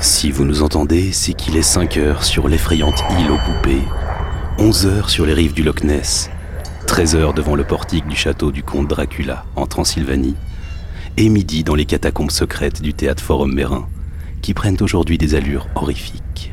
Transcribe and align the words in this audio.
Si 0.00 0.30
vous 0.30 0.44
nous 0.44 0.62
entendez, 0.62 1.10
c'est 1.12 1.32
qu'il 1.32 1.56
est 1.56 1.62
5 1.62 1.96
heures 1.96 2.22
sur 2.22 2.46
l'effrayante 2.46 3.02
île 3.18 3.32
aux 3.32 3.38
poupées, 3.38 3.82
11 4.58 4.86
heures 4.86 5.10
sur 5.10 5.26
les 5.26 5.34
rives 5.34 5.54
du 5.54 5.64
Loch 5.64 5.82
Ness, 5.82 6.30
13 6.86 7.16
heures 7.16 7.34
devant 7.34 7.56
le 7.56 7.64
portique 7.64 8.06
du 8.06 8.14
château 8.14 8.52
du 8.52 8.62
comte 8.62 8.86
Dracula 8.86 9.44
en 9.56 9.66
Transylvanie, 9.66 10.36
et 11.16 11.28
midi 11.28 11.64
dans 11.64 11.74
les 11.74 11.84
catacombes 11.84 12.30
secrètes 12.30 12.80
du 12.80 12.94
théâtre 12.94 13.24
Forum 13.24 13.52
Mérin, 13.52 13.88
qui 14.40 14.54
prennent 14.54 14.76
aujourd'hui 14.80 15.18
des 15.18 15.34
allures 15.34 15.66
horrifiques. 15.74 16.52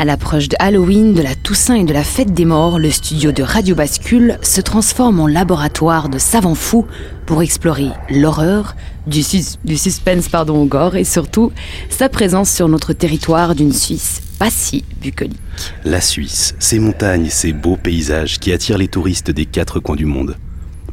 À 0.00 0.06
l'approche 0.06 0.48
de 0.48 0.56
Halloween, 0.60 1.12
de 1.12 1.20
la 1.20 1.34
Toussaint 1.34 1.74
et 1.74 1.84
de 1.84 1.92
la 1.92 2.04
fête 2.04 2.32
des 2.32 2.46
morts, 2.46 2.78
le 2.78 2.90
studio 2.90 3.32
de 3.32 3.42
Radio 3.42 3.74
Bascule 3.74 4.38
se 4.40 4.62
transforme 4.62 5.20
en 5.20 5.26
laboratoire 5.26 6.08
de 6.08 6.16
savants 6.16 6.54
fous 6.54 6.86
pour 7.26 7.42
explorer 7.42 7.88
l'horreur, 8.08 8.76
du, 9.06 9.22
sus- 9.22 9.58
du 9.62 9.76
suspense 9.76 10.30
pardon, 10.30 10.56
au 10.62 10.64
gore 10.64 10.96
et 10.96 11.04
surtout 11.04 11.52
sa 11.90 12.08
présence 12.08 12.50
sur 12.50 12.66
notre 12.66 12.94
territoire 12.94 13.54
d'une 13.54 13.74
Suisse 13.74 14.22
pas 14.38 14.48
si 14.50 14.86
bucolique. 15.02 15.36
La 15.84 16.00
Suisse, 16.00 16.54
ses 16.58 16.78
montagnes, 16.78 17.28
ses 17.28 17.52
beaux 17.52 17.76
paysages 17.76 18.38
qui 18.38 18.54
attirent 18.54 18.78
les 18.78 18.88
touristes 18.88 19.30
des 19.30 19.44
quatre 19.44 19.80
coins 19.80 19.96
du 19.96 20.06
monde. 20.06 20.38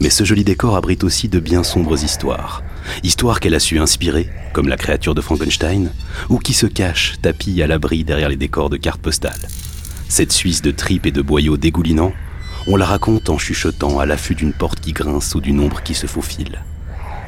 Mais 0.01 0.09
ce 0.09 0.25
joli 0.25 0.43
décor 0.43 0.75
abrite 0.75 1.05
aussi 1.05 1.29
de 1.29 1.39
bien 1.39 1.63
sombres 1.63 2.03
histoires. 2.03 2.61
Histoires 3.03 3.39
qu'elle 3.39 3.55
a 3.55 3.59
su 3.59 3.79
inspirer, 3.79 4.29
comme 4.53 4.67
la 4.67 4.77
créature 4.77 5.15
de 5.15 5.21
Frankenstein, 5.21 5.91
ou 6.29 6.39
qui 6.39 6.53
se 6.53 6.65
cachent, 6.65 7.15
tapis 7.21 7.61
à 7.61 7.67
l'abri 7.67 8.03
derrière 8.03 8.29
les 8.29 8.35
décors 8.35 8.69
de 8.69 8.77
cartes 8.77 9.01
postales. 9.01 9.47
Cette 10.09 10.31
Suisse 10.31 10.61
de 10.61 10.71
tripes 10.71 11.05
et 11.05 11.11
de 11.11 11.21
boyaux 11.21 11.57
dégoulinants, 11.57 12.13
on 12.67 12.75
la 12.75 12.85
raconte 12.85 13.29
en 13.29 13.37
chuchotant 13.37 13.99
à 13.99 14.05
l'affût 14.05 14.35
d'une 14.35 14.53
porte 14.53 14.79
qui 14.79 14.93
grince 14.93 15.35
ou 15.35 15.41
d'une 15.41 15.59
ombre 15.59 15.81
qui 15.83 15.93
se 15.93 16.07
faufile. 16.07 16.63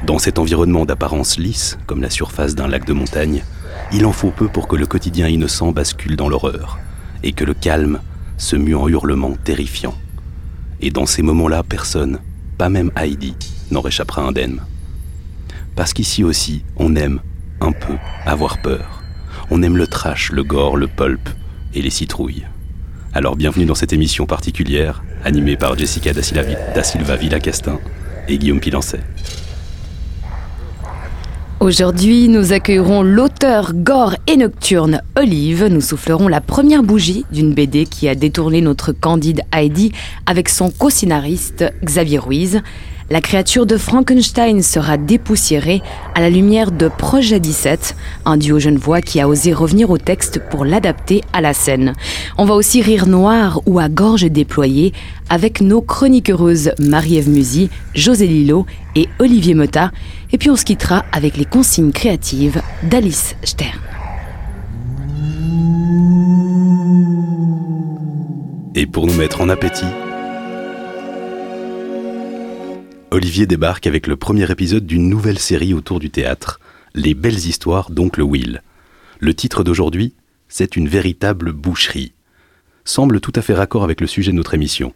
Dans 0.06 0.18
cet 0.18 0.38
environnement 0.38 0.86
d'apparence 0.86 1.38
lisse, 1.38 1.78
comme 1.86 2.02
la 2.02 2.10
surface 2.10 2.54
d'un 2.54 2.68
lac 2.68 2.86
de 2.86 2.92
montagne, 2.92 3.42
il 3.92 4.06
en 4.06 4.12
faut 4.12 4.30
peu 4.30 4.48
pour 4.48 4.66
que 4.66 4.76
le 4.76 4.86
quotidien 4.86 5.28
innocent 5.28 5.72
bascule 5.72 6.16
dans 6.16 6.28
l'horreur, 6.28 6.78
et 7.22 7.32
que 7.32 7.44
le 7.44 7.54
calme 7.54 8.00
se 8.38 8.56
mue 8.56 8.74
en 8.74 8.88
hurlements 8.88 9.36
terrifiants. 9.44 9.96
Et 10.80 10.90
dans 10.90 11.06
ces 11.06 11.22
moments-là, 11.22 11.62
personne, 11.62 12.18
pas 12.56 12.70
même 12.70 12.90
Heidi, 12.96 13.34
n'en 13.70 13.82
réchappera 13.82 14.22
indemne. 14.22 14.62
Parce 15.76 15.92
qu'ici 15.92 16.24
aussi, 16.24 16.64
on 16.76 16.96
aime, 16.96 17.20
un 17.60 17.72
peu, 17.72 17.94
avoir 18.26 18.60
peur. 18.60 19.02
On 19.50 19.62
aime 19.62 19.76
le 19.76 19.86
trash, 19.86 20.32
le 20.32 20.44
gore, 20.44 20.76
le 20.76 20.86
pulp 20.86 21.28
et 21.74 21.82
les 21.82 21.90
citrouilles. 21.90 22.46
Alors 23.12 23.36
bienvenue 23.36 23.66
dans 23.66 23.74
cette 23.74 23.92
émission 23.92 24.26
particulière, 24.26 25.02
animée 25.24 25.56
par 25.56 25.76
Jessica 25.76 26.12
Da 26.12 26.22
Silva, 26.22 27.16
Villacastin 27.16 27.78
et 28.28 28.38
Guillaume 28.38 28.60
Pilancet. 28.60 29.00
Aujourd'hui, 31.60 32.28
nous 32.28 32.54
accueillerons 32.54 33.02
l'auteur 33.02 33.74
gore 33.74 34.14
et 34.26 34.38
nocturne 34.38 35.02
Olive. 35.14 35.66
Nous 35.66 35.82
soufflerons 35.82 36.26
la 36.26 36.40
première 36.40 36.82
bougie 36.82 37.26
d'une 37.30 37.52
BD 37.52 37.84
qui 37.84 38.08
a 38.08 38.14
détourné 38.14 38.62
notre 38.62 38.92
candide 38.92 39.42
Heidi 39.52 39.92
avec 40.24 40.48
son 40.48 40.70
co-scénariste 40.70 41.70
Xavier 41.84 42.18
Ruiz. 42.18 42.62
La 43.12 43.20
créature 43.20 43.66
de 43.66 43.76
Frankenstein 43.76 44.62
sera 44.62 44.96
dépoussiérée 44.96 45.82
à 46.14 46.20
la 46.20 46.30
lumière 46.30 46.70
de 46.70 46.86
Projet 46.86 47.40
17, 47.40 47.96
un 48.24 48.36
duo 48.36 48.60
genevois 48.60 49.00
qui 49.00 49.20
a 49.20 49.26
osé 49.26 49.52
revenir 49.52 49.90
au 49.90 49.98
texte 49.98 50.40
pour 50.48 50.64
l'adapter 50.64 51.22
à 51.32 51.40
la 51.40 51.52
scène. 51.52 51.94
On 52.38 52.44
va 52.44 52.54
aussi 52.54 52.82
rire 52.82 53.08
noir 53.08 53.62
ou 53.66 53.80
à 53.80 53.88
gorge 53.88 54.26
déployée 54.30 54.92
avec 55.28 55.60
nos 55.60 55.80
chroniqueuses 55.80 56.70
Marie-Ève 56.78 57.28
Musy, 57.28 57.68
José 57.96 58.28
Lillo 58.28 58.64
et 58.94 59.08
Olivier 59.18 59.54
Mota. 59.54 59.90
Et 60.30 60.38
puis 60.38 60.48
on 60.48 60.56
se 60.56 60.64
quittera 60.64 61.04
avec 61.10 61.36
les 61.36 61.46
consignes 61.46 61.90
créatives 61.90 62.62
d'Alice 62.84 63.34
Stern. 63.42 63.80
Et 68.76 68.86
pour 68.86 69.08
nous 69.08 69.14
mettre 69.14 69.40
en 69.40 69.48
appétit, 69.48 69.86
Olivier 73.12 73.46
débarque 73.46 73.88
avec 73.88 74.06
le 74.06 74.14
premier 74.14 74.48
épisode 74.52 74.86
d'une 74.86 75.08
nouvelle 75.08 75.40
série 75.40 75.74
autour 75.74 75.98
du 75.98 76.10
théâtre, 76.10 76.60
Les 76.94 77.14
belles 77.14 77.46
histoires 77.46 77.90
d'Oncle 77.90 78.22
Will. 78.22 78.62
Le 79.18 79.34
titre 79.34 79.64
d'aujourd'hui, 79.64 80.14
c'est 80.48 80.76
une 80.76 80.86
véritable 80.88 81.52
boucherie. 81.52 82.12
Semble 82.84 83.20
tout 83.20 83.32
à 83.34 83.42
fait 83.42 83.54
raccord 83.54 83.82
avec 83.82 84.00
le 84.00 84.06
sujet 84.06 84.30
de 84.30 84.36
notre 84.36 84.54
émission. 84.54 84.94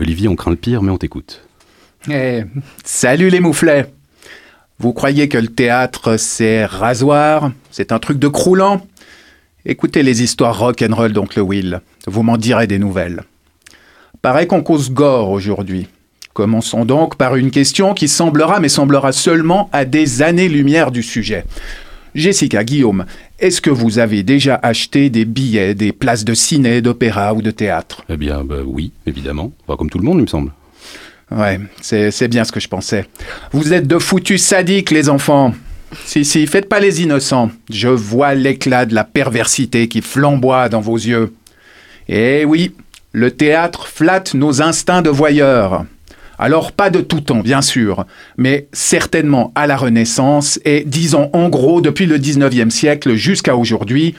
Olivier, 0.00 0.28
on 0.28 0.36
craint 0.36 0.50
le 0.50 0.56
pire, 0.56 0.82
mais 0.82 0.90
on 0.90 0.96
t'écoute. 0.96 1.46
Eh, 2.10 2.44
salut 2.84 3.28
les 3.28 3.40
mouflets 3.40 3.92
Vous 4.78 4.94
croyez 4.94 5.28
que 5.28 5.38
le 5.38 5.48
théâtre 5.48 6.16
c'est 6.16 6.64
rasoir 6.64 7.52
C'est 7.70 7.92
un 7.92 7.98
truc 7.98 8.18
de 8.18 8.28
croulant? 8.28 8.86
Écoutez 9.66 10.02
les 10.02 10.22
histoires 10.22 10.58
rock'n'roll 10.58 11.12
d'Oncle 11.12 11.40
Will, 11.40 11.80
vous 12.06 12.22
m'en 12.22 12.38
direz 12.38 12.66
des 12.66 12.78
nouvelles. 12.78 13.24
Paraît 14.22 14.46
qu'on 14.46 14.62
cause 14.62 14.90
gore 14.90 15.30
aujourd'hui. 15.30 15.88
Commençons 16.36 16.84
donc 16.84 17.16
par 17.16 17.36
une 17.36 17.50
question 17.50 17.94
qui 17.94 18.08
semblera, 18.08 18.60
mais 18.60 18.68
semblera 18.68 19.12
seulement 19.12 19.70
à 19.72 19.86
des 19.86 20.20
années-lumière 20.20 20.90
du 20.90 21.02
sujet. 21.02 21.44
Jessica, 22.14 22.62
Guillaume, 22.62 23.06
est-ce 23.38 23.62
que 23.62 23.70
vous 23.70 23.98
avez 23.98 24.22
déjà 24.22 24.60
acheté 24.62 25.08
des 25.08 25.24
billets, 25.24 25.74
des 25.74 25.92
places 25.92 26.26
de 26.26 26.34
ciné, 26.34 26.82
d'opéra 26.82 27.32
ou 27.32 27.40
de 27.40 27.50
théâtre? 27.50 28.04
Eh 28.10 28.18
bien, 28.18 28.44
bah 28.44 28.56
oui, 28.66 28.92
évidemment. 29.06 29.50
Pas 29.66 29.78
comme 29.78 29.88
tout 29.88 29.96
le 29.98 30.04
monde, 30.04 30.18
il 30.18 30.22
me 30.24 30.26
semble. 30.26 30.52
Ouais, 31.30 31.58
c'est 31.80 32.10
c'est 32.10 32.28
bien 32.28 32.44
ce 32.44 32.52
que 32.52 32.60
je 32.60 32.68
pensais. 32.68 33.06
Vous 33.52 33.72
êtes 33.72 33.86
de 33.86 33.98
foutus 33.98 34.42
sadiques, 34.42 34.90
les 34.90 35.08
enfants. 35.08 35.54
Si, 36.04 36.26
si, 36.26 36.46
faites 36.46 36.68
pas 36.68 36.80
les 36.80 37.00
innocents. 37.00 37.50
Je 37.70 37.88
vois 37.88 38.34
l'éclat 38.34 38.84
de 38.84 38.94
la 38.94 39.04
perversité 39.04 39.88
qui 39.88 40.02
flamboie 40.02 40.68
dans 40.68 40.82
vos 40.82 40.96
yeux. 40.96 41.32
Eh 42.10 42.44
oui, 42.44 42.74
le 43.12 43.30
théâtre 43.30 43.86
flatte 43.86 44.34
nos 44.34 44.60
instincts 44.60 45.00
de 45.00 45.08
voyeurs. 45.08 45.86
Alors 46.38 46.72
pas 46.72 46.90
de 46.90 47.00
tout 47.00 47.20
temps, 47.20 47.40
bien 47.40 47.62
sûr, 47.62 48.04
mais 48.36 48.68
certainement 48.72 49.52
à 49.54 49.66
la 49.66 49.76
Renaissance 49.76 50.60
et, 50.64 50.84
disons 50.86 51.30
en 51.32 51.48
gros, 51.48 51.80
depuis 51.80 52.06
le 52.06 52.18
19e 52.18 52.70
siècle 52.70 53.14
jusqu'à 53.14 53.56
aujourd'hui, 53.56 54.14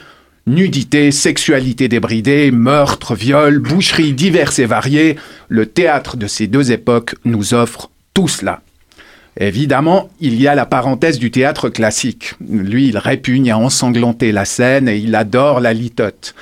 nudité, 0.46 1.12
sexualité 1.12 1.88
débridée, 1.88 2.50
meurtres, 2.50 3.14
viols, 3.14 3.60
boucheries 3.60 4.14
diverses 4.14 4.58
et 4.58 4.66
variées, 4.66 5.16
le 5.48 5.66
théâtre 5.66 6.16
de 6.16 6.26
ces 6.26 6.46
deux 6.48 6.72
époques 6.72 7.14
nous 7.24 7.54
offre 7.54 7.90
tout 8.14 8.28
cela. 8.28 8.62
Évidemment, 9.38 10.10
il 10.20 10.40
y 10.40 10.48
a 10.48 10.56
la 10.56 10.66
parenthèse 10.66 11.20
du 11.20 11.30
théâtre 11.30 11.68
classique. 11.68 12.34
Lui, 12.40 12.88
il 12.88 12.98
répugne 12.98 13.52
à 13.52 13.58
ensanglanter 13.58 14.32
la 14.32 14.44
scène 14.44 14.88
et 14.88 14.96
il 14.96 15.14
adore 15.14 15.60
la 15.60 15.72
litote. 15.72 16.34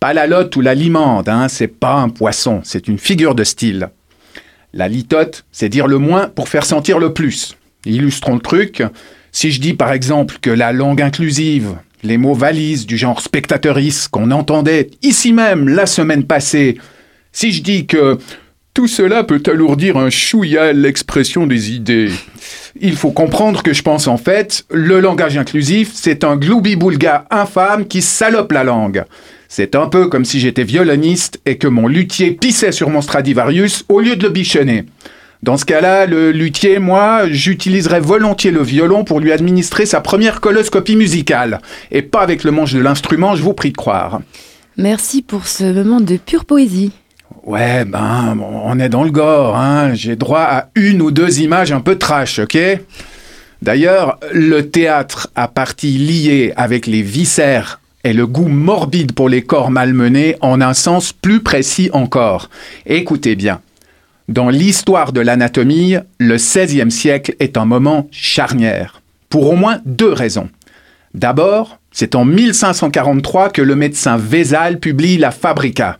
Pas 0.00 0.14
la 0.14 0.26
lotte 0.26 0.56
ou 0.56 0.62
la 0.62 0.74
limande, 0.74 1.28
hein, 1.28 1.48
c'est 1.48 1.68
pas 1.68 1.96
un 1.96 2.08
poisson, 2.08 2.60
c'est 2.64 2.88
une 2.88 2.98
figure 2.98 3.34
de 3.34 3.44
style. 3.44 3.90
La 4.74 4.88
litote, 4.88 5.44
c'est 5.50 5.68
dire 5.68 5.86
le 5.86 5.98
moins 5.98 6.28
pour 6.28 6.48
faire 6.48 6.64
sentir 6.64 6.98
le 6.98 7.14
plus. 7.14 7.56
Illustrons 7.86 8.34
le 8.34 8.40
truc. 8.40 8.82
Si 9.32 9.50
je 9.50 9.60
dis 9.60 9.74
par 9.74 9.92
exemple 9.92 10.38
que 10.42 10.50
la 10.50 10.72
langue 10.72 11.00
inclusive, 11.00 11.76
les 12.02 12.18
mots 12.18 12.34
valises 12.34 12.86
du 12.86 12.96
genre 12.96 13.20
spectateuris 13.20 14.06
qu'on 14.10 14.30
entendait 14.30 14.90
ici 15.02 15.32
même 15.32 15.68
la 15.68 15.86
semaine 15.86 16.24
passée, 16.24 16.78
si 17.32 17.52
je 17.52 17.62
dis 17.62 17.86
que 17.86 18.18
tout 18.74 18.86
cela 18.86 19.24
peut 19.24 19.42
alourdir 19.46 19.96
un 19.96 20.10
chouïa 20.10 20.72
l'expression 20.72 21.46
des 21.46 21.72
idées, 21.72 22.10
il 22.80 22.94
faut 22.94 23.10
comprendre 23.10 23.62
que 23.62 23.72
je 23.72 23.82
pense 23.82 24.06
en 24.06 24.16
fait, 24.16 24.64
le 24.70 25.00
langage 25.00 25.36
inclusif, 25.36 25.90
c'est 25.94 26.24
un 26.24 26.36
gloubi-boulga 26.36 27.24
infâme 27.30 27.86
qui 27.86 28.02
salope 28.02 28.52
la 28.52 28.64
langue. 28.64 29.04
C'est 29.50 29.74
un 29.74 29.88
peu 29.88 30.08
comme 30.08 30.26
si 30.26 30.40
j'étais 30.40 30.62
violoniste 30.62 31.40
et 31.46 31.56
que 31.56 31.66
mon 31.66 31.86
luthier 31.86 32.32
pissait 32.32 32.70
sur 32.70 32.90
mon 32.90 33.00
Stradivarius 33.00 33.86
au 33.88 34.00
lieu 34.00 34.14
de 34.14 34.22
le 34.22 34.28
bichonner. 34.28 34.84
Dans 35.42 35.56
ce 35.56 35.64
cas-là, 35.64 36.04
le 36.04 36.32
luthier, 36.32 36.78
moi, 36.78 37.28
j'utiliserais 37.30 38.00
volontiers 38.00 38.50
le 38.50 38.62
violon 38.62 39.04
pour 39.04 39.20
lui 39.20 39.32
administrer 39.32 39.86
sa 39.86 40.02
première 40.02 40.42
coloscopie 40.42 40.96
musicale. 40.96 41.60
Et 41.90 42.02
pas 42.02 42.20
avec 42.20 42.44
le 42.44 42.50
manche 42.50 42.74
de 42.74 42.80
l'instrument, 42.80 43.36
je 43.36 43.42
vous 43.42 43.54
prie 43.54 43.70
de 43.70 43.76
croire. 43.76 44.20
Merci 44.76 45.22
pour 45.22 45.46
ce 45.46 45.64
moment 45.64 46.02
de 46.02 46.18
pure 46.18 46.44
poésie. 46.44 46.92
Ouais, 47.44 47.86
ben, 47.86 48.38
on 48.40 48.78
est 48.78 48.90
dans 48.90 49.04
le 49.04 49.10
gore, 49.10 49.56
hein. 49.56 49.94
J'ai 49.94 50.16
droit 50.16 50.42
à 50.42 50.68
une 50.74 51.00
ou 51.00 51.10
deux 51.10 51.40
images 51.40 51.72
un 51.72 51.80
peu 51.80 51.96
trash, 51.96 52.38
ok? 52.38 52.58
D'ailleurs, 53.62 54.18
le 54.32 54.68
théâtre 54.68 55.28
a 55.34 55.48
partie 55.48 55.96
liée 55.96 56.52
avec 56.56 56.86
les 56.86 57.02
viscères 57.02 57.80
et 58.08 58.14
le 58.14 58.26
goût 58.26 58.48
morbide 58.48 59.12
pour 59.12 59.28
les 59.28 59.42
corps 59.42 59.70
malmenés 59.70 60.36
en 60.40 60.62
un 60.62 60.72
sens 60.72 61.12
plus 61.12 61.40
précis 61.40 61.90
encore. 61.92 62.48
Écoutez 62.86 63.36
bien. 63.36 63.60
Dans 64.28 64.48
l'histoire 64.48 65.12
de 65.12 65.20
l'anatomie, 65.20 65.96
le 66.18 66.36
XVIe 66.36 66.90
siècle 66.90 67.34
est 67.38 67.58
un 67.58 67.66
moment 67.66 68.08
charnière, 68.10 69.02
pour 69.28 69.50
au 69.50 69.56
moins 69.56 69.82
deux 69.84 70.10
raisons. 70.10 70.48
D'abord, 71.12 71.80
c'est 71.92 72.14
en 72.14 72.24
1543 72.24 73.50
que 73.50 73.60
le 73.60 73.76
médecin 73.76 74.16
Vézal 74.16 74.78
publie 74.78 75.18
La 75.18 75.30
Fabrica, 75.30 75.98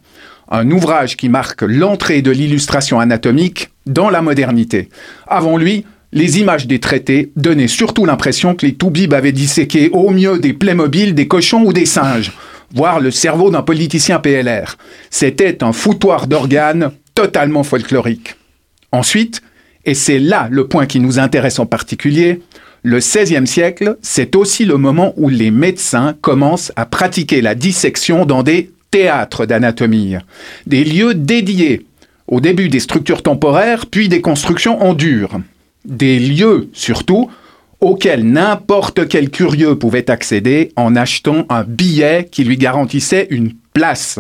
un 0.51 0.71
ouvrage 0.71 1.15
qui 1.15 1.29
marque 1.29 1.61
l'entrée 1.61 2.23
de 2.23 2.31
l'illustration 2.31 3.01
anatomique 3.01 3.69
dans 3.85 4.09
la 4.09 4.23
modernité. 4.23 4.89
Avant 5.27 5.59
lui, 5.59 5.85
les 6.13 6.41
images 6.41 6.67
des 6.67 6.79
traités 6.79 7.31
donnaient 7.37 7.69
surtout 7.69 8.07
l'impression 8.07 8.55
que 8.55 8.67
les 8.67 8.75
toubibs 8.75 9.13
avaient 9.13 9.33
disséqué 9.33 9.91
au 9.91 10.11
mieux 10.11 10.39
des 10.39 10.53
Playmobil, 10.53 11.15
des 11.15 11.29
cochons 11.29 11.65
ou 11.65 11.73
des 11.73 11.87
singes, 11.87 12.33
voire 12.73 13.01
le 13.01 13.11
cerveau 13.11 13.51
d'un 13.51 13.63
politicien 13.63 14.19
PLR. 14.19 14.77
C'était 15.11 15.63
un 15.63 15.73
foutoir 15.73 16.27
d'organes 16.27 16.93
totalement 17.15 17.63
folklorique. 17.63 18.37
Ensuite, 18.93 19.43
et 19.85 19.95
c'est 19.95 20.19
là 20.19 20.49
le 20.51 20.67
point 20.67 20.87
qui 20.87 21.01
nous 21.01 21.19
intéresse 21.19 21.59
en 21.59 21.67
particulier, 21.67 22.41
le 22.83 22.99
XVIe 22.99 23.47
siècle, 23.47 23.97
c'est 24.03 24.37
aussi 24.37 24.65
le 24.65 24.77
moment 24.77 25.13
où 25.17 25.29
les 25.29 25.51
médecins 25.51 26.15
commencent 26.21 26.73
à 26.77 26.87
pratiquer 26.87 27.43
la 27.43 27.55
dissection 27.55 28.25
dans 28.25 28.43
des 28.43 28.71
théâtres 28.91 29.47
d'anatomie, 29.47 30.17
des 30.67 30.85
lieux 30.85 31.15
dédiés, 31.15 31.85
au 32.29 32.41
début 32.41 32.69
des 32.69 32.81
structures 32.81 33.23
temporaires, 33.23 33.87
puis 33.87 34.09
des 34.09 34.21
constructions 34.21 34.81
en 34.83 34.95
dur, 34.95 35.41
des 35.85 36.19
lieux 36.19 36.69
surtout 36.73 37.31
auxquels 37.81 38.25
n'importe 38.25 39.09
quel 39.09 39.31
curieux 39.31 39.79
pouvait 39.79 40.11
accéder 40.11 40.73
en 40.77 40.97
achetant 40.97 41.47
un 41.49 41.63
billet 41.63 42.29
qui 42.31 42.45
lui 42.45 42.57
garantissait 42.57 43.29
une 43.31 43.53
place. 43.73 44.19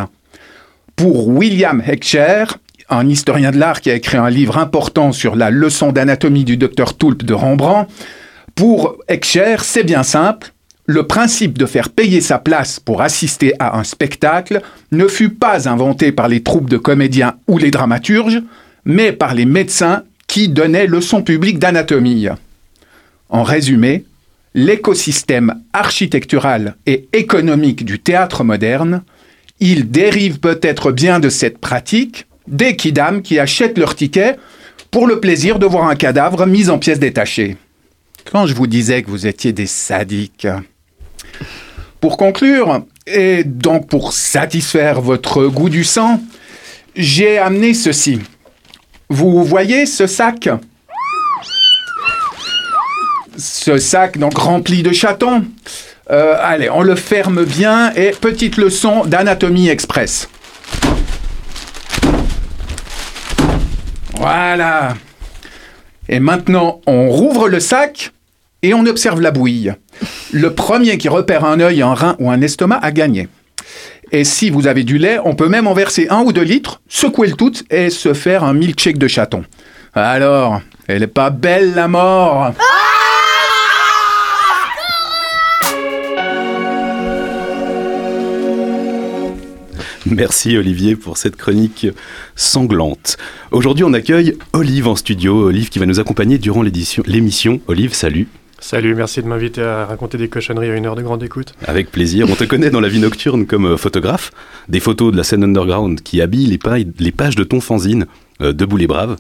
Pour 0.95 1.29
William 1.29 1.83
Heckscher, 1.85 2.45
un 2.89 3.09
historien 3.09 3.51
de 3.51 3.59
l'art 3.59 3.81
qui 3.81 3.91
a 3.91 3.95
écrit 3.95 4.17
un 4.17 4.31
livre 4.31 4.59
important 4.59 5.13
sur 5.13 5.37
la 5.37 5.51
leçon 5.51 5.93
d'anatomie 5.93 6.45
du 6.45 6.57
docteur 6.57 6.97
Tulpe 6.97 7.25
de 7.25 7.35
Rembrandt, 7.35 7.91
pour 8.55 8.97
Heckscher, 9.09 9.57
c'est 9.63 9.85
bien 9.85 10.03
simple, 10.03 10.53
le 10.87 11.07
principe 11.07 11.59
de 11.59 11.67
faire 11.67 11.91
payer 11.91 12.21
sa 12.21 12.39
place 12.39 12.81
pour 12.81 13.03
assister 13.03 13.53
à 13.59 13.79
un 13.79 13.85
spectacle 13.85 14.63
ne 14.91 15.07
fut 15.07 15.29
pas 15.29 15.69
inventé 15.69 16.13
par 16.13 16.29
les 16.29 16.43
troupes 16.43 16.71
de 16.71 16.79
comédiens 16.79 17.35
ou 17.47 17.59
les 17.59 17.71
dramaturges, 17.71 18.43
mais 18.85 19.13
par 19.13 19.35
les 19.35 19.45
médecins 19.45 20.05
qui 20.29 20.49
donnaient 20.49 20.87
leçons 20.87 21.23
publiques 21.23 21.59
d'anatomie. 21.59 22.29
En 23.29 23.43
résumé, 23.43 24.05
l'écosystème 24.55 25.63
architectural 25.73 26.77
et 26.87 27.09
économique 27.13 27.85
du 27.85 27.99
théâtre 27.99 28.45
moderne, 28.45 29.03
il 29.59 29.91
dérive 29.91 30.39
peut-être 30.39 30.93
bien 30.93 31.19
de 31.19 31.29
cette 31.29 31.59
pratique 31.59 32.27
des 32.47 32.77
kidam 32.77 33.23
qui 33.23 33.39
achètent 33.39 33.77
leur 33.77 33.97
ticket 33.97 34.37
pour 34.91 35.07
le 35.07 35.21
plaisir 35.21 35.59
de 35.59 35.67
voir 35.67 35.89
un 35.89 35.97
cadavre 35.97 36.47
mis 36.47 36.71
en 36.71 36.79
pièces 36.79 37.01
détachées. 37.01 37.57
Quand 38.31 38.47
je 38.47 38.55
vous 38.55 38.67
disais 38.67 39.03
que 39.03 39.11
vous 39.11 39.27
étiez 39.27 39.53
des 39.53 39.67
sadiques, 39.67 40.47
pour 42.01 42.17
conclure, 42.17 42.85
et 43.07 43.45
donc 43.45 43.89
pour 43.89 44.13
satisfaire 44.13 45.01
votre 45.01 45.47
goût 45.47 45.69
du 45.69 45.85
sang, 45.85 46.23
j'ai 46.95 47.39
amené 47.39 47.75
ceci. 47.75 48.21
Vous 49.11 49.43
voyez 49.43 49.87
ce 49.87 50.07
sac? 50.07 50.51
Ce 53.39 53.79
sac 53.79 54.19
donc 54.19 54.37
rempli 54.37 54.83
de 54.83 54.93
chatons. 54.93 55.45
Euh, 56.11 56.37
allez, 56.41 56.69
on 56.69 56.83
le 56.83 56.95
ferme 56.95 57.45
bien 57.45 57.93
et 57.95 58.11
petite 58.11 58.59
leçon 58.59 59.07
d'anatomie 59.07 59.69
express. 59.69 60.29
Voilà. 64.15 64.95
Et 66.09 66.21
maintenant, 66.21 66.81
on 66.87 67.09
rouvre 67.09 67.49
le 67.49 67.61
sac 67.61 68.13
et 68.63 68.75
on 68.75 68.85
observe 68.85 69.21
la 69.21 69.31
bouille. 69.31 69.73
Le 70.33 70.53
premier 70.55 70.99
qui 70.99 71.09
repère 71.09 71.45
un 71.45 71.61
œil, 71.61 71.81
un 71.81 71.95
rein 71.95 72.17
ou 72.19 72.31
un 72.31 72.41
estomac 72.43 72.79
a 72.83 72.91
gagné. 72.91 73.29
Et 74.11 74.25
si 74.25 74.49
vous 74.49 74.67
avez 74.67 74.85
du 74.85 74.97
lait, 74.97 75.19
on 75.25 75.35
peut 75.35 75.49
même 75.49 75.67
en 75.67 75.75
verser 75.75 76.07
un 76.09 76.23
ou 76.23 76.33
deux 76.33 76.43
litres, 76.43 76.81
secouer 76.89 77.29
le 77.29 77.35
tout 77.35 77.53
et 77.71 77.91
se 77.91 78.15
faire 78.15 78.43
un 78.43 78.55
milkshake 78.55 78.99
de 78.99 79.09
chaton. 79.09 79.45
Alors, 79.95 80.61
elle 80.87 81.03
est 81.03 81.07
pas 81.07 81.31
belle 81.31 81.75
la 81.75 81.89
mort 81.89 82.53
Merci 90.07 90.57
Olivier 90.57 90.97
pour 90.97 91.19
cette 91.19 91.37
chronique 91.37 91.87
sanglante. 92.35 93.19
Aujourd'hui, 93.51 93.85
on 93.85 93.93
accueille 93.93 94.39
Olive 94.55 94.89
en 94.89 94.97
studio. 94.97 95.49
Olive 95.49 95.69
qui 95.69 95.79
va 95.79 95.85
nous 95.85 96.01
accompagner 96.01 96.39
durant 96.39 96.63
l'émission. 96.63 97.61
Olive, 97.67 97.93
salut. 97.93 98.27
Salut, 98.61 98.97
merci 98.97 99.23
de 99.23 99.29
m'inviter 99.29 99.63
à 99.63 99.87
raconter 99.87 100.19
des 100.19 100.29
cochonneries 100.29 100.71
à 100.71 100.75
une 100.75 100.85
heure 100.85 100.97
de 100.97 101.03
grande 101.03 101.23
écoute. 101.23 101.55
Avec 101.65 101.93
plaisir. 101.93 102.27
On 102.29 102.35
te 102.35 102.43
connaît 102.43 102.71
dans 102.71 102.81
la 102.81 102.89
vie 102.89 102.99
nocturne 102.99 103.47
comme 103.47 103.67
euh, 103.67 103.77
photographe. 103.77 104.33
Des 104.69 104.81
photos 104.81 105.13
de 105.13 105.17
la 105.17 105.23
scène 105.23 105.45
underground 105.45 106.01
qui 106.01 106.21
habillent 106.21 106.47
les, 106.47 107.13
pages 107.13 107.37
de 107.37 107.45
ton 107.45 107.61
fanzine, 107.61 108.07
euh, 108.43 108.53
Debout 108.53 108.77
les 108.77 108.89
Braves. 108.89 109.17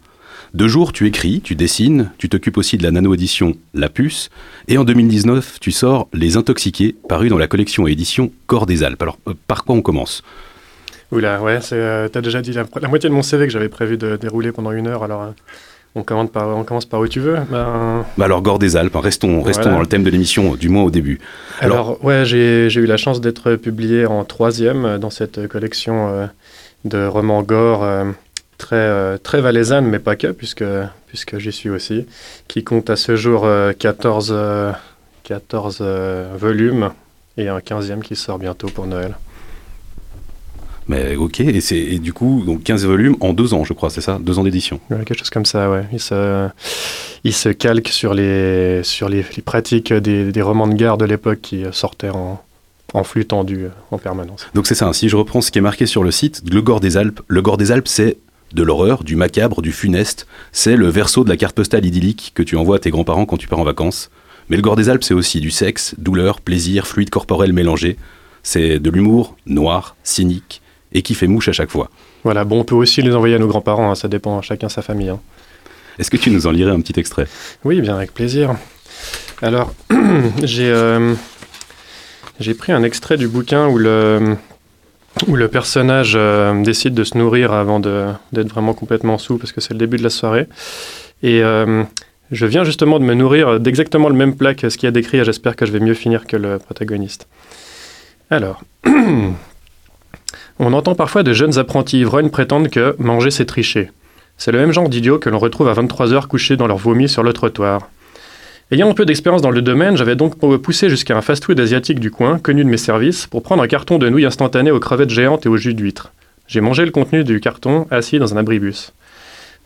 De 0.54 0.66
jour, 0.66 0.92
tu 0.92 1.06
écris, 1.06 1.40
tu 1.40 1.54
dessines, 1.54 2.10
tu 2.18 2.28
t'occupes 2.28 2.56
aussi 2.56 2.78
de 2.78 2.82
la 2.82 2.90
nano-édition 2.90 3.54
La 3.74 3.88
Puce. 3.88 4.28
Et 4.66 4.76
en 4.76 4.84
2019, 4.84 5.60
tu 5.60 5.70
sors 5.70 6.08
Les 6.12 6.36
Intoxiqués, 6.36 6.96
paru 7.08 7.28
dans 7.28 7.38
la 7.38 7.46
collection 7.46 7.86
et 7.86 7.92
édition 7.92 8.32
Corps 8.48 8.66
des 8.66 8.82
Alpes. 8.82 9.02
Alors, 9.02 9.18
euh, 9.28 9.34
par 9.46 9.64
quoi 9.64 9.76
on 9.76 9.82
commence? 9.82 10.24
Oula, 11.12 11.40
ouais, 11.40 11.60
t'as 11.60 12.20
déjà 12.20 12.42
dit 12.42 12.52
la, 12.52 12.66
moitié 12.88 13.08
de 13.08 13.14
mon 13.14 13.22
CV 13.22 13.46
que 13.46 13.52
j'avais 13.52 13.70
prévu 13.70 13.96
de 13.96 14.16
dérouler 14.16 14.52
pendant 14.52 14.72
une 14.72 14.88
heure, 14.88 15.04
alors 15.04 15.32
on 15.94 16.02
commence, 16.02 16.30
par, 16.30 16.48
on 16.48 16.64
commence 16.64 16.84
par 16.84 17.00
où 17.00 17.08
tu 17.08 17.20
veux 17.20 17.36
ben... 17.50 18.04
Bah 18.16 18.24
alors, 18.26 18.42
Gore 18.42 18.58
des 18.58 18.76
Alpes, 18.76 18.94
hein, 18.94 19.00
restons, 19.02 19.42
restons 19.42 19.70
dans 19.70 19.80
le 19.80 19.86
thème 19.86 20.04
de 20.04 20.10
l'émission, 20.10 20.54
du 20.54 20.68
moins 20.68 20.82
au 20.84 20.90
début. 20.90 21.18
Alors, 21.60 22.02
ouais, 22.04 22.24
j'ai 22.24 22.72
eu 22.72 22.86
la 22.86 22.96
chance 22.96 23.20
d'être 23.20 23.54
publié 23.56 24.06
en 24.06 24.24
troisième 24.24 24.84
euh, 24.84 24.98
dans 24.98 25.10
cette 25.10 25.48
collection 25.48 26.08
euh, 26.08 26.26
de 26.84 27.06
romans 27.06 27.42
Gore 27.42 27.82
euh, 27.82 28.04
très, 28.58 29.18
très 29.18 29.40
valaisanne, 29.40 29.86
mais 29.86 29.98
pas 29.98 30.16
que, 30.16 30.28
puisque, 30.28 30.64
puisque 31.06 31.38
j'y 31.38 31.52
suis 31.52 31.70
aussi, 31.70 32.06
qui 32.48 32.64
compte 32.64 32.90
à 32.90 32.96
ce 32.96 33.16
jour 33.16 33.46
14, 33.78 34.36
14 35.24 35.82
volumes 36.36 36.90
et 37.36 37.48
un 37.48 37.58
15e 37.58 38.00
qui 38.00 38.16
sort 38.16 38.38
bientôt 38.38 38.68
pour 38.68 38.86
Noël. 38.86 39.16
Mais 40.88 41.16
ok, 41.16 41.40
et, 41.40 41.60
c'est, 41.60 41.98
du 41.98 42.12
coup, 42.12 42.42
donc 42.46 42.62
15 42.62 42.86
volumes 42.86 43.16
en 43.20 43.34
deux 43.34 43.52
ans, 43.52 43.64
je 43.64 43.74
crois, 43.74 43.90
c'est 43.90 44.00
ça? 44.00 44.18
Deux 44.20 44.38
ans 44.38 44.44
d'édition 44.44 44.80
Quelque 44.88 45.18
chose 45.18 45.30
comme 45.30 45.44
ça, 45.44 45.70
ouais. 45.70 45.84
Il 45.92 46.00
se, 46.00 46.48
il 47.24 47.34
se 47.34 47.50
calque 47.50 47.88
sur 47.88 48.14
les, 48.14 48.82
sur 48.82 49.08
les, 49.08 49.22
pratiques 49.44 49.92
des, 49.92 50.32
des, 50.32 50.42
romans 50.42 50.66
de 50.66 50.74
gare 50.74 50.96
de 50.96 51.04
l'époque 51.04 51.40
qui 51.42 51.64
sortaient 51.72 52.08
en, 52.08 52.42
en 52.94 53.04
flux 53.04 53.26
tendu 53.26 53.64
euh, 53.64 53.68
en 53.90 53.98
permanence. 53.98 54.46
Donc 54.54 54.66
c'est 54.66 54.74
ça, 54.74 54.86
hein. 54.86 54.92
si 54.92 55.08
je 55.08 55.16
reprends 55.16 55.40
ce 55.40 55.50
qui 55.50 55.58
est 55.58 55.62
marqué 55.62 55.86
sur 55.86 56.02
le 56.02 56.10
site, 56.10 56.42
le 56.50 56.62
Gore 56.62 56.80
des 56.80 56.96
Alpes, 56.96 57.20
le 57.28 57.42
Gore 57.42 57.58
des 57.58 57.70
Alpes, 57.70 57.88
c'est 57.88 58.16
de 58.54 58.62
l'horreur, 58.62 59.04
du 59.04 59.16
macabre, 59.16 59.60
du 59.60 59.72
funeste. 59.72 60.26
C'est 60.52 60.76
le 60.76 60.88
verso 60.88 61.22
de 61.22 61.28
la 61.28 61.36
carte 61.36 61.54
postale 61.54 61.84
idyllique 61.84 62.32
que 62.34 62.42
tu 62.42 62.56
envoies 62.56 62.76
à 62.76 62.78
tes 62.78 62.90
grands-parents 62.90 63.26
quand 63.26 63.36
tu 63.36 63.46
pars 63.46 63.58
en 63.58 63.64
vacances. 63.64 64.10
Mais 64.48 64.56
le 64.56 64.62
Gore 64.62 64.76
des 64.76 64.88
Alpes, 64.88 65.04
c'est 65.04 65.12
aussi 65.12 65.40
du 65.40 65.50
sexe, 65.50 65.94
douleur, 65.98 66.40
plaisir, 66.40 66.86
fluide 66.86 67.10
corporel 67.10 67.52
mélangé. 67.52 67.98
C'est 68.42 68.78
de 68.78 68.90
l'humour 68.90 69.36
noir, 69.44 69.96
cynique, 70.02 70.62
et 70.92 71.02
qui 71.02 71.14
fait 71.14 71.26
mouche 71.26 71.48
à 71.48 71.52
chaque 71.52 71.70
fois. 71.70 71.90
Voilà, 72.24 72.44
bon, 72.44 72.60
on 72.60 72.64
peut 72.64 72.74
aussi 72.74 73.02
les 73.02 73.14
envoyer 73.14 73.34
à 73.34 73.38
nos 73.38 73.48
grands-parents, 73.48 73.90
hein, 73.90 73.94
ça 73.94 74.08
dépend, 74.08 74.40
chacun 74.42 74.68
sa 74.68 74.82
famille. 74.82 75.10
Hein. 75.10 75.20
Est-ce 75.98 76.10
que 76.10 76.16
tu 76.16 76.30
nous 76.30 76.46
en 76.46 76.50
lirais 76.50 76.70
un 76.70 76.80
petit 76.80 76.98
extrait? 76.98 77.26
Oui, 77.64 77.80
bien, 77.80 77.96
avec 77.96 78.14
plaisir. 78.14 78.54
Alors, 79.42 79.72
j'ai 80.42 80.70
euh, 80.70 81.14
j'ai 82.40 82.54
pris 82.54 82.72
un 82.72 82.84
extrait 82.84 83.16
du 83.16 83.26
bouquin 83.26 83.66
où 83.66 83.78
le, 83.78 84.36
où 85.26 85.34
le 85.34 85.48
personnage 85.48 86.12
euh, 86.14 86.62
décide 86.62 86.94
de 86.94 87.02
se 87.02 87.18
nourrir 87.18 87.52
avant 87.52 87.80
d'être 87.80 88.48
vraiment 88.48 88.74
complètement 88.74 89.18
sous, 89.18 89.38
parce 89.38 89.50
que 89.50 89.60
c'est 89.60 89.74
le 89.74 89.78
début 89.78 89.96
de 89.96 90.04
la 90.04 90.10
soirée. 90.10 90.46
Et 91.24 91.42
euh, 91.42 91.82
je 92.30 92.46
viens 92.46 92.62
justement 92.62 93.00
de 93.00 93.04
me 93.04 93.14
nourrir 93.14 93.58
d'exactement 93.58 94.08
le 94.08 94.14
même 94.14 94.36
plat 94.36 94.54
que 94.54 94.68
ce 94.68 94.78
qu'il 94.78 94.86
y 94.86 94.88
a 94.88 94.92
décrit, 94.92 95.18
et 95.18 95.24
j'espère 95.24 95.56
que 95.56 95.66
je 95.66 95.72
vais 95.72 95.80
mieux 95.80 95.94
finir 95.94 96.26
que 96.26 96.36
le 96.36 96.58
protagoniste. 96.58 97.26
Alors, 98.30 98.62
On 100.60 100.72
entend 100.72 100.96
parfois 100.96 101.22
de 101.22 101.32
jeunes 101.32 101.56
apprentis 101.58 102.00
ivrognes 102.00 102.30
prétendre 102.30 102.68
que 102.68 102.96
manger 102.98 103.30
c'est 103.30 103.44
tricher. 103.44 103.92
C'est 104.36 104.50
le 104.50 104.58
même 104.58 104.72
genre 104.72 104.88
d'idiot 104.88 105.18
que 105.18 105.30
l'on 105.30 105.38
retrouve 105.38 105.68
à 105.68 105.74
23h 105.74 106.26
couchés 106.26 106.56
dans 106.56 106.66
leur 106.66 106.78
vomi 106.78 107.08
sur 107.08 107.22
le 107.22 107.32
trottoir. 107.32 107.88
Ayant 108.72 108.90
un 108.90 108.94
peu 108.94 109.06
d'expérience 109.06 109.40
dans 109.40 109.50
le 109.50 109.62
domaine, 109.62 109.96
j'avais 109.96 110.16
donc 110.16 110.36
poussé 110.60 110.90
jusqu'à 110.90 111.16
un 111.16 111.22
fast-food 111.22 111.58
asiatique 111.60 112.00
du 112.00 112.10
coin, 112.10 112.40
connu 112.40 112.64
de 112.64 112.68
mes 112.68 112.76
services, 112.76 113.28
pour 113.28 113.42
prendre 113.42 113.62
un 113.62 113.68
carton 113.68 113.98
de 113.98 114.08
nouilles 114.08 114.26
instantanées 114.26 114.72
aux 114.72 114.80
crevettes 114.80 115.10
géantes 115.10 115.46
et 115.46 115.48
au 115.48 115.56
jus 115.56 115.74
d'huître. 115.74 116.12
J'ai 116.48 116.60
mangé 116.60 116.84
le 116.84 116.90
contenu 116.90 117.22
du 117.22 117.40
carton 117.40 117.86
assis 117.90 118.18
dans 118.18 118.34
un 118.34 118.36
abribus. 118.36 118.92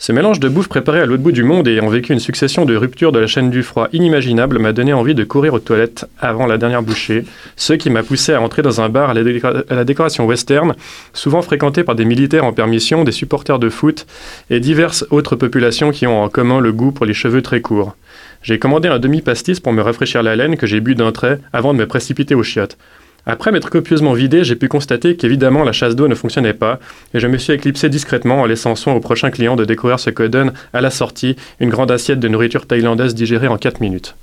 Ce 0.02 0.10
mélange 0.10 0.40
de 0.40 0.48
bouffe 0.48 0.66
préparée 0.66 0.98
à 0.98 1.06
l'autre 1.06 1.22
bout 1.22 1.30
du 1.30 1.44
monde 1.44 1.68
et 1.68 1.74
ayant 1.74 1.86
vécu 1.86 2.12
une 2.12 2.18
succession 2.18 2.64
de 2.64 2.74
ruptures 2.74 3.12
de 3.12 3.20
la 3.20 3.28
chaîne 3.28 3.50
du 3.50 3.62
froid 3.62 3.86
inimaginable 3.92 4.58
m'a 4.58 4.72
donné 4.72 4.92
envie 4.92 5.14
de 5.14 5.22
courir 5.22 5.54
aux 5.54 5.60
toilettes 5.60 6.06
avant 6.18 6.46
la 6.46 6.58
dernière 6.58 6.82
bouchée, 6.82 7.24
ce 7.54 7.72
qui 7.72 7.88
m'a 7.88 8.02
poussé 8.02 8.32
à 8.32 8.40
entrer 8.40 8.62
dans 8.62 8.80
un 8.80 8.88
bar 8.88 9.10
à 9.10 9.14
la, 9.14 9.20
à 9.20 9.74
la 9.76 9.84
décoration 9.84 10.26
western, 10.26 10.74
souvent 11.12 11.40
fréquenté 11.40 11.84
par 11.84 11.94
des 11.94 12.04
militaires 12.04 12.44
en 12.44 12.52
permission, 12.52 13.04
des 13.04 13.12
supporters 13.12 13.60
de 13.60 13.68
foot 13.68 14.08
et 14.50 14.58
diverses 14.58 15.06
autres 15.10 15.36
populations 15.36 15.92
qui 15.92 16.08
ont 16.08 16.24
en 16.24 16.28
commun 16.28 16.58
le 16.58 16.72
goût 16.72 16.90
pour 16.90 17.06
les 17.06 17.14
cheveux 17.14 17.40
très 17.40 17.60
courts. 17.60 17.94
J'ai 18.42 18.58
commandé 18.58 18.88
un 18.88 18.98
demi-pastis 18.98 19.60
pour 19.60 19.72
me 19.72 19.82
rafraîchir 19.82 20.24
la 20.24 20.34
laine 20.34 20.56
que 20.56 20.66
j'ai 20.66 20.80
bu 20.80 20.96
d'un 20.96 21.12
trait 21.12 21.38
avant 21.52 21.74
de 21.74 21.78
me 21.78 21.86
précipiter 21.86 22.34
aux 22.34 22.42
chiottes. 22.42 22.76
Après 23.24 23.52
m'être 23.52 23.70
copieusement 23.70 24.14
vidé, 24.14 24.42
j'ai 24.42 24.56
pu 24.56 24.66
constater 24.66 25.16
qu'évidemment 25.16 25.62
la 25.62 25.72
chasse 25.72 25.94
d'eau 25.94 26.08
ne 26.08 26.14
fonctionnait 26.14 26.54
pas, 26.54 26.80
et 27.14 27.20
je 27.20 27.28
me 27.28 27.38
suis 27.38 27.52
éclipsé 27.52 27.88
discrètement 27.88 28.40
en 28.40 28.46
laissant 28.46 28.74
soin 28.74 28.94
au 28.94 29.00
prochain 29.00 29.30
client 29.30 29.54
de 29.54 29.64
découvrir 29.64 30.00
ce 30.00 30.10
que 30.10 30.24
donne, 30.24 30.52
à 30.72 30.80
la 30.80 30.90
sortie, 30.90 31.36
une 31.60 31.70
grande 31.70 31.92
assiette 31.92 32.18
de 32.18 32.28
nourriture 32.28 32.66
thaïlandaise 32.66 33.14
digérée 33.14 33.46
en 33.46 33.58
4 33.58 33.80
minutes. 33.80 34.16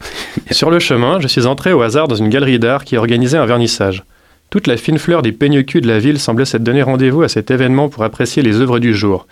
Sur 0.52 0.70
le 0.70 0.78
chemin, 0.78 1.18
je 1.18 1.26
suis 1.26 1.46
entré 1.46 1.72
au 1.72 1.82
hasard 1.82 2.06
dans 2.06 2.14
une 2.14 2.28
galerie 2.28 2.60
d'art 2.60 2.84
qui 2.84 2.96
organisait 2.96 3.38
un 3.38 3.46
vernissage. 3.46 4.04
Toute 4.50 4.68
la 4.68 4.76
fine 4.76 4.98
fleur 4.98 5.22
des 5.22 5.32
peignes-culs 5.32 5.82
de 5.82 5.88
la 5.88 5.98
ville 5.98 6.20
semblait 6.20 6.44
s'être 6.44 6.62
donné 6.62 6.82
rendez-vous 6.82 7.22
à 7.22 7.28
cet 7.28 7.50
événement 7.50 7.88
pour 7.88 8.04
apprécier 8.04 8.42
les 8.42 8.60
œuvres 8.60 8.78
du 8.78 8.94
jour. 8.94 9.26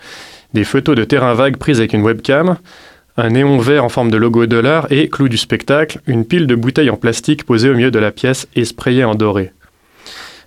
Des 0.53 0.65
photos 0.65 0.95
de 0.95 1.05
terrain 1.05 1.33
vague 1.33 1.57
prises 1.57 1.79
avec 1.79 1.93
une 1.93 2.03
webcam, 2.03 2.57
un 3.17 3.29
néon 3.29 3.57
vert 3.57 3.83
en 3.83 3.89
forme 3.89 4.11
de 4.11 4.17
logo 4.17 4.45
dollar 4.45 4.85
et, 4.91 5.09
clou 5.09 5.27
du 5.27 5.37
spectacle, 5.37 5.99
une 6.05 6.23
pile 6.23 6.45
de 6.45 6.55
bouteilles 6.55 6.91
en 6.91 6.97
plastique 6.97 7.45
posée 7.45 7.69
au 7.69 7.73
milieu 7.73 7.89
de 7.89 7.99
la 7.99 8.11
pièce 8.11 8.47
et 8.55 8.63
sprayée 8.63 9.03
en 9.03 9.15
doré. 9.15 9.51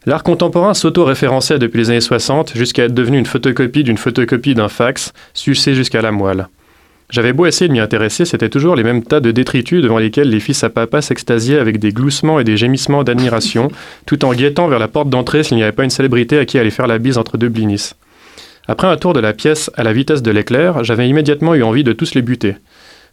L'art 0.07 0.23
contemporain 0.23 0.73
s'auto-référençait 0.73 1.59
depuis 1.59 1.79
les 1.79 1.91
années 1.91 2.01
60 2.01 2.57
jusqu'à 2.57 2.85
être 2.85 2.95
devenu 2.95 3.19
une 3.19 3.27
photocopie 3.27 3.85
d'une 3.85 3.99
photocopie 3.99 4.55
d'un 4.55 4.69
fax, 4.69 5.13
sucé 5.35 5.75
jusqu'à 5.75 6.01
la 6.01 6.13
moelle. 6.13 6.49
J'avais 7.11 7.33
beau 7.33 7.45
essayer 7.45 7.67
de 7.67 7.73
m'y 7.73 7.81
intéresser, 7.81 8.25
c'était 8.25 8.49
toujours 8.49 8.77
les 8.77 8.85
mêmes 8.85 9.03
tas 9.03 9.19
de 9.19 9.33
détritus 9.33 9.83
devant 9.83 9.99
lesquels 9.99 10.31
les 10.31 10.39
fils 10.39 10.63
à 10.63 10.71
papa 10.71 11.03
s'extasiaient 11.03 11.59
avec 11.59 11.81
des 11.81 11.91
gloussements 11.91 12.39
et 12.39 12.45
des 12.45 12.57
gémissements 12.57 13.03
d'admiration, 13.03 13.69
tout 14.07 14.25
en 14.25 14.33
guettant 14.33 14.69
vers 14.69 14.79
la 14.79 14.87
porte 14.87 15.11
d'entrée 15.11 15.43
s'il 15.43 15.57
n'y 15.57 15.65
avait 15.65 15.73
pas 15.73 15.85
une 15.85 15.91
célébrité 15.91 16.39
à 16.39 16.45
qui 16.45 16.57
aller 16.57 16.71
faire 16.71 16.87
la 16.87 16.99
bise 16.99 17.19
entre 17.19 17.37
deux 17.37 17.49
blinis. 17.49 17.95
Après 18.71 18.87
un 18.87 18.97
tour 18.97 19.15
de 19.15 19.19
la 19.19 19.33
pièce 19.33 19.69
à 19.77 19.83
la 19.83 19.93
vitesse 19.93 20.23
de 20.23 20.31
l'éclair, 20.31 20.85
j'avais 20.85 21.09
immédiatement 21.09 21.57
eu 21.57 21.65
envie 21.65 21.83
de 21.83 21.93
tous 21.93 22.15
les 22.15 22.23
buter. 22.23 22.55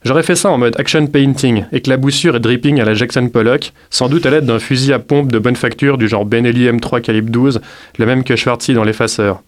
J'aurais 0.05 0.21
fait 0.21 0.35
ça 0.35 0.51
en 0.51 0.59
mode 0.59 0.79
action 0.79 1.07
painting, 1.07 1.65
éclaboussure 1.71 2.35
et 2.35 2.39
dripping 2.39 2.79
à 2.79 2.85
la 2.85 2.93
Jackson 2.93 3.27
Pollock, 3.29 3.73
sans 3.89 4.07
doute 4.07 4.27
à 4.27 4.29
l'aide 4.29 4.45
d'un 4.45 4.59
fusil 4.59 4.93
à 4.93 4.99
pompe 4.99 5.31
de 5.31 5.39
bonne 5.39 5.55
facture 5.55 5.97
du 5.97 6.07
genre 6.07 6.25
Benelli 6.25 6.69
M3 6.69 7.01
calibre 7.01 7.31
12, 7.31 7.59
le 7.97 8.05
même 8.05 8.23
que 8.23 8.35
Schwarzy 8.35 8.75
dans 8.75 8.83
l'effaceur. 8.83 9.41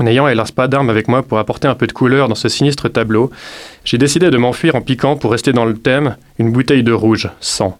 N'ayant 0.00 0.26
hélas 0.26 0.50
pas 0.50 0.66
d'armes 0.66 0.90
avec 0.90 1.06
moi 1.06 1.22
pour 1.22 1.38
apporter 1.38 1.68
un 1.68 1.76
peu 1.76 1.86
de 1.86 1.92
couleur 1.92 2.26
dans 2.26 2.34
ce 2.34 2.48
sinistre 2.48 2.88
tableau, 2.88 3.30
j'ai 3.84 3.98
décidé 3.98 4.28
de 4.28 4.38
m'enfuir 4.38 4.74
en 4.74 4.80
piquant 4.80 5.14
pour 5.14 5.30
rester 5.30 5.52
dans 5.52 5.66
le 5.66 5.74
thème 5.74 6.16
une 6.40 6.50
bouteille 6.50 6.82
de 6.82 6.92
rouge, 6.92 7.30
sang. 7.38 7.78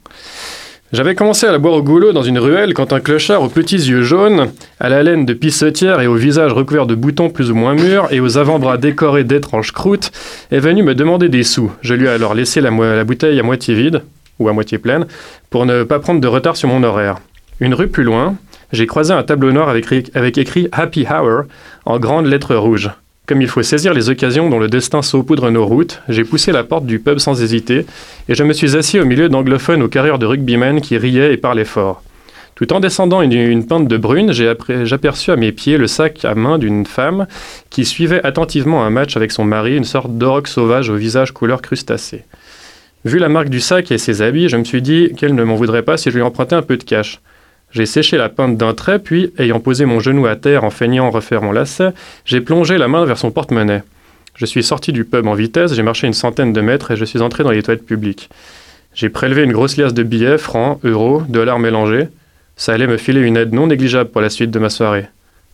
J'avais 0.93 1.15
commencé 1.15 1.47
à 1.47 1.53
la 1.53 1.59
boire 1.59 1.73
au 1.73 1.83
goulot 1.83 2.13
dans 2.13 2.23
une 2.23 2.39
ruelle 2.39 2.75
quand 2.75 2.93
un 2.93 3.01
clochard 3.01 3.41
aux 3.41 3.49
petits 3.49 3.77
yeux 3.77 4.03
jaunes, 4.03 4.53
à 4.79 4.91
la 4.91 5.03
laine 5.03 5.25
de 5.25 5.33
pissotière 5.33 6.03
et 6.03 6.07
au 6.07 6.17
visage 6.17 6.53
recouvert 6.53 6.85
de 6.85 6.95
boutons 6.95 7.31
plus 7.31 7.51
ou 7.51 7.55
moins 7.55 7.73
mûrs 7.73 8.09
et 8.11 8.21
aux 8.21 8.37
avant-bras 8.37 8.77
décorés 8.77 9.25
d'étranges 9.25 9.73
croûtes, 9.73 10.13
est 10.51 10.59
venu 10.59 10.83
me 10.83 10.95
demander 10.95 11.31
des 11.31 11.45
sous. 11.45 11.73
Je 11.81 11.95
lui 11.95 12.05
ai 12.05 12.11
alors 12.11 12.35
laissé 12.35 12.61
la, 12.61 13.05
bouteille 13.05 13.41
à 13.41 13.43
moitié 13.43 13.75
vide, 13.75 14.03
ou 14.39 14.51
à 14.51 14.53
moitié 14.53 14.77
pleine, 14.77 15.07
pour 15.49 15.65
ne 15.65 15.83
pas 15.83 15.99
prendre 15.99 16.21
de 16.21 16.29
retard 16.29 16.57
sur 16.57 16.69
mon 16.69 16.83
horaire. 16.83 17.21
Une 17.59 17.73
rue 17.73 17.89
plus 17.89 18.05
loin, 18.05 18.37
j'ai 18.71 18.87
croisé 18.87 19.15
un 19.15 19.23
tableau 19.23 19.51
noir 19.51 19.71
avec 19.71 20.37
écrit 20.37 20.69
Happy 20.73 21.07
Hour 21.11 21.45
en 21.87 21.99
grandes 21.99 22.27
lettres 22.27 22.55
rouges. 22.55 22.91
Comme 23.27 23.41
il 23.41 23.47
faut 23.47 23.63
saisir 23.63 23.95
les 23.95 24.11
occasions 24.11 24.51
dont 24.51 24.59
le 24.59 24.67
destin 24.67 25.01
saupoudre 25.01 25.49
nos 25.51 25.65
routes, 25.65 26.03
j'ai 26.09 26.25
poussé 26.25 26.51
la 26.51 26.65
porte 26.65 26.87
du 26.87 26.99
pub 26.99 27.19
sans 27.19 27.41
hésiter 27.41 27.87
et 28.29 28.35
je 28.35 28.43
me 28.43 28.53
suis 28.53 28.77
assis 28.77 28.99
au 28.99 29.05
milieu 29.05 29.29
d'anglophones 29.29 29.83
aux 29.83 29.89
carrières 29.89 30.19
de 30.19 30.27
rugbymen 30.27 30.81
qui 30.81 30.97
riaient 30.97 31.33
et 31.33 31.37
parlaient 31.37 31.65
fort. 31.65 32.03
Tout 32.57 32.73
en 32.73 32.81
descendant 32.81 33.23
une, 33.23 33.33
une 33.33 33.65
pente 33.65 33.87
de 33.87 33.97
brune, 33.97 34.33
j'aperçus 34.33 35.31
à 35.31 35.37
mes 35.37 35.53
pieds 35.53 35.79
le 35.79 35.87
sac 35.87 36.25
à 36.25 36.35
main 36.35 36.59
d'une 36.59 36.85
femme 36.85 37.29
qui 37.71 37.85
suivait 37.85 38.25
attentivement 38.27 38.85
un 38.85 38.91
match 38.91 39.17
avec 39.17 39.31
son 39.31 39.45
mari, 39.45 39.77
une 39.77 39.85
sorte 39.85 40.19
d'oroc 40.19 40.49
sauvage 40.49 40.91
au 40.91 40.97
visage 40.97 41.31
couleur 41.31 41.63
crustacé. 41.63 42.25
Vu 43.05 43.21
la 43.21 43.29
marque 43.29 43.51
du 43.51 43.61
sac 43.61 43.93
et 43.93 43.99
ses 43.99 44.21
habits, 44.23 44.49
je 44.49 44.57
me 44.57 44.65
suis 44.65 44.83
dit 44.83 45.13
qu'elle 45.17 45.37
ne 45.37 45.45
m'en 45.45 45.55
voudrait 45.55 45.83
pas 45.83 45.97
si 45.97 46.11
je 46.11 46.17
lui 46.17 46.23
empruntais 46.23 46.57
un 46.57 46.63
peu 46.63 46.77
de 46.77 46.85
cash. 46.85 47.21
J'ai 47.73 47.87
séché 47.87 48.19
la 48.19 48.29
pinte 48.29 48.59
d'un 48.59 48.75
trait, 48.75 48.99
puis, 48.99 49.33
ayant 49.39 49.59
posé 49.59 49.87
mon 49.87 49.99
genou 49.99 50.27
à 50.27 50.37
terre 50.37 50.65
en 50.65 50.71
feignant 50.71 51.11
refaire 51.11 51.43
mon 51.43 51.53
lacet, 51.53 51.93
j'ai 52.27 52.43
plongé 52.43 52.77
la 52.77 52.87
main 52.87 53.05
vers 53.07 53.17
son 53.17 53.31
porte-monnaie. 53.31 53.83
Je 54.35 54.45
suis 54.45 54.63
sorti 54.63 54.93
du 54.93 55.05
pub 55.05 55.27
en 55.27 55.35
vitesse, 55.35 55.75
j'ai 55.75 55.83
marché 55.83 56.07
une 56.07 56.13
centaine 56.13 56.53
de 56.53 56.61
mètres 56.61 56.91
et 56.91 56.97
je 56.97 57.05
suis 57.05 57.23
entré 57.23 57.45
dans 57.45 57.51
les 57.51 57.63
toilettes 57.63 57.87
publiques. 57.87 58.29
J'ai 58.95 59.09
prélevé 59.09 59.43
une 59.43 59.53
grosse 59.53 59.79
liasse 59.79 59.95
de 59.95 60.03
billets, 60.03 60.37
francs, 60.37 60.81
euros, 60.85 61.23
dollars 61.29 61.59
mélangés. 61.59 62.09
Ça 62.57 62.75
allait 62.75 62.87
me 62.87 62.99
filer 62.99 63.21
une 63.21 63.39
aide 63.39 63.55
non 63.55 63.67
négligeable 63.67 64.11
pour 64.11 64.21
la 64.21 64.29
suite 64.29 64.51
de 64.51 64.59
ma 64.59 64.69
soirée. 64.69 65.07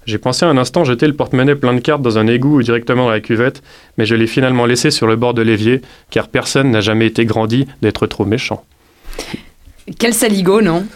J'ai 0.07 0.19
pensé 0.19 0.45
un 0.45 0.57
instant 0.57 0.85
jeter 0.85 1.07
le 1.07 1.13
porte-monnaie 1.13 1.55
plein 1.55 1.75
de 1.75 1.81
cartes 1.81 2.03
dans 2.03 2.19
un 2.19 2.27
égout 2.27 2.57
ou 2.57 2.63
directement 2.63 3.05
dans 3.05 3.11
la 3.11 3.21
cuvette, 3.21 3.63
mais 3.97 4.07
je 4.07 4.15
l'ai 4.15 4.27
finalement 4.27 4.65
laissé 4.65 4.91
sur 4.91 5.07
le 5.07 5.17
bord 5.17 5.35
de 5.35 5.43
l'évier, 5.43 5.83
car 6.11 6.29
personne 6.29 6.71
n'a 6.71 6.81
jamais 6.81 7.07
été 7.07 7.27
grandi 7.27 7.69
d'être 7.83 8.07
trop 8.07 8.25
méchant. 8.25 8.65
Quel 9.99 10.15
saligo, 10.15 10.63
non? 10.63 10.87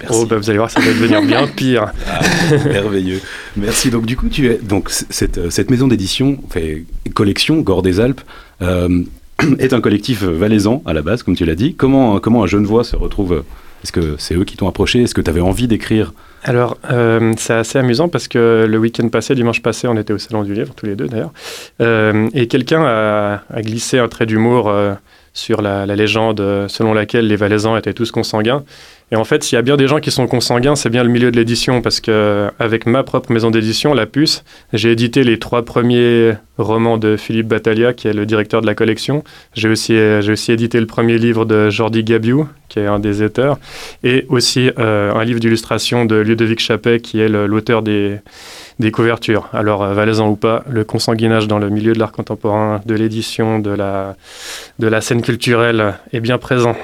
Merci. 0.00 0.18
Oh, 0.20 0.26
bah 0.26 0.36
vous 0.36 0.48
allez 0.48 0.58
voir, 0.58 0.70
ça 0.70 0.80
va 0.80 0.86
devenir 0.86 1.22
bien 1.26 1.46
pire. 1.46 1.92
Ah, 2.08 2.20
merveilleux. 2.68 3.20
Merci. 3.56 3.90
Donc 3.90 4.06
du 4.06 4.16
coup, 4.16 4.28
tu 4.28 4.46
es 4.48 4.58
donc 4.58 4.90
cette, 4.90 5.38
euh, 5.38 5.50
cette 5.50 5.70
maison 5.70 5.88
d'édition, 5.88 6.38
fait, 6.50 6.84
collection 7.14 7.60
Gore 7.60 7.82
des 7.82 8.00
Alpes, 8.00 8.20
euh, 8.62 9.02
est 9.58 9.72
un 9.72 9.80
collectif 9.80 10.22
valaisan 10.22 10.82
à 10.86 10.92
la 10.92 11.02
base, 11.02 11.22
comme 11.22 11.36
tu 11.36 11.44
l'as 11.44 11.54
dit. 11.54 11.74
Comment 11.74 12.20
comment 12.20 12.42
un 12.44 12.46
jeune 12.46 12.64
voix 12.64 12.84
se 12.84 12.96
retrouve 12.96 13.32
euh, 13.32 13.44
Est-ce 13.82 13.92
que 13.92 14.16
c'est 14.18 14.34
eux 14.34 14.44
qui 14.44 14.56
t'ont 14.56 14.68
approché? 14.68 15.02
Est-ce 15.02 15.14
que 15.14 15.20
tu 15.20 15.30
avais 15.30 15.40
envie 15.40 15.66
d'écrire? 15.68 16.12
Alors, 16.44 16.76
euh, 16.90 17.32
c'est 17.38 17.54
assez 17.54 17.78
amusant 17.78 18.08
parce 18.08 18.26
que 18.26 18.66
le 18.68 18.78
week-end 18.78 19.08
passé, 19.08 19.34
dimanche 19.36 19.62
passé, 19.62 19.86
on 19.86 19.96
était 19.96 20.12
au 20.12 20.18
Salon 20.18 20.42
du 20.42 20.54
Livre, 20.54 20.74
tous 20.74 20.86
les 20.86 20.96
deux 20.96 21.06
d'ailleurs, 21.06 21.32
Euh, 21.80 22.28
et 22.34 22.48
quelqu'un 22.48 22.82
a, 22.84 23.42
a 23.48 23.62
glissé 23.62 23.98
un 24.00 24.08
trait 24.08 24.26
d'humour 24.26 24.68
euh, 24.68 24.94
sur 25.34 25.62
la, 25.62 25.86
la 25.86 25.96
légende 25.96 26.40
euh, 26.40 26.68
selon 26.68 26.94
laquelle 26.94 27.26
les 27.26 27.36
Valaisans 27.36 27.76
étaient 27.76 27.94
tous 27.94 28.10
consanguins. 28.10 28.64
Et 29.12 29.16
en 29.16 29.24
fait, 29.24 29.44
s'il 29.44 29.56
y 29.56 29.58
a 29.58 29.62
bien 29.62 29.76
des 29.76 29.88
gens 29.88 30.00
qui 30.00 30.10
sont 30.10 30.26
consanguins, 30.26 30.74
c'est 30.74 30.88
bien 30.88 31.04
le 31.04 31.10
milieu 31.10 31.30
de 31.30 31.36
l'édition, 31.36 31.82
parce 31.82 32.00
que 32.00 32.50
avec 32.58 32.86
ma 32.86 33.02
propre 33.02 33.30
maison 33.30 33.50
d'édition, 33.50 33.92
La 33.92 34.06
Puce, 34.06 34.42
j'ai 34.72 34.90
édité 34.90 35.22
les 35.22 35.38
trois 35.38 35.66
premiers 35.66 36.32
romans 36.56 36.96
de 36.96 37.18
Philippe 37.18 37.48
Battaglia, 37.48 37.92
qui 37.92 38.08
est 38.08 38.14
le 38.14 38.24
directeur 38.24 38.62
de 38.62 38.66
la 38.66 38.74
collection. 38.74 39.22
J'ai 39.52 39.68
aussi, 39.68 39.94
euh, 39.94 40.22
aussi 40.32 40.52
édité 40.52 40.80
le 40.80 40.86
premier 40.86 41.18
livre 41.18 41.44
de 41.44 41.68
Jordi 41.68 42.04
Gabiou, 42.04 42.48
qui 42.70 42.78
est 42.78 42.86
un 42.86 42.98
des 42.98 43.20
auteurs, 43.20 43.58
et 44.02 44.24
aussi 44.30 44.70
euh, 44.78 45.12
un 45.12 45.24
livre 45.24 45.40
d'illustration 45.40 46.06
de 46.06 46.16
Ludovic 46.16 46.60
Chappet, 46.60 47.00
qui 47.00 47.20
est 47.20 47.28
l'auteur 47.28 47.82
des, 47.82 48.16
des 48.78 48.90
couvertures. 48.90 49.48
Alors, 49.52 49.82
euh, 49.82 49.94
valaisan 49.94 50.28
ou 50.28 50.36
pas, 50.36 50.64
le 50.68 50.84
consanguinage 50.84 51.48
dans 51.48 51.58
le 51.58 51.70
milieu 51.70 51.92
de 51.92 51.98
l'art 51.98 52.12
contemporain, 52.12 52.80
de 52.86 52.94
l'édition, 52.94 53.58
de 53.58 53.70
la, 53.70 54.16
de 54.78 54.86
la 54.86 55.00
scène 55.00 55.22
culturelle 55.22 55.94
est 56.12 56.20
bien 56.20 56.38
présent. 56.38 56.76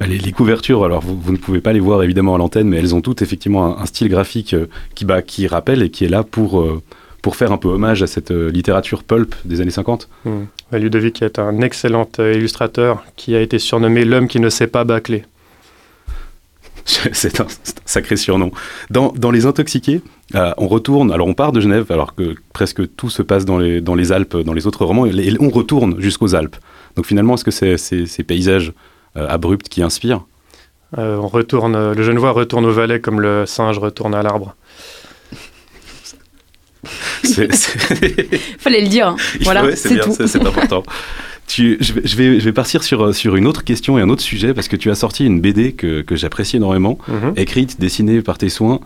Bah, 0.00 0.06
les, 0.06 0.18
les 0.18 0.32
couvertures, 0.32 0.84
alors 0.84 1.00
vous, 1.00 1.18
vous 1.18 1.32
ne 1.32 1.36
pouvez 1.36 1.60
pas 1.60 1.72
les 1.72 1.80
voir 1.80 2.02
évidemment 2.02 2.34
à 2.34 2.38
l'antenne, 2.38 2.68
mais 2.68 2.78
elles 2.78 2.94
ont 2.94 3.00
toutes 3.00 3.22
effectivement 3.22 3.66
un, 3.66 3.82
un 3.82 3.86
style 3.86 4.08
graphique 4.08 4.54
euh, 4.54 4.66
qui, 4.94 5.04
bah, 5.04 5.22
qui 5.22 5.46
rappelle 5.46 5.82
et 5.82 5.90
qui 5.90 6.04
est 6.04 6.08
là 6.08 6.24
pour, 6.24 6.60
euh, 6.60 6.82
pour 7.22 7.36
faire 7.36 7.52
un 7.52 7.58
peu 7.58 7.68
hommage 7.68 8.02
à 8.02 8.06
cette 8.06 8.30
euh, 8.30 8.50
littérature 8.50 9.04
pulp 9.04 9.34
des 9.44 9.60
années 9.60 9.70
50. 9.70 10.08
Hmm. 10.24 10.44
Ouais, 10.72 10.78
Ludovic 10.80 11.22
est 11.22 11.38
un 11.38 11.60
excellent 11.60 12.08
illustrateur 12.18 13.04
qui 13.16 13.36
a 13.36 13.40
été 13.40 13.58
surnommé 13.58 14.04
l'homme 14.04 14.28
qui 14.28 14.40
ne 14.40 14.48
sait 14.48 14.66
pas 14.66 14.84
bâcler. 14.84 15.24
c'est 17.12 17.40
un, 17.40 17.46
sacré 17.86 18.16
surnom. 18.16 18.50
Dans, 18.90 19.12
dans 19.16 19.30
Les 19.30 19.46
Intoxiqués, 19.46 20.02
euh, 20.34 20.52
on 20.58 20.68
retourne, 20.68 21.12
alors 21.12 21.26
on 21.26 21.34
part 21.34 21.52
de 21.52 21.60
Genève, 21.60 21.86
alors 21.90 22.14
que 22.14 22.34
presque 22.52 22.94
tout 22.96 23.08
se 23.10 23.22
passe 23.22 23.44
dans 23.44 23.58
les, 23.58 23.80
dans 23.80 23.94
les 23.94 24.12
Alpes, 24.12 24.36
dans 24.36 24.52
les 24.52 24.66
autres 24.66 24.84
romans, 24.84 25.06
et 25.06 25.36
on 25.40 25.50
retourne 25.50 26.00
jusqu'aux 26.00 26.34
Alpes. 26.34 26.56
Donc 26.96 27.06
finalement, 27.06 27.34
est-ce 27.34 27.44
que 27.44 27.50
c'est 27.50 27.76
ces 27.78 28.22
paysages 28.22 28.72
euh, 29.16 29.26
abrupts 29.28 29.68
qui 29.68 29.82
inspirent? 29.82 30.24
Euh, 30.98 31.16
on 31.16 31.26
retourne, 31.28 31.92
le 31.92 32.02
Genevois 32.02 32.30
retourne 32.32 32.64
au 32.66 32.70
Valais 32.72 33.00
comme 33.00 33.20
le 33.20 33.46
singe 33.46 33.78
retourne 33.78 34.14
à 34.14 34.22
l'arbre. 34.22 34.54
Fallait 38.58 38.82
le 38.82 38.88
dire. 38.88 39.08
hein. 39.08 39.16
Il 39.40 39.44
Voilà, 39.44 39.64
ouais, 39.64 39.72
tout. 39.74 40.12
c'est- 40.12 40.26
c'est 40.26 40.46
important. 40.46 40.82
Tu, 41.46 41.76
je, 41.80 42.16
vais, 42.16 42.40
je, 42.40 42.50
partir 42.50 42.82
sur, 42.82 43.02
euh, 43.06 43.12
sur 43.12 43.36
une 43.36 43.46
autre 43.46 43.64
question 43.64 43.98
et 43.98 44.02
un 44.02 44.08
autre 44.08 44.22
sujet 44.22 44.54
parce 44.54 44.66
que 44.68 44.76
tu 44.76 44.90
as 44.90 44.94
sorti 44.94 45.26
une 45.26 45.40
BD 45.40 45.72
que, 45.72 46.00
que 46.02 46.16
j'apprécie 46.16 46.56
énormément, 46.56 46.98
Mhm. 47.08 47.34
écrite, 47.36 47.78
dessinée 47.80 48.22
par 48.22 48.38
tes 48.38 48.48
soins, 48.48 48.80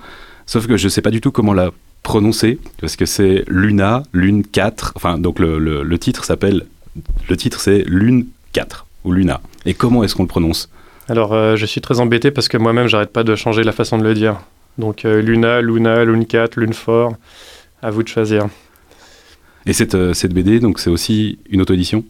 sauf 0.46 0.66
que 0.66 0.76
je 0.76 0.84
ne 0.84 0.88
sais 0.88 1.00
pas 1.02 1.10
du 1.12 1.20
tout 1.20 1.30
comment 1.30 1.52
la 1.54 1.70
prononcer 2.02 2.58
parce 2.80 2.96
que 2.96 3.06
c'est 3.06 3.44
Luna, 3.48 4.02
Lune 4.12 4.44
4, 4.44 4.92
enfin 4.96 5.18
donc 5.18 5.38
le, 5.38 5.58
le, 5.58 5.82
le 5.82 5.98
titre 5.98 6.24
s'appelle, 6.24 6.66
le 7.28 7.36
titre 7.36 7.60
c'est 7.60 7.84
Lune 7.86 8.26
4 8.52 8.86
ou 9.04 9.12
Luna. 9.12 9.40
Et 9.64 9.74
comment 9.74 10.02
est-ce 10.02 10.14
qu'on 10.16 10.24
le 10.24 10.28
prononce? 10.28 10.68
Alors, 11.08 11.32
euh, 11.32 11.56
je 11.56 11.64
suis 11.64 11.80
très 11.80 12.00
embêté 12.00 12.30
parce 12.30 12.48
que 12.48 12.58
moi-même, 12.58 12.86
j'arrête 12.86 13.12
pas 13.12 13.24
de 13.24 13.34
changer 13.34 13.62
la 13.62 13.72
façon 13.72 13.96
de 13.98 14.02
le 14.04 14.12
dire. 14.14 14.40
Donc, 14.76 15.04
euh, 15.04 15.22
Luna, 15.22 15.62
Luna, 15.62 16.04
Lune 16.04 16.26
4, 16.26 16.56
Lune 16.60 16.74
fort, 16.74 17.14
à 17.82 17.90
vous 17.90 18.02
de 18.02 18.08
choisir. 18.08 18.46
Et 19.64 19.72
cette, 19.72 19.94
euh, 19.94 20.12
cette 20.12 20.34
BD, 20.34 20.60
donc 20.60 20.78
c'est 20.80 20.90
aussi 20.90 21.38
une 21.50 21.62
auto-édition? 21.62 22.04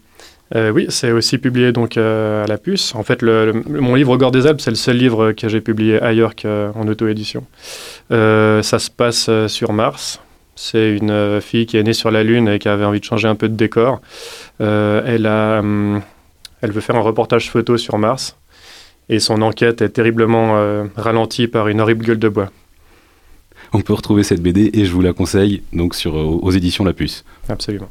Euh, 0.55 0.71
oui, 0.71 0.87
c'est 0.89 1.11
aussi 1.11 1.37
publié 1.37 1.71
donc 1.71 1.95
euh, 1.97 2.43
à 2.43 2.47
la 2.47 2.57
puce. 2.57 2.95
En 2.95 3.03
fait, 3.03 3.21
le, 3.21 3.51
le- 3.51 3.81
mon 3.81 3.93
livre 3.95 4.17
Gore 4.17 4.31
des 4.31 4.47
Alpes, 4.47 4.61
c'est 4.61 4.71
le 4.71 4.75
seul 4.75 4.97
livre 4.97 5.31
que 5.33 5.47
j'ai 5.47 5.61
publié 5.61 6.01
ailleurs 6.01 6.35
qu'en 6.35 6.87
auto-édition. 6.87 7.45
Euh, 8.11 8.63
ça 8.63 8.79
se 8.79 8.89
passe 8.89 9.29
sur 9.47 9.73
Mars. 9.73 10.19
C'est 10.55 10.89
une 10.97 11.39
fille 11.39 11.65
qui 11.67 11.77
est 11.77 11.83
née 11.83 11.93
sur 11.93 12.11
la 12.11 12.23
Lune 12.23 12.47
et 12.49 12.59
qui 12.59 12.67
avait 12.67 12.83
envie 12.83 12.99
de 12.99 13.05
changer 13.05 13.27
un 13.27 13.35
peu 13.35 13.47
de 13.47 13.55
décor. 13.55 14.01
Elle, 14.59 15.25
a, 15.25 15.59
hum, 15.59 16.01
elle 16.61 16.71
veut 16.71 16.81
faire 16.81 16.95
un 16.97 17.01
reportage 17.01 17.49
photo 17.49 17.77
sur 17.77 17.97
Mars. 17.97 18.35
Et 19.07 19.19
son 19.19 19.41
enquête 19.41 19.81
est 19.81 19.89
terriblement 19.89 20.83
ralentie 20.97 21.47
par 21.47 21.67
une 21.69 21.79
horrible 21.79 22.05
gueule 22.05 22.19
de 22.19 22.27
bois. 22.29 22.49
On 23.71 23.81
peut 23.81 23.93
retrouver 23.93 24.23
cette 24.23 24.41
BD 24.41 24.69
et 24.73 24.83
je 24.85 24.91
vous 24.91 25.01
la 25.01 25.13
conseille 25.13 25.61
donc 25.73 25.93
sur, 25.95 26.17
euh, 26.17 26.23
aux 26.23 26.51
éditions 26.51 26.83
La 26.83 26.93
Puce. 26.93 27.23
Absolument. 27.47 27.89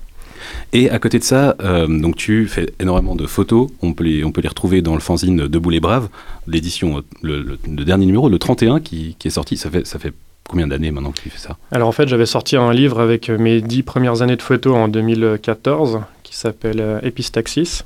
Et 0.72 0.90
à 0.90 0.98
côté 0.98 1.18
de 1.18 1.24
ça, 1.24 1.56
euh, 1.62 1.86
donc 1.86 2.16
tu 2.16 2.46
fais 2.46 2.70
énormément 2.78 3.14
de 3.14 3.26
photos. 3.26 3.68
On 3.80 3.94
peut 3.94 4.04
les, 4.04 4.22
retrouver 4.22 4.82
dans 4.82 4.94
le 4.94 5.00
fanzine 5.00 5.48
Debout 5.48 5.70
les 5.70 5.80
Braves, 5.80 6.08
l'édition, 6.46 6.98
euh, 7.24 7.58
le, 7.64 7.84
dernier 7.84 8.06
numéro, 8.06 8.28
le 8.28 8.38
31 8.38 8.80
qui, 8.80 9.16
qui 9.18 9.28
est 9.28 9.32
sorti. 9.32 9.56
Ça 9.56 9.70
fait, 9.70 9.86
ça 9.86 9.98
fait 9.98 10.12
combien 10.46 10.66
d'années 10.66 10.90
maintenant 10.90 11.12
que 11.12 11.20
tu 11.20 11.30
fais 11.30 11.38
ça? 11.38 11.56
Alors 11.72 11.88
en 11.88 11.92
fait, 11.92 12.08
j'avais 12.08 12.26
sorti 12.26 12.56
un 12.56 12.72
livre 12.72 13.00
avec 13.00 13.30
euh, 13.30 13.38
mes 13.38 13.62
dix 13.62 13.82
premières 13.82 14.20
années 14.20 14.36
de 14.36 14.42
photos 14.42 14.74
en 14.74 14.88
2014 14.88 16.00
qui 16.22 16.36
s'appelle 16.36 17.00
Epistaxis, 17.02 17.84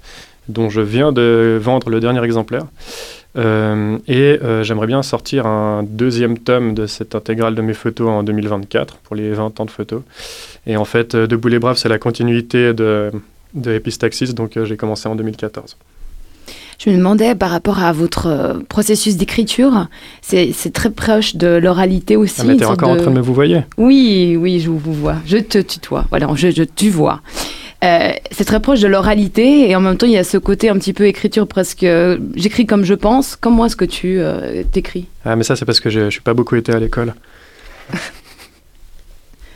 dont 0.49 0.69
je 0.69 0.81
viens 0.81 1.13
de 1.13 1.61
vendre 1.63 1.89
le 1.89 2.01
dernier 2.01 2.25
exemplaire. 2.25 2.67
Euh, 3.37 3.97
et 4.09 4.39
euh, 4.43 4.63
j'aimerais 4.63 4.87
bien 4.87 5.03
sortir 5.03 5.47
un 5.47 5.83
deuxième 5.83 6.37
tome 6.39 6.75
de 6.75 6.87
cette 6.87 7.15
intégrale 7.15 7.55
de 7.55 7.63
mes 7.63 7.73
photos 7.75 8.09
en 8.09 8.23
2024 8.23 8.97
pour 8.99 9.17
les 9.17 9.31
20 9.33 9.59
ans 9.61 9.65
de 9.65 9.71
photos. 9.71 10.03
Et 10.67 10.77
en 10.77 10.85
fait, 10.85 11.15
euh, 11.15 11.27
Debout 11.27 11.49
les 11.49 11.59
Braves, 11.59 11.79
c'est 11.79 11.89
la 11.89 11.99
continuité 11.99 12.75
de, 12.75 13.11
de 13.55 13.73
Epistaxis, 13.73 14.35
donc 14.35 14.57
euh, 14.57 14.65
j'ai 14.67 14.77
commencé 14.77 15.09
en 15.09 15.15
2014. 15.17 15.77
Je 16.79 16.91
me 16.91 16.97
demandais 16.97 17.35
par 17.37 17.51
rapport 17.51 17.79
à 17.79 17.93
votre 17.93 18.61
processus 18.69 19.17
d'écriture, 19.17 19.87
c'est 20.21 20.53
très 20.73 20.91
proche 20.91 21.37
de 21.37 21.47
l'oralité 21.47 22.17
aussi. 22.17 22.41
Ah, 22.41 22.45
mais 22.45 22.57
t'es 22.57 22.65
encore 22.65 22.89
de- 22.95 22.99
en 22.99 23.03
train 23.03 23.11
de 23.13 23.17
me 23.17 23.23
vous 23.23 23.35
voyez 23.35 23.61
Oui, 23.79 24.37
oui, 24.39 24.59
je 24.59 24.69
vous 24.69 24.93
vois. 24.93 25.17
Je 25.25 25.37
te 25.39 25.59
tutoie. 25.59 26.07
Voilà, 26.11 26.29
je, 26.35 26.51
je 26.51 26.65
tu 26.65 26.91
vois. 26.91 27.21
Euh, 27.83 28.13
c'est 28.31 28.45
très 28.45 28.61
proche 28.61 28.81
de 28.81 28.87
l'oralité 28.87 29.69
et 29.69 29.75
en 29.75 29.81
même 29.81 29.97
temps 29.97 30.07
il 30.07 30.13
y 30.13 30.19
a 30.19 30.23
ce 30.25 30.39
côté 30.39 30.69
un 30.69 30.75
petit 30.79 30.93
peu 30.93 31.05
écriture 31.07 31.49
presque. 31.49 31.83
euh, 31.83 32.17
J'écris 32.37 32.65
comme 32.65 32.85
je 32.85 32.95
pense. 32.95 33.35
Comment 33.35 33.67
est-ce 33.67 33.75
que 33.77 33.85
tu 33.85 34.21
euh, 34.21 34.63
t'écris? 34.71 35.07
Ah, 35.25 35.35
mais 35.35 35.43
ça, 35.43 35.57
c'est 35.57 35.65
parce 35.65 35.81
que 35.81 35.91
je 35.91 36.05
je 36.05 36.11
suis 36.11 36.21
pas 36.21 36.35
beaucoup 36.35 36.55
été 36.57 36.73
à 36.73 36.79
l'école. 36.79 37.13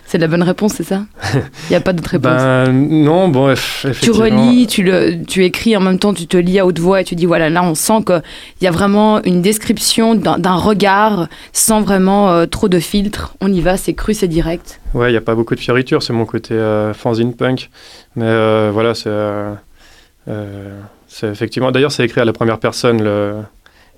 C'est 0.08 0.18
la 0.18 0.28
bonne 0.28 0.42
réponse, 0.44 0.74
c'est 0.74 0.84
ça 0.84 1.02
Il 1.34 1.40
n'y 1.70 1.76
a 1.76 1.80
pas 1.80 1.92
d'autre 1.92 2.10
réponse. 2.10 2.30
Ben 2.40 2.70
non, 2.72 3.28
bon, 3.28 3.48
eff- 3.52 3.80
tu 3.82 3.88
effectivement. 3.88 4.18
relis, 4.46 4.66
tu, 4.68 4.82
le, 4.84 5.24
tu 5.24 5.44
écris 5.44 5.76
en 5.76 5.80
même 5.80 5.98
temps, 5.98 6.14
tu 6.14 6.26
te 6.28 6.36
lis 6.36 6.58
à 6.60 6.64
haute 6.66 6.78
voix 6.78 7.00
et 7.00 7.04
tu 7.04 7.16
dis 7.16 7.26
voilà, 7.26 7.50
là 7.50 7.62
on 7.64 7.74
sent 7.74 8.04
qu'il 8.06 8.22
y 8.60 8.66
a 8.66 8.70
vraiment 8.70 9.20
une 9.24 9.42
description 9.42 10.14
d'un 10.14 10.38
d'un 10.38 10.54
regard 10.54 11.28
sans 11.52 11.80
vraiment 11.80 12.30
euh, 12.30 12.46
trop 12.46 12.68
de 12.68 12.78
filtres. 12.78 13.34
On 13.40 13.52
y 13.52 13.60
va, 13.60 13.76
c'est 13.76 13.94
cru, 13.94 14.14
c'est 14.14 14.28
direct. 14.28 14.80
Ouais, 14.94 15.08
il 15.08 15.12
n'y 15.12 15.18
a 15.18 15.20
pas 15.22 15.34
beaucoup 15.34 15.54
de 15.56 15.60
fioritures, 15.60 16.02
c'est 16.02 16.12
mon 16.12 16.24
côté 16.24 16.54
euh, 16.54 16.94
fanzine 16.94 17.34
punk. 17.34 17.68
Mais 18.14 18.24
euh, 18.26 18.70
voilà, 18.72 18.94
c'est. 18.94 19.08
euh, 19.08 20.80
c'est 21.08 21.28
effectivement. 21.28 21.70
D'ailleurs, 21.70 21.92
c'est 21.92 22.04
écrit 22.04 22.20
à 22.20 22.24
la 22.24 22.32
première 22.32 22.58
personne, 22.58 23.02
le- 23.02 23.36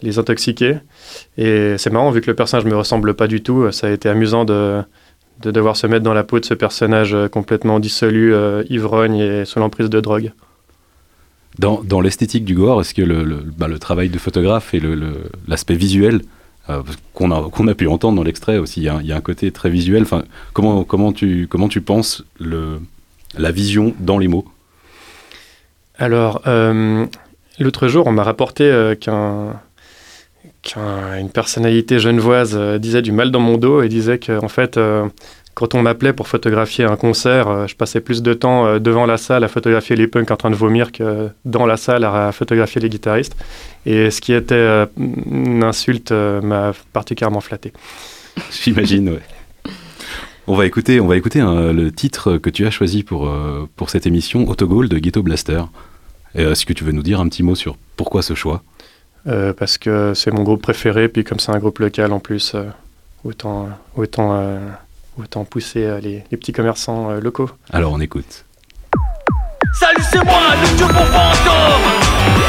les 0.03 0.19
intoxiqués. 0.19 0.77
Et 1.37 1.75
c'est 1.79 1.91
marrant, 1.91 2.11
vu 2.11 2.21
que 2.21 2.27
le 2.29 2.35
personnage 2.37 2.65
me 2.65 2.77
ressemble 2.77 3.15
pas 3.15 3.27
du 3.27 3.43
tout, 3.43 3.71
ça 3.73 3.89
a 3.89 3.91
été 3.91 4.09
amusant 4.09 4.45
de, 4.45 4.81
de 5.41 5.51
devoir 5.51 5.77
se 5.77 5.87
mettre 5.87 6.03
dans 6.03 6.15
la 6.15 6.25
peau 6.25 6.41
de 6.41 6.45
ce 6.45 6.55
personnage 6.55 7.15
euh, 7.15 7.29
complètement 7.29 7.79
dissolu, 7.81 8.35
euh, 8.35 8.65
ivrogne 8.71 9.17
et 9.19 9.45
sous 9.45 9.59
l'emprise 9.61 9.89
de 9.89 10.01
drogue. 10.01 10.33
Dans, 11.59 11.83
dans 11.83 12.01
l'esthétique 12.01 12.45
du 12.45 12.55
gore, 12.55 12.81
est-ce 12.81 12.95
que 12.95 13.03
le, 13.03 13.25
le- 13.25 13.43
bah, 13.57 13.69
le 13.69 13.79
travail 13.79 14.09
de 14.11 14.19
photographe 14.19 14.75
et 14.75 14.83
l'aspect 15.47 15.75
visuel 15.75 16.23
euh, 16.71 16.83
qu'on 17.15 17.31
a, 17.31 17.49
qu'on 17.51 17.67
a 17.69 17.75
pu 17.75 17.87
entendre 17.87 18.17
dans 18.17 18.23
l'extrait 18.23 18.59
aussi, 18.59 18.81
il 18.81 18.85
y, 18.85 18.89
a 18.89 18.97
un- 18.97 19.01
il 19.01 19.07
y 19.07 19.13
a 19.13 19.17
un 19.17 19.21
côté 19.21 19.51
très 19.51 19.71
visuel. 19.71 20.03
Enfin, 20.03 20.25
comment, 20.53 20.85
comment, 20.85 21.13
tu, 21.13 21.47
comment 21.49 21.69
tu 21.69 21.81
penses 21.81 22.25
le, 22.39 22.81
la 23.37 23.51
vision 23.51 23.95
dans 23.99 24.19
les 24.19 24.29
mots? 24.29 24.45
Alors, 25.97 26.43
euh, 26.47 27.07
l'autre 27.59 27.89
jour, 27.89 28.07
on 28.07 28.13
m'a 28.13 28.23
rapporté 28.23 28.93
qu'un 29.01 29.61
qu'une 30.73 31.31
personnalité 31.31 31.99
genevoise 31.99 32.53
euh, 32.55 32.79
disait 32.79 33.03
du 33.03 33.13
mal 33.13 33.31
dans 33.31 33.41
mon 33.41 33.57
dos 33.57 33.83
et 33.83 33.89
disait 33.89 34.19
que 34.19 34.39
en 34.43 34.49
fait, 34.49 34.77
euh, 34.77 35.07
quand 35.55 35.75
on 35.75 35.83
m'appelait 35.83 36.13
pour 36.13 36.29
photographier 36.29 36.85
un 36.85 36.97
concert, 36.97 37.49
euh, 37.49 37.67
je 37.67 37.75
passais 37.75 38.01
plus 38.01 38.23
de 38.23 38.35
temps 38.35 38.79
devant 38.79 39.07
la 39.07 39.17
salle 39.17 39.45
à 39.45 39.49
photographier 39.49 39.97
les 39.97 40.07
punks 40.07 40.31
en 40.31 40.37
train 40.37 40.51
de 40.51 40.57
vomir 40.57 40.93
que 40.93 41.31
dans 41.45 41.67
la 41.67 41.77
salle 41.77 42.05
à 42.05 42.33
photographier 42.33 42.81
les 42.81 42.89
guitaristes. 42.89 43.37
Et 43.87 44.11
ce 44.11 44.21
qui 44.21 44.33
était 44.33 44.87
une 44.97 45.65
insulte 45.65 46.13
m'a 46.13 46.73
particulièrement 46.93 47.41
flatté. 47.41 47.73
J'imagine, 48.51 49.11
ouais. 49.11 49.23
On 50.47 50.55
va 50.55 50.65
écouter, 50.65 51.01
on 51.01 51.07
va 51.07 51.17
écouter 51.17 51.41
hein, 51.41 51.73
le 51.73 51.93
titre 51.93 52.39
que 52.39 52.49
tu 52.49 52.67
as 52.67 52.71
choisi 52.71 53.03
pour, 53.03 53.31
pour 53.77 53.91
cette 53.91 54.07
émission, 54.07 54.49
Autogol 54.49 54.89
de 54.89 54.99
Ghetto 54.99 55.23
Blaster. 55.23 55.63
Est-ce 56.35 56.65
que 56.65 56.73
tu 56.73 56.85
veux 56.85 56.93
nous 56.93 57.03
dire 57.03 57.21
un 57.21 57.29
petit 57.29 57.43
mot 57.43 57.55
sur 57.55 57.77
pourquoi 57.97 58.23
ce 58.23 58.35
choix? 58.35 58.63
Euh, 59.27 59.53
parce 59.53 59.79
que 59.79 60.15
c'est 60.15 60.31
mon 60.31 60.43
groupe 60.43 60.63
préféré, 60.63 61.09
puis 61.09 61.25
comme 61.25 61.41
c'est 61.41 61.53
un 61.53 61.59
groupe 61.59 61.79
local 61.81 62.13
en 62.13 62.21
plus, 62.21 62.53
euh, 62.55 62.65
autant, 63.25 63.69
autant, 63.97 64.35
euh, 64.35 64.59
autant 65.21 65.45
pousser 65.45 65.85
euh, 65.85 66.01
les, 66.01 66.25
les 66.31 66.37
petits 66.37 66.53
commerçants 66.53 67.11
euh, 67.11 67.21
locaux. 67.21 67.51
Alors 67.73 67.93
on 67.93 68.01
écoute. 68.01 68.45
Salut, 69.75 70.03
c'est 70.11 70.25
moi, 70.25 70.41
le 70.63 70.77
dieu 70.77 70.87
pour 70.87 71.07
fantôme 71.07 71.89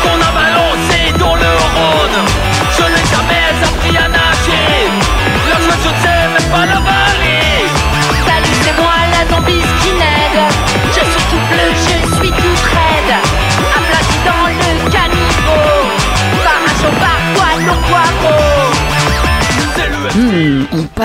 Qu'on 0.01 0.21
a 0.21 0.31
balancé 0.31 1.11
dans 1.19 1.35
le 1.35 1.51
Rhône 1.75 2.19
Je 2.77 2.83
n'ai 2.83 3.05
jamais 3.05 3.43
appris 3.61 3.97
à 3.97 4.07
nager 4.07 4.87
Le 5.45 5.55
jeu, 5.61 5.73
je 5.83 5.89
ne 5.89 5.95
sais 6.01 6.27
même 6.33 6.49
pas 6.49 6.65
le 6.65 6.79
balai 6.85 7.67
Salut, 8.25 8.55
c'est 8.63 8.75
moi 8.81 8.95
la 9.11 9.35
zombie 9.35 9.58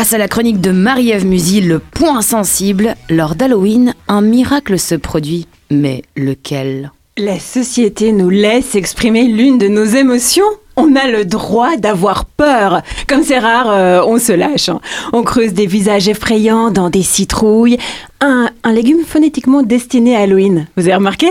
Passe 0.05 0.13
à 0.13 0.19
la 0.19 0.29
chronique 0.29 0.61
de 0.61 0.71
Marie-Ève 0.71 1.25
Musy, 1.25 1.63
le 1.63 1.79
point 1.79 2.21
sensible. 2.21 2.95
Lors 3.09 3.35
d'Halloween, 3.37 3.95
un 4.07 4.21
miracle 4.21 4.79
se 4.79 4.95
produit. 4.95 5.47
Mais 5.71 6.03
lequel? 6.15 6.93
La 7.17 7.41
société 7.41 8.13
nous 8.13 8.29
laisse 8.29 8.75
exprimer 8.75 9.25
l'une 9.25 9.57
de 9.57 9.67
nos 9.67 9.87
émotions. 9.87 10.45
On 10.77 10.95
a 10.95 11.09
le 11.09 11.25
droit 11.25 11.79
d'avoir 11.79 12.27
peur. 12.27 12.83
Comme 13.09 13.23
c'est 13.23 13.39
rare, 13.39 13.71
euh, 13.71 14.03
on 14.07 14.19
se 14.19 14.33
lâche. 14.33 14.69
hein. 14.69 14.83
On 15.15 15.23
creuse 15.23 15.55
des 15.55 15.65
visages 15.65 16.07
effrayants 16.07 16.71
dans 16.71 16.91
des 16.91 17.03
citrouilles. 17.03 17.79
Un, 18.21 18.51
un 18.63 18.73
légume 18.75 19.07
phonétiquement 19.07 19.63
destiné 19.63 20.17
à 20.17 20.21
Halloween. 20.21 20.67
Vous 20.77 20.83
avez 20.83 20.97
remarqué? 20.97 21.29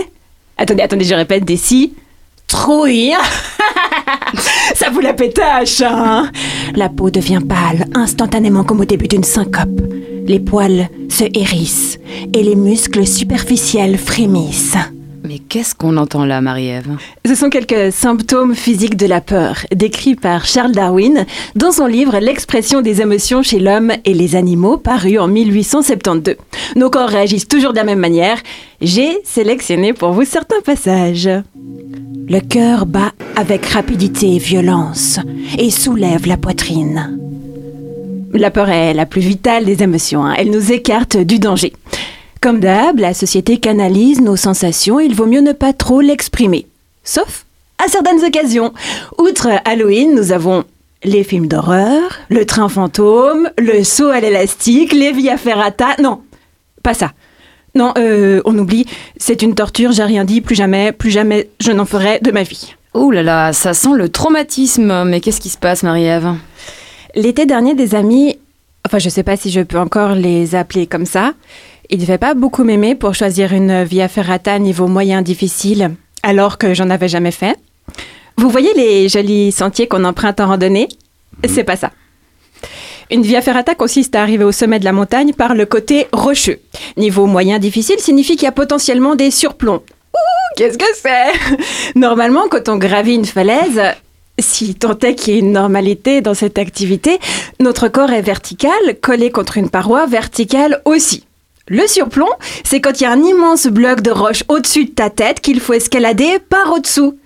Attendez, 0.58 0.82
attendez, 0.82 1.04
je 1.04 1.14
répète, 1.14 1.44
des 1.44 1.56
citrouilles. 1.56 3.12
Ça 4.74 4.90
vous 4.90 5.00
la 5.00 5.14
pétache, 5.14 5.82
hein 5.82 6.30
La 6.74 6.88
peau 6.88 7.10
devient 7.10 7.40
pâle, 7.46 7.86
instantanément 7.94 8.64
comme 8.64 8.80
au 8.80 8.84
début 8.84 9.08
d'une 9.08 9.24
syncope. 9.24 9.80
Les 10.26 10.40
poils 10.40 10.88
se 11.08 11.24
hérissent 11.34 11.98
et 12.32 12.42
les 12.42 12.56
muscles 12.56 13.06
superficiels 13.06 13.98
frémissent. 13.98 14.78
Mais 15.26 15.38
qu'est-ce 15.38 15.74
qu'on 15.74 15.96
entend 15.96 16.26
là, 16.26 16.42
Marie-Ève? 16.42 16.86
Ce 17.24 17.34
sont 17.34 17.48
quelques 17.48 17.90
symptômes 17.92 18.54
physiques 18.54 18.96
de 18.96 19.06
la 19.06 19.22
peur, 19.22 19.56
décrits 19.74 20.16
par 20.16 20.44
Charles 20.44 20.72
Darwin 20.72 21.24
dans 21.56 21.72
son 21.72 21.86
livre 21.86 22.18
L'expression 22.18 22.82
des 22.82 23.00
émotions 23.00 23.42
chez 23.42 23.58
l'homme 23.58 23.90
et 24.04 24.12
les 24.12 24.36
animaux, 24.36 24.76
paru 24.76 25.18
en 25.18 25.26
1872. 25.26 26.36
Nos 26.76 26.90
corps 26.90 27.08
réagissent 27.08 27.48
toujours 27.48 27.72
de 27.72 27.78
la 27.78 27.84
même 27.84 28.00
manière. 28.00 28.36
J'ai 28.82 29.18
sélectionné 29.24 29.94
pour 29.94 30.12
vous 30.12 30.24
certains 30.26 30.60
passages. 30.62 31.30
Le 32.28 32.40
cœur 32.40 32.84
bat 32.84 33.12
avec 33.36 33.64
rapidité 33.66 34.34
et 34.34 34.38
violence 34.38 35.20
et 35.58 35.70
soulève 35.70 36.26
la 36.26 36.36
poitrine. 36.36 37.18
La 38.34 38.50
peur 38.50 38.68
est 38.68 38.92
la 38.92 39.06
plus 39.06 39.20
vitale 39.22 39.64
des 39.64 39.82
émotions. 39.82 40.24
hein. 40.26 40.34
Elle 40.36 40.50
nous 40.50 40.70
écarte 40.72 41.16
du 41.16 41.38
danger. 41.38 41.72
Comme 42.44 42.60
d'hab, 42.60 42.98
la 42.98 43.14
société 43.14 43.56
canalise 43.56 44.20
nos 44.20 44.36
sensations, 44.36 45.00
il 45.00 45.14
vaut 45.14 45.24
mieux 45.24 45.40
ne 45.40 45.52
pas 45.52 45.72
trop 45.72 46.02
l'exprimer. 46.02 46.66
Sauf 47.02 47.46
à 47.82 47.88
certaines 47.88 48.22
occasions. 48.22 48.74
Outre 49.16 49.48
Halloween, 49.64 50.14
nous 50.14 50.30
avons 50.30 50.64
les 51.04 51.24
films 51.24 51.46
d'horreur, 51.46 52.02
le 52.28 52.44
train 52.44 52.68
fantôme, 52.68 53.48
le 53.56 53.82
saut 53.82 54.10
à 54.10 54.20
l'élastique, 54.20 54.92
les 54.92 55.12
via 55.12 55.38
ferrata. 55.38 55.96
Non, 56.02 56.20
pas 56.82 56.92
ça. 56.92 57.12
Non, 57.74 57.94
euh, 57.96 58.42
on 58.44 58.58
oublie, 58.58 58.84
c'est 59.16 59.40
une 59.40 59.54
torture, 59.54 59.92
j'ai 59.92 60.04
rien 60.04 60.26
dit, 60.26 60.42
plus 60.42 60.54
jamais, 60.54 60.92
plus 60.92 61.10
jamais 61.10 61.48
je 61.60 61.72
n'en 61.72 61.86
ferai 61.86 62.18
de 62.20 62.30
ma 62.30 62.42
vie. 62.42 62.74
Oh 62.92 63.10
là 63.10 63.22
là, 63.22 63.54
ça 63.54 63.72
sent 63.72 63.94
le 63.96 64.10
traumatisme. 64.10 65.04
Mais 65.04 65.22
qu'est-ce 65.22 65.40
qui 65.40 65.48
se 65.48 65.56
passe, 65.56 65.82
Marie-Ève? 65.82 66.34
L'été 67.14 67.46
dernier, 67.46 67.74
des 67.74 67.94
amis, 67.94 68.38
enfin 68.84 68.98
je 68.98 69.08
sais 69.08 69.22
pas 69.22 69.38
si 69.38 69.50
je 69.50 69.62
peux 69.62 69.78
encore 69.78 70.14
les 70.14 70.54
appeler 70.54 70.86
comme 70.86 71.06
ça, 71.06 71.32
il 71.90 71.98
devait 71.98 72.18
pas 72.18 72.34
beaucoup 72.34 72.64
m'aimer 72.64 72.94
pour 72.94 73.14
choisir 73.14 73.52
une 73.52 73.84
via 73.84 74.08
ferrata 74.08 74.58
niveau 74.58 74.86
moyen 74.86 75.22
difficile, 75.22 75.94
alors 76.22 76.58
que 76.58 76.74
j'en 76.74 76.90
avais 76.90 77.08
jamais 77.08 77.30
fait. 77.30 77.56
Vous 78.36 78.48
voyez 78.50 78.72
les 78.74 79.08
jolis 79.08 79.52
sentiers 79.52 79.86
qu'on 79.86 80.04
emprunte 80.04 80.40
en 80.40 80.48
randonnée? 80.48 80.88
C'est 81.46 81.64
pas 81.64 81.76
ça. 81.76 81.90
Une 83.10 83.22
via 83.22 83.42
ferrata 83.42 83.74
consiste 83.74 84.14
à 84.14 84.22
arriver 84.22 84.44
au 84.44 84.52
sommet 84.52 84.78
de 84.78 84.84
la 84.84 84.92
montagne 84.92 85.34
par 85.34 85.54
le 85.54 85.66
côté 85.66 86.06
rocheux. 86.12 86.58
Niveau 86.96 87.26
moyen 87.26 87.58
difficile 87.58 87.98
signifie 87.98 88.36
qu'il 88.36 88.44
y 88.44 88.48
a 88.48 88.52
potentiellement 88.52 89.14
des 89.14 89.30
surplombs. 89.30 89.82
Ouh, 90.14 90.56
qu'est-ce 90.56 90.78
que 90.78 90.84
c'est? 90.94 91.94
Normalement, 91.98 92.48
quand 92.50 92.68
on 92.68 92.76
gravit 92.76 93.14
une 93.14 93.26
falaise, 93.26 93.80
si 94.38 94.74
tant 94.74 94.98
est 95.00 95.14
qu'il 95.14 95.34
y 95.34 95.36
ait 95.36 95.40
une 95.40 95.52
normalité 95.52 96.22
dans 96.22 96.34
cette 96.34 96.58
activité, 96.58 97.18
notre 97.60 97.88
corps 97.88 98.12
est 98.12 98.22
vertical, 98.22 98.72
collé 99.02 99.30
contre 99.30 99.58
une 99.58 99.70
paroi 99.70 100.06
verticale 100.06 100.80
aussi. 100.86 101.24
Le 101.66 101.86
surplomb, 101.86 102.28
c'est 102.62 102.82
quand 102.82 103.00
il 103.00 103.04
y 103.04 103.06
a 103.06 103.12
un 103.12 103.22
immense 103.22 103.66
bloc 103.66 104.02
de 104.02 104.10
roche 104.10 104.44
au-dessus 104.48 104.84
de 104.84 104.90
ta 104.90 105.08
tête 105.08 105.40
qu'il 105.40 105.60
faut 105.60 105.72
escalader 105.72 106.38
par 106.38 106.72
au-dessous. 106.72 107.18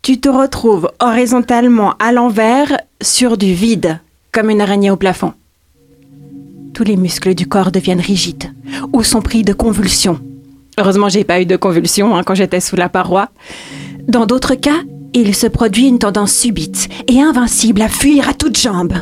Tu 0.00 0.20
te 0.20 0.28
retrouves 0.28 0.90
horizontalement 1.00 1.94
à 1.98 2.12
l'envers 2.12 2.78
sur 3.02 3.36
du 3.36 3.52
vide, 3.52 4.00
comme 4.32 4.48
une 4.48 4.62
araignée 4.62 4.90
au 4.90 4.96
plafond. 4.96 5.34
Tous 6.72 6.84
les 6.84 6.96
muscles 6.96 7.34
du 7.34 7.46
corps 7.46 7.70
deviennent 7.70 8.00
rigides 8.00 8.52
ou 8.92 9.02
sont 9.02 9.22
pris 9.22 9.44
de 9.44 9.52
convulsions. 9.52 10.18
Heureusement, 10.78 11.10
j'ai 11.10 11.24
pas 11.24 11.40
eu 11.40 11.46
de 11.46 11.56
convulsions 11.56 12.16
hein, 12.16 12.22
quand 12.24 12.34
j'étais 12.34 12.60
sous 12.60 12.76
la 12.76 12.88
paroi. 12.88 13.28
Dans 14.08 14.26
d'autres 14.26 14.54
cas, 14.54 14.80
il 15.12 15.34
se 15.34 15.46
produit 15.46 15.86
une 15.86 15.98
tendance 15.98 16.32
subite 16.32 16.88
et 17.06 17.20
invincible 17.20 17.82
à 17.82 17.88
fuir 17.88 18.28
à 18.28 18.34
toutes 18.34 18.58
jambes. 18.58 18.94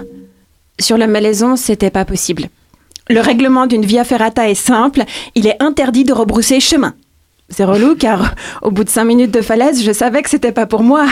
Sur 0.78 0.98
la 0.98 1.06
malaison, 1.06 1.56
c'était 1.56 1.90
pas 1.90 2.04
possible. 2.04 2.48
Le 3.08 3.20
règlement 3.20 3.66
d'une 3.66 3.84
via 3.84 4.04
ferrata 4.04 4.48
est 4.48 4.54
simple, 4.54 5.04
il 5.34 5.46
est 5.46 5.60
interdit 5.60 6.04
de 6.04 6.12
rebrousser 6.12 6.60
chemin. 6.60 6.94
C'est 7.48 7.64
relou 7.64 7.96
car 7.96 8.34
au 8.62 8.70
bout 8.70 8.84
de 8.84 8.88
cinq 8.88 9.04
minutes 9.04 9.30
de 9.30 9.42
falaise, 9.42 9.84
je 9.84 9.92
savais 9.92 10.22
que 10.22 10.30
c'était 10.30 10.52
pas 10.52 10.66
pour 10.66 10.82
moi. 10.82 11.06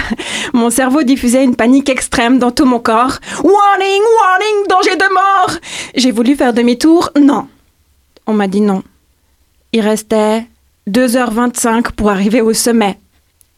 Mon 0.54 0.70
cerveau 0.70 1.02
diffusait 1.02 1.44
une 1.44 1.56
panique 1.56 1.90
extrême 1.90 2.38
dans 2.38 2.50
tout 2.50 2.64
mon 2.64 2.78
corps. 2.78 3.18
Warning, 3.42 4.02
warning, 4.20 4.68
danger 4.68 4.96
de 4.96 5.12
mort 5.12 5.58
J'ai 5.94 6.10
voulu 6.10 6.36
faire 6.36 6.54
demi-tour, 6.54 7.10
non. 7.20 7.46
On 8.26 8.32
m'a 8.32 8.46
dit 8.46 8.62
non. 8.62 8.82
Il 9.72 9.82
restait 9.82 10.46
2h25 10.88 11.92
pour 11.92 12.10
arriver 12.10 12.40
au 12.40 12.54
sommet. 12.54 12.98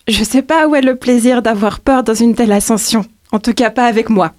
Je 0.08 0.24
sais 0.24 0.42
pas 0.42 0.66
où 0.66 0.74
est 0.74 0.82
le 0.82 0.96
plaisir 0.96 1.42
d'avoir 1.42 1.78
peur 1.78 2.02
dans 2.02 2.14
une 2.14 2.34
telle 2.34 2.52
ascension. 2.52 3.04
En 3.30 3.38
tout 3.38 3.54
cas 3.54 3.70
pas 3.70 3.86
avec 3.86 4.08
moi. 4.08 4.32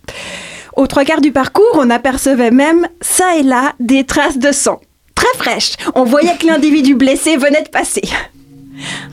Aux 0.76 0.88
trois 0.88 1.06
quarts 1.06 1.22
du 1.22 1.32
parcours, 1.32 1.76
on 1.76 1.90
apercevait 1.90 2.52
même, 2.52 2.88
ça 3.00 3.36
et 3.38 3.44
là, 3.44 3.74
des 3.80 4.06
traces 4.06 4.40
de 4.40 4.52
sang. 4.52 4.82
Très 5.14 5.38
fraîches. 5.38 5.74
On 5.94 6.04
voyait 6.04 6.36
que 6.38 6.48
l'individu 6.48 6.96
blessé 6.96 7.38
venait 7.38 7.62
de 7.62 7.70
passer. 7.70 8.02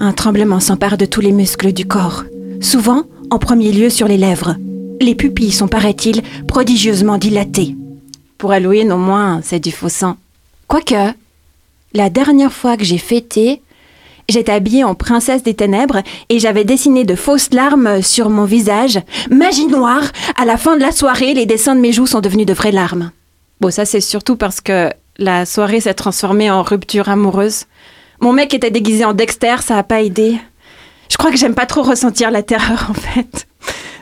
Un 0.00 0.12
tremblement 0.12 0.60
s'empare 0.60 0.96
de 0.96 1.04
tous 1.04 1.20
les 1.20 1.32
muscles 1.32 1.72
du 1.72 1.86
corps. 1.86 2.24
Souvent, 2.62 3.02
en 3.30 3.38
premier 3.38 3.72
lieu 3.72 3.90
sur 3.90 4.08
les 4.08 4.16
lèvres. 4.16 4.56
Les 5.00 5.14
pupilles 5.14 5.52
sont, 5.52 5.68
paraît-il, 5.68 6.22
prodigieusement 6.46 7.18
dilatées. 7.18 7.76
Pour 8.38 8.52
Halloween, 8.52 8.90
au 8.92 8.96
moins, 8.98 9.40
c'est 9.42 9.60
du 9.60 9.70
faux 9.70 9.90
sang. 9.90 10.16
Quoique, 10.66 11.12
la 11.92 12.08
dernière 12.08 12.52
fois 12.52 12.78
que 12.78 12.84
j'ai 12.84 12.98
fêté, 12.98 13.60
J'étais 14.28 14.52
habillée 14.52 14.84
en 14.84 14.94
princesse 14.94 15.42
des 15.42 15.54
ténèbres 15.54 16.02
et 16.28 16.38
j'avais 16.38 16.64
dessiné 16.64 17.04
de 17.04 17.14
fausses 17.14 17.52
larmes 17.52 18.02
sur 18.02 18.30
mon 18.30 18.44
visage. 18.44 19.00
Magie 19.30 19.66
noire 19.66 20.04
À 20.36 20.44
la 20.44 20.56
fin 20.56 20.76
de 20.76 20.82
la 20.82 20.92
soirée, 20.92 21.34
les 21.34 21.46
dessins 21.46 21.74
de 21.74 21.80
mes 21.80 21.92
joues 21.92 22.06
sont 22.06 22.20
devenus 22.20 22.46
de 22.46 22.54
vraies 22.54 22.72
larmes. 22.72 23.10
Bon, 23.60 23.70
ça 23.70 23.84
c'est 23.84 24.00
surtout 24.00 24.36
parce 24.36 24.60
que 24.60 24.90
la 25.18 25.44
soirée 25.46 25.80
s'est 25.80 25.94
transformée 25.94 26.50
en 26.50 26.62
rupture 26.62 27.08
amoureuse. 27.08 27.64
Mon 28.20 28.32
mec 28.32 28.54
était 28.54 28.70
déguisé 28.70 29.04
en 29.04 29.12
Dexter, 29.14 29.56
ça 29.62 29.78
a 29.78 29.82
pas 29.82 30.02
aidé. 30.02 30.38
Je 31.10 31.16
crois 31.16 31.30
que 31.30 31.36
j'aime 31.36 31.54
pas 31.54 31.66
trop 31.66 31.82
ressentir 31.82 32.30
la 32.30 32.42
terreur 32.42 32.86
en 32.90 32.94
fait. 32.94 33.46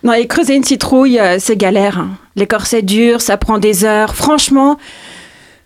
Non, 0.05 0.13
et 0.13 0.27
creuser 0.29 0.55
une 0.55 0.63
citrouille, 0.65 1.19
euh, 1.19 1.39
c'est 1.41 1.57
galère. 1.57 1.99
hein. 1.99 2.11
Les 2.37 2.47
corsets 2.47 2.83
durs, 2.83 3.21
ça 3.21 3.37
prend 3.37 3.59
des 3.59 3.85
heures. 3.85 4.15
Franchement, 4.15 4.77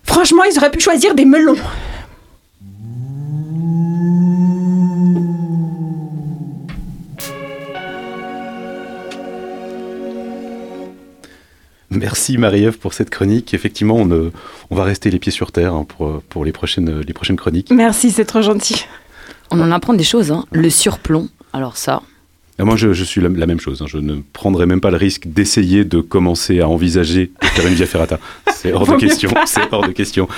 franchement, 0.05 0.43
ils 0.51 0.57
auraient 0.57 0.71
pu 0.71 0.81
choisir 0.81 1.15
des 1.15 1.27
melons. 1.27 1.57
Merci 11.91 12.37
Marie-Ève 12.39 12.79
pour 12.79 12.95
cette 12.95 13.11
chronique. 13.11 13.55
Effectivement, 13.55 13.97
on, 13.97 14.11
euh, 14.11 14.33
on 14.71 14.77
va 14.77 14.85
rester 14.85 15.11
les 15.11 15.19
pieds 15.19 15.33
sur 15.33 15.53
terre 15.53 15.75
hein, 15.75 15.85
pour, 15.85 16.09
euh, 16.09 16.23
pour 16.29 16.45
les, 16.45 16.53
prochaines, 16.53 17.01
les 17.01 17.13
prochaines 17.13 17.37
chroniques. 17.37 17.71
Merci, 17.71 18.11
c'est 18.11 18.25
trop 18.25 18.43
gentil. 18.43 18.87
On 19.51 19.61
en 19.61 19.71
apprend 19.71 19.93
des 19.93 20.05
choses, 20.05 20.33
hein. 20.33 20.47
Le 20.51 20.71
surplomb, 20.71 21.29
alors 21.53 21.77
ça. 21.77 22.03
Et 22.59 22.65
moi, 22.65 22.77
je, 22.77 22.93
je 22.93 23.03
suis 23.05 23.21
la, 23.21 23.29
la 23.31 23.47
même 23.47 23.59
chose. 23.61 23.81
hein. 23.83 23.87
Je 23.89 23.97
ne 23.99 24.17
prendrai 24.33 24.67
même 24.67 24.81
pas 24.81 24.91
le 24.91 24.97
risque 24.99 25.27
d'essayer 25.27 25.85
de 25.85 26.01
commencer 26.01 26.61
à 26.61 26.69
envisager 26.69 27.31
de 27.41 27.47
faire 27.47 27.67
une 27.67 27.75
via 27.75 27.87
ferrata. 27.87 28.19
C'est 28.55 28.73
hors 28.73 28.87
de 28.87 28.97
question. 28.97 29.31
C'est 29.47 29.73
hors 29.73 29.87
de 29.87 29.93
question. 29.93 30.29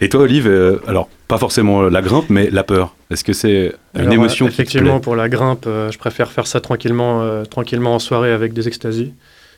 Et 0.00 0.08
toi, 0.08 0.20
Olive, 0.22 0.46
euh, 0.46 0.78
alors 0.86 1.08
pas 1.28 1.36
forcément 1.36 1.82
la 1.82 2.00
grimpe, 2.00 2.30
mais 2.30 2.48
la 2.50 2.62
peur. 2.64 2.94
Est-ce 3.10 3.24
que 3.24 3.32
c'est 3.32 3.74
une 3.94 4.00
Alors, 4.02 4.14
émotion 4.14 4.46
euh, 4.46 4.48
qui 4.48 4.56
te 4.56 4.62
Effectivement, 4.62 4.92
plaît 4.98 5.02
pour 5.04 5.16
la 5.16 5.28
grimpe, 5.28 5.64
euh, 5.66 5.90
je 5.90 5.98
préfère 5.98 6.30
faire 6.32 6.46
ça 6.46 6.60
tranquillement, 6.60 7.22
euh, 7.22 7.44
tranquillement 7.44 7.94
en 7.94 7.98
soirée 7.98 8.32
avec 8.32 8.52
des 8.54 8.66
extasies. 8.68 9.12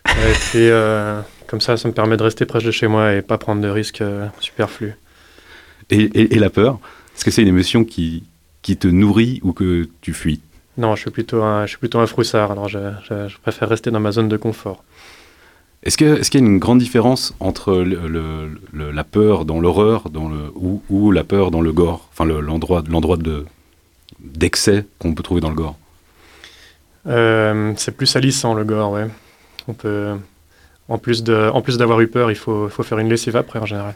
et 0.08 0.10
puis, 0.50 0.68
euh, 0.70 1.20
comme 1.46 1.60
ça, 1.60 1.76
ça 1.76 1.86
me 1.88 1.92
permet 1.94 2.16
de 2.16 2.22
rester 2.22 2.46
proche 2.46 2.64
de 2.64 2.70
chez 2.70 2.86
moi 2.88 3.14
et 3.14 3.22
pas 3.22 3.38
prendre 3.38 3.60
de 3.62 3.68
risques 3.68 4.00
euh, 4.00 4.26
superflus. 4.40 4.94
et, 5.90 6.00
et- 6.02 6.34
et 6.34 6.38
la 6.38 6.50
peur 6.50 6.78
Est-ce 7.14 7.24
que 7.24 7.30
c'est 7.30 7.42
une 7.42 7.48
émotion 7.48 7.84
qui, 7.84 8.24
qui 8.62 8.76
te 8.76 8.88
nourrit 8.88 9.40
ou 9.44 9.52
que 9.52 9.88
tu 10.00 10.12
fuis? 10.12 10.40
Non, 10.78 10.94
je 10.94 11.00
suis 11.02 11.10
plutôt 11.10 11.42
un, 11.42 11.64
je 11.64 11.70
suis 11.70 11.78
plutôt 11.78 11.98
un 12.00 12.06
froussard, 12.06 12.50
alors 12.52 12.68
je, 12.68 12.78
je- 13.08 13.28
je 13.28 13.38
préfère 13.38 13.68
rester 13.68 13.90
dans 13.90 14.00
ma 14.00 14.12
zone 14.12 14.28
de 14.28 14.36
confort. 14.36 14.84
Est-ce 15.82 15.96
que- 15.96 16.18
est-ce 16.18 16.30
qu'il 16.30 16.40
y 16.40 16.44
a 16.44 16.46
une 16.46 16.58
grande 16.58 16.78
différence 16.80 17.34
entre 17.40 17.74
le- 17.76 18.08
le- 18.08 18.60
le- 18.72 18.90
la 18.90 19.04
peur 19.04 19.44
dans 19.44 19.60
l'horreur 19.60 20.10
dans 20.10 20.28
le, 20.28 20.50
ou, 20.54 20.82
ou 20.90 21.12
la 21.12 21.22
peur 21.24 21.50
dans 21.50 21.60
le 21.60 21.72
gore? 21.72 22.08
Enfin, 22.12 22.24
le- 22.24 22.40
l'endroit 22.40 22.82
l'endroit 22.88 23.16
de 23.16 23.44
d'excès 24.20 24.86
qu'on 24.98 25.14
peut 25.14 25.22
trouver 25.22 25.40
dans 25.40 25.50
le 25.50 25.54
gore 25.54 25.76
Euh, 27.06 27.72
c'est 27.76 27.96
plus 27.96 28.06
salissant 28.06 28.54
le 28.54 28.64
gore, 28.64 28.90
ouais. 28.92 29.06
On 29.68 29.74
peut, 29.74 30.14
en 30.88 30.98
plus 30.98 31.22
de, 31.22 31.50
en 31.52 31.60
plus 31.62 31.78
d'avoir 31.78 32.00
eu 32.00 32.08
peur, 32.08 32.30
il 32.30 32.36
faut, 32.36 32.68
faut 32.68 32.82
faire 32.82 32.98
une 32.98 33.08
lessive 33.08 33.36
après 33.36 33.58
en 33.60 33.66
général. 33.66 33.94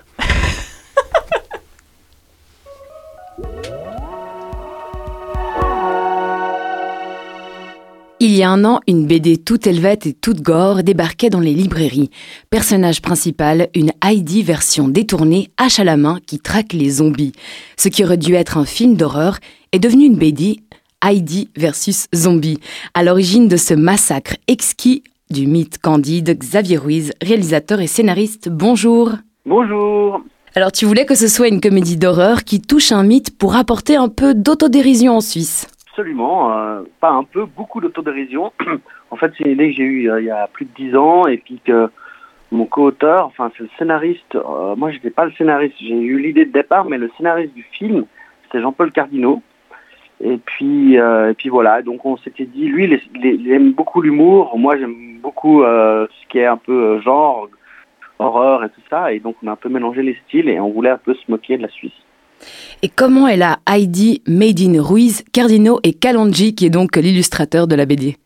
Il 8.22 8.36
y 8.36 8.42
a 8.42 8.50
un 8.50 8.66
an, 8.66 8.80
une 8.86 9.06
BD 9.06 9.38
toute 9.38 9.66
élevette 9.66 10.04
et 10.04 10.12
toute 10.12 10.42
gore 10.42 10.82
débarquait 10.82 11.30
dans 11.30 11.40
les 11.40 11.54
librairies. 11.54 12.10
Personnage 12.50 13.00
principal, 13.00 13.70
une 13.74 13.92
Heidi 14.04 14.42
version 14.42 14.88
détournée, 14.88 15.48
hache 15.56 15.80
à 15.80 15.84
la 15.84 15.96
main, 15.96 16.18
qui 16.26 16.38
traque 16.38 16.74
les 16.74 16.90
zombies. 16.90 17.32
Ce 17.78 17.88
qui 17.88 18.04
aurait 18.04 18.18
dû 18.18 18.34
être 18.34 18.58
un 18.58 18.66
film 18.66 18.94
d'horreur 18.94 19.38
est 19.72 19.78
devenu 19.78 20.04
une 20.04 20.16
BD 20.16 20.60
Heidi 21.02 21.48
versus 21.56 22.08
zombies. 22.14 22.58
À 22.92 23.02
l'origine 23.04 23.48
de 23.48 23.56
ce 23.56 23.72
massacre 23.72 24.36
exquis 24.48 25.02
du 25.30 25.46
mythe 25.46 25.78
Candide, 25.78 26.36
Xavier 26.38 26.76
Ruiz, 26.76 27.12
réalisateur 27.22 27.80
et 27.80 27.86
scénariste, 27.86 28.50
bonjour. 28.50 29.12
Bonjour. 29.46 30.20
Alors 30.54 30.72
tu 30.72 30.84
voulais 30.84 31.06
que 31.06 31.14
ce 31.14 31.26
soit 31.26 31.48
une 31.48 31.62
comédie 31.62 31.96
d'horreur 31.96 32.44
qui 32.44 32.60
touche 32.60 32.92
un 32.92 33.02
mythe 33.02 33.34
pour 33.38 33.56
apporter 33.56 33.96
un 33.96 34.08
peu 34.08 34.34
d'autodérision 34.34 35.16
en 35.16 35.22
Suisse. 35.22 35.66
Absolument, 36.00 36.56
euh, 36.56 36.82
pas 36.98 37.10
un 37.10 37.24
peu, 37.24 37.44
beaucoup 37.44 37.78
d'autodérision. 37.82 38.54
en 39.10 39.16
fait, 39.16 39.32
c'est 39.36 39.44
une 39.44 39.50
idée 39.50 39.68
que 39.68 39.76
j'ai 39.76 39.82
eue 39.82 40.10
euh, 40.10 40.22
il 40.22 40.28
y 40.28 40.30
a 40.30 40.46
plus 40.46 40.64
de 40.64 40.70
dix 40.74 40.96
ans 40.96 41.26
et 41.26 41.36
puis 41.36 41.60
que 41.62 41.90
mon 42.50 42.64
co-auteur, 42.64 43.26
enfin 43.26 43.52
c'est 43.54 43.64
le 43.64 43.68
scénariste, 43.78 44.34
euh, 44.34 44.74
moi 44.76 44.90
j'étais 44.92 45.10
pas 45.10 45.26
le 45.26 45.32
scénariste, 45.32 45.74
j'ai 45.78 45.94
eu 45.94 46.18
l'idée 46.18 46.46
de 46.46 46.52
départ, 46.52 46.86
mais 46.86 46.96
le 46.96 47.10
scénariste 47.18 47.52
du 47.52 47.64
film, 47.64 48.06
c'était 48.44 48.62
Jean-Paul 48.62 48.92
Cardinaux. 48.92 49.42
Et 50.22 50.38
puis, 50.38 50.94
et 50.94 51.34
puis 51.36 51.48
voilà, 51.50 51.82
donc 51.82 52.04
on 52.04 52.16
s'était 52.16 52.44
dit, 52.46 52.66
lui 52.66 52.84
il, 53.14 53.52
aime 53.52 53.72
beaucoup 53.72 54.00
l'humour, 54.00 54.58
moi 54.58 54.78
j'aime 54.78 55.18
beaucoup 55.20 55.62
ce 55.62 56.28
qui 56.28 56.38
est 56.38 56.46
un 56.46 56.58
peu 56.58 57.00
genre, 57.00 57.48
horreur 58.18 58.64
et 58.64 58.70
tout 58.70 58.82
ça, 58.88 59.12
et 59.12 59.20
donc 59.20 59.36
on 59.42 59.48
a 59.48 59.52
un 59.52 59.56
peu 59.56 59.68
mélangé 59.68 60.02
les 60.02 60.18
styles 60.26 60.48
et 60.48 60.60
on 60.60 60.70
voulait 60.70 60.90
un 60.90 60.98
peu 60.98 61.14
se 61.14 61.30
moquer 61.30 61.58
de 61.58 61.62
la 61.62 61.68
Suisse. 61.68 61.92
Et 62.82 62.88
comment 62.88 63.28
est 63.28 63.36
la 63.36 63.58
Heidi 63.70 64.22
Made 64.26 64.60
in 64.60 64.82
Ruiz, 64.82 65.24
Cardino 65.32 65.80
et 65.82 65.92
Kalonji, 65.92 66.54
qui 66.54 66.66
est 66.66 66.70
donc 66.70 66.96
l'illustrateur 66.96 67.66
de 67.66 67.74
la 67.74 67.86
BD 67.86 68.16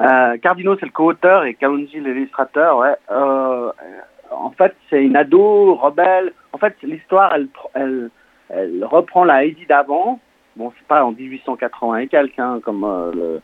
Euh, 0.00 0.36
Cardino, 0.38 0.76
c'est 0.78 0.86
le 0.86 0.92
co-auteur 0.92 1.44
et 1.44 1.54
Kalonji, 1.54 2.00
l'illustrateur. 2.00 2.82
Euh, 3.10 3.70
en 4.30 4.50
fait, 4.50 4.74
c'est 4.90 5.02
une 5.02 5.16
ado 5.16 5.74
rebelle. 5.74 6.32
En 6.52 6.58
fait, 6.58 6.74
l'histoire, 6.82 7.32
elle, 7.34 7.44
pr- 7.46 7.70
elle, 7.74 8.10
elle 8.50 8.84
reprend 8.84 9.24
la 9.24 9.44
Heidi 9.44 9.66
d'avant. 9.66 10.20
Bon, 10.56 10.72
c'est 10.76 10.86
pas 10.86 11.04
en 11.04 11.12
1880 11.12 11.96
et 11.98 12.08
quelques, 12.08 12.38
hein, 12.38 12.60
comme 12.62 12.84
euh, 12.84 13.40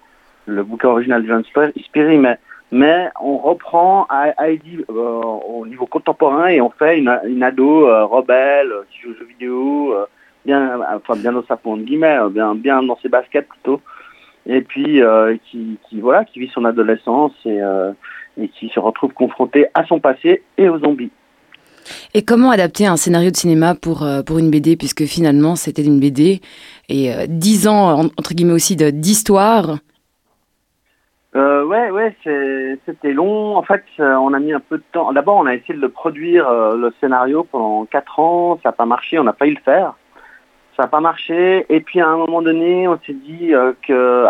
le, 0.46 0.62
bouquin 0.62 0.88
original 0.88 1.22
de 1.22 1.28
John 1.28 1.42
Spiri, 1.44 2.18
mais 2.18 2.38
mais 2.70 3.08
on 3.20 3.38
reprend 3.38 4.06
Heidi 4.38 4.84
euh, 4.90 4.92
au 4.92 5.66
niveau 5.66 5.86
contemporain 5.86 6.48
et 6.48 6.60
on 6.60 6.70
fait 6.70 6.98
une, 6.98 7.18
une 7.26 7.42
ado 7.42 7.86
euh, 7.88 8.04
rebelle 8.04 8.72
qui 8.90 9.00
joue 9.02 9.10
aux 9.10 9.14
jeux 9.14 9.26
vidéo, 9.26 9.94
euh, 9.94 10.06
bien, 10.44 10.80
enfin 10.94 11.16
bien 11.16 11.32
dans 11.32 11.44
sa 11.46 11.56
de 11.56 11.82
guillemets, 11.82 12.18
bien, 12.30 12.54
bien 12.54 12.82
dans 12.82 12.98
ses 13.00 13.08
baskets 13.08 13.48
plutôt, 13.48 13.80
et 14.46 14.60
puis 14.60 15.00
qui, 15.50 15.78
qui, 15.88 16.00
voilà, 16.00 16.24
qui 16.24 16.40
vit 16.40 16.50
son 16.52 16.64
adolescence 16.64 17.32
et, 17.44 17.60
et 18.40 18.48
qui 18.48 18.68
se 18.68 18.80
retrouve 18.80 19.12
confronté 19.12 19.66
à 19.74 19.84
son 19.84 20.00
passé 20.00 20.42
et 20.56 20.68
aux 20.68 20.78
zombies. 20.78 21.10
Et 22.14 22.22
comment 22.22 22.50
adapter 22.50 22.86
un 22.86 22.96
scénario 22.96 23.30
de 23.30 23.36
cinéma 23.36 23.74
pour, 23.74 24.06
pour 24.26 24.38
une 24.38 24.50
BD, 24.50 24.76
puisque 24.76 25.04
finalement 25.04 25.56
c'était 25.56 25.84
une 25.84 26.00
BD, 26.00 26.40
et 26.88 27.12
dix 27.28 27.68
ans, 27.68 28.04
entre 28.16 28.34
guillemets 28.34 28.54
aussi, 28.54 28.76
d'histoire 28.76 29.70
euh, 29.70 29.76
ouais, 31.68 31.90
ouais, 31.90 32.16
c'était 32.86 33.12
long. 33.12 33.56
En 33.56 33.62
fait, 33.62 33.84
euh, 34.00 34.14
on 34.14 34.32
a 34.32 34.40
mis 34.40 34.52
un 34.52 34.60
peu 34.60 34.78
de 34.78 34.82
temps. 34.92 35.12
D'abord, 35.12 35.36
on 35.36 35.46
a 35.46 35.54
essayé 35.54 35.78
de 35.78 35.86
produire, 35.86 36.48
euh, 36.48 36.76
le 36.76 36.92
scénario, 37.00 37.44
pendant 37.44 37.84
quatre 37.84 38.18
ans. 38.18 38.58
Ça 38.62 38.70
n'a 38.70 38.72
pas 38.72 38.86
marché, 38.86 39.18
on 39.18 39.24
n'a 39.24 39.32
pas 39.32 39.46
eu 39.46 39.54
le 39.54 39.60
faire. 39.60 39.94
Ça 40.76 40.84
n'a 40.84 40.88
pas 40.88 41.00
marché. 41.00 41.66
Et 41.68 41.80
puis, 41.80 42.00
à 42.00 42.08
un 42.08 42.16
moment 42.16 42.42
donné, 42.42 42.88
on 42.88 42.98
s'est 43.06 43.12
dit 43.12 43.54
euh, 43.54 43.72
que 43.86 44.26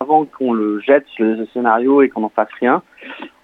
avant 0.00 0.24
qu'on 0.26 0.52
le 0.52 0.80
jette, 0.80 1.06
le 1.18 1.46
scénario, 1.52 2.02
et 2.02 2.08
qu'on 2.08 2.20
n'en 2.20 2.28
fasse 2.28 2.52
rien, 2.60 2.82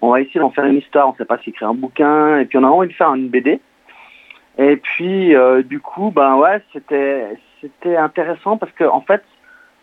on 0.01 0.11
va 0.11 0.21
essayer 0.21 0.41
d'en 0.41 0.51
faire 0.51 0.65
une 0.65 0.79
histoire. 0.79 1.09
On 1.09 1.13
ne 1.13 1.17
sait 1.17 1.25
pas 1.25 1.39
si 1.39 1.51
écrire 1.51 1.69
un 1.69 1.75
bouquin. 1.75 2.39
Et 2.39 2.45
puis, 2.45 2.59
on 2.59 2.65
a 2.65 2.69
envie 2.69 2.89
de 2.89 2.95
faire 2.95 3.15
une 3.15 3.29
BD. 3.29 3.61
Et 4.59 4.77
puis, 4.77 5.35
du 5.65 5.81
coup, 5.81 6.11
ben 6.11 6.37
ouais, 6.37 6.61
c'était 6.73 7.37
c'était 7.61 7.97
intéressant 7.97 8.57
parce 8.57 8.73
que 8.73 8.85
en 8.85 9.01
fait, 9.01 9.23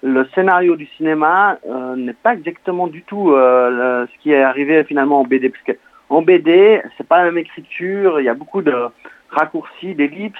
le 0.02 0.28
scénario 0.36 0.76
du 0.76 0.86
cinéma 0.98 1.58
euh, 1.68 1.96
n'est 1.96 2.14
pas 2.14 2.34
exactement 2.34 2.88
du 2.88 3.02
tout 3.04 3.32
euh, 3.32 4.06
ce 4.06 4.22
qui 4.22 4.32
est 4.32 4.44
arrivé 4.44 4.84
finalement 4.84 5.22
en 5.22 5.24
BD. 5.24 5.50
Parce 5.50 5.64
que 5.64 5.72
en 6.10 6.22
BD, 6.22 6.82
c'est 6.98 7.08
pas 7.08 7.20
la 7.20 7.26
même 7.26 7.38
écriture, 7.38 8.20
il 8.20 8.26
y 8.26 8.30
a 8.30 8.36
beaucoup 8.36 8.62
de 8.62 8.76
raccourcis, 9.30 9.96
d'ellipses, 9.96 10.38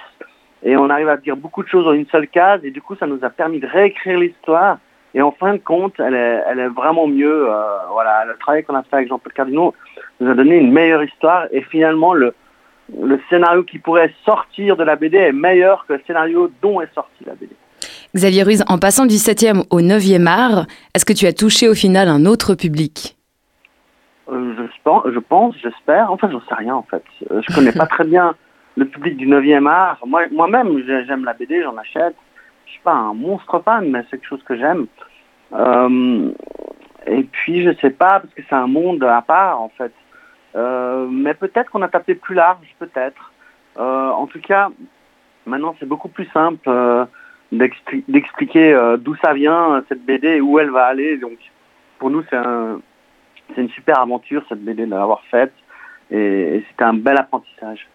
et 0.64 0.78
on 0.78 0.90
arrive 0.90 1.10
à 1.10 1.18
dire 1.18 1.36
beaucoup 1.36 1.64
de 1.64 1.68
choses 1.68 1.86
dans 1.86 1.94
une 1.94 2.06
seule 2.08 2.28
case, 2.28 2.62
et 2.64 2.72
du 2.72 2.82
coup, 2.82 2.96
ça 2.96 3.08
nous 3.08 3.24
a 3.24 3.30
permis 3.30 3.60
de 3.60 3.68
réécrire 3.68 4.20
l'histoire. 4.20 4.78
Et 5.16 5.22
en 5.22 5.32
fin 5.32 5.54
de 5.54 5.60
compte, 5.60 6.00
elle 6.00 6.14
est, 6.14 6.68
vraiment 6.68 7.08
mieux. 7.08 7.50
Euh, 7.50 7.78
voilà, 7.92 8.26
le 8.26 8.36
travail 8.38 8.64
qu'on 8.64 8.76
a 8.76 8.84
fait 8.84 8.98
avec 8.98 9.08
Jean-Paul 9.08 9.34
Cardinaux 9.34 9.74
nous 10.20 10.30
a 10.30 10.34
donné 10.36 10.58
une 10.58 10.72
meilleure 10.72 11.04
histoire, 11.04 11.48
et 11.52 11.62
finalement, 11.62 12.14
le, 12.14 12.36
le 13.02 13.20
scénario 13.30 13.64
qui 13.64 13.80
pourrait 13.80 14.14
sortir 14.26 14.76
de 14.76 14.84
la 14.84 14.96
BD 14.96 15.18
est 15.18 15.32
meilleur 15.32 15.86
que 15.88 15.94
le 15.94 16.02
scénario 16.06 16.52
dont 16.62 16.82
est 16.82 16.94
sorti 16.94 17.24
la 17.26 17.34
BD. 17.34 17.56
Xavier 18.16 18.44
Ruiz, 18.44 18.64
en 18.70 18.78
passant 18.78 19.06
du 19.06 19.16
7e 19.16 19.66
au 19.72 19.82
9e 19.82 20.26
art, 20.26 20.68
est-ce 20.94 21.04
que 21.04 21.12
tu 21.12 21.26
as 21.26 21.34
touché 21.34 21.68
au 21.68 21.74
final 21.74 22.08
un 22.08 22.26
autre 22.26 22.56
public? 22.56 23.18
Euh, 24.32 24.54
je, 24.56 25.20
pense, 25.20 25.54
j'espère. 25.62 26.10
Enfin, 26.10 26.30
j'en 26.32 26.40
sais 26.40 26.56
rien 26.56 26.76
en 26.76 26.84
fait. 26.84 27.04
Euh, 27.30 27.42
je 27.46 27.54
connais 27.54 27.74
pas 27.74 27.86
très 27.88 28.06
bien 28.06 28.34
le 28.78 28.86
public 28.86 29.18
du 29.18 29.28
9e 29.28 29.68
art. 29.68 30.00
Moi, 30.08 30.28
moi-même, 30.32 30.82
j'aime 30.88 31.26
la 31.26 31.34
BD, 31.34 31.62
j'en 31.62 31.76
achète. 31.76 32.16
Je 32.66 32.72
suis 32.72 32.82
pas 32.84 32.94
un 32.94 33.14
monstre 33.14 33.62
fan, 33.66 33.90
mais 33.92 34.04
c'est 34.04 34.18
quelque 34.18 34.30
chose 34.30 34.44
que 34.46 34.56
j'aime. 34.56 34.88
Euh, 35.52 36.32
et 37.08 37.24
puis, 37.24 37.66
je 37.66 37.76
sais 37.82 37.90
pas, 37.90 38.22
parce 38.22 38.34
que 38.34 38.44
c'est 38.48 38.56
un 38.56 38.68
monde 38.68 39.04
à 39.04 39.22
part 39.24 39.60
en 39.60 39.72
fait. 39.78 39.92
mais 41.12 41.34
peut-être 41.34 41.70
qu'on 41.70 41.82
a 41.82 41.90
tapé 41.90 42.16
plus 42.16 42.36
large, 42.36 42.74
peut-être. 42.80 43.34
en 43.78 44.26
tout 44.28 44.40
cas, 44.40 44.70
maintenant, 45.46 45.76
c'est 45.78 45.86
beaucoup 45.86 46.08
plus 46.08 46.30
simple 46.34 46.70
d'expliquer 47.52 48.74
euh, 48.74 48.98
d'où 48.98 49.16
ça 49.18 49.34
vient, 49.34 49.84
cette 49.90 50.06
BD, 50.06 50.28
et 50.28 50.42
où 50.42 50.60
elle 50.60 50.72
va 50.72 50.86
aller. 50.86 51.18
Donc, 51.18 51.38
pour 52.00 52.10
nous, 52.10 52.24
c'est 52.30 52.36
un, 52.36 52.80
une 53.58 53.70
super 53.70 54.00
aventure, 54.00 54.44
cette 54.50 54.64
BD, 54.64 54.86
de 54.86 54.92
l'avoir 54.92 55.22
faite. 55.32 55.54
Et, 56.12 56.64
c'était 56.70 56.84
un 56.84 56.94
bel 56.94 57.18
apprentissage. 57.18 57.88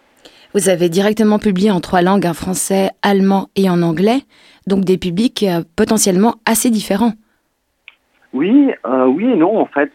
Vous 0.53 0.69
avez 0.69 0.89
directement 0.89 1.39
publié 1.39 1.71
en 1.71 1.79
trois 1.79 2.01
langues, 2.01 2.25
en 2.25 2.33
français, 2.33 2.89
allemand 3.01 3.47
et 3.55 3.69
en 3.69 3.81
anglais, 3.81 4.19
donc 4.67 4.83
des 4.83 4.97
publics 4.97 5.43
euh, 5.43 5.63
potentiellement 5.75 6.35
assez 6.45 6.69
différents. 6.69 7.13
Oui, 8.33 8.71
euh, 8.85 9.05
oui 9.05 9.31
et 9.31 9.35
non, 9.35 9.59
en 9.59 9.65
fait. 9.65 9.91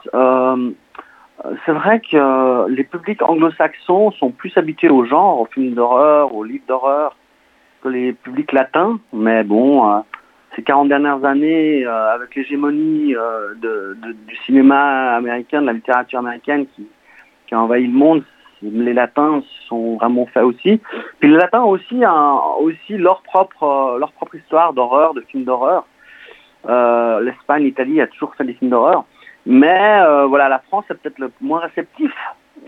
c'est 1.64 1.73
vrai 1.73 2.01
que 2.01 2.69
les 2.69 2.85
publics 2.85 3.23
anglo-saxons 3.23 4.11
sont 4.12 4.31
plus 4.31 4.53
habitués 4.57 4.90
au 4.90 5.05
genre, 5.05 5.40
aux 5.40 5.47
films 5.47 5.75
d'horreur, 5.75 6.35
aux 6.35 6.45
livres 6.45 6.64
d'horreur, 6.66 7.16
les 7.88 8.12
publics 8.12 8.53
latins, 8.53 8.99
mais 9.12 9.44
bon, 9.44 9.90
euh, 9.90 10.01
ces 10.55 10.62
40 10.62 10.88
dernières 10.88 11.25
années, 11.25 11.85
euh, 11.85 12.14
avec 12.14 12.35
l'hégémonie 12.35 13.14
euh, 13.14 13.55
du 13.55 14.37
cinéma 14.44 15.16
américain, 15.16 15.61
de 15.61 15.66
la 15.66 15.72
littérature 15.72 16.18
américaine 16.18 16.66
qui, 16.75 16.87
a 17.53 17.61
envahi 17.61 17.87
le 17.87 17.92
monde, 17.92 18.25
les 18.62 18.92
latins 18.92 19.42
sont 19.68 19.96
vraiment 19.96 20.27
faits 20.27 20.42
aussi. 20.42 20.81
Puis 21.20 21.31
les 21.31 21.37
latins 21.37 21.62
ont 21.62 21.70
aussi, 21.70 22.03
aussi 22.61 22.96
leur, 22.96 23.22
propre, 23.22 23.96
leur 24.01 24.12
propre 24.12 24.35
histoire 24.35 24.72
d'horreur, 24.72 25.14
de 25.14 25.20
films 25.20 25.44
d'horreur. 25.44 25.87
L'Espagne, 27.22 27.62
l'Italie 27.62 28.01
a 28.01 28.09
toujours 28.09 28.35
fait 28.35 28.44
des 28.44 28.55
films 28.55 28.70
d'horreur. 28.70 29.05
Mais 29.44 30.01
voilà, 30.27 30.49
la 30.49 30.59
France 30.59 30.87
est 30.90 30.94
peut-être 30.94 31.20
le 31.20 31.31
moins 31.40 31.61
réceptif 31.61 32.12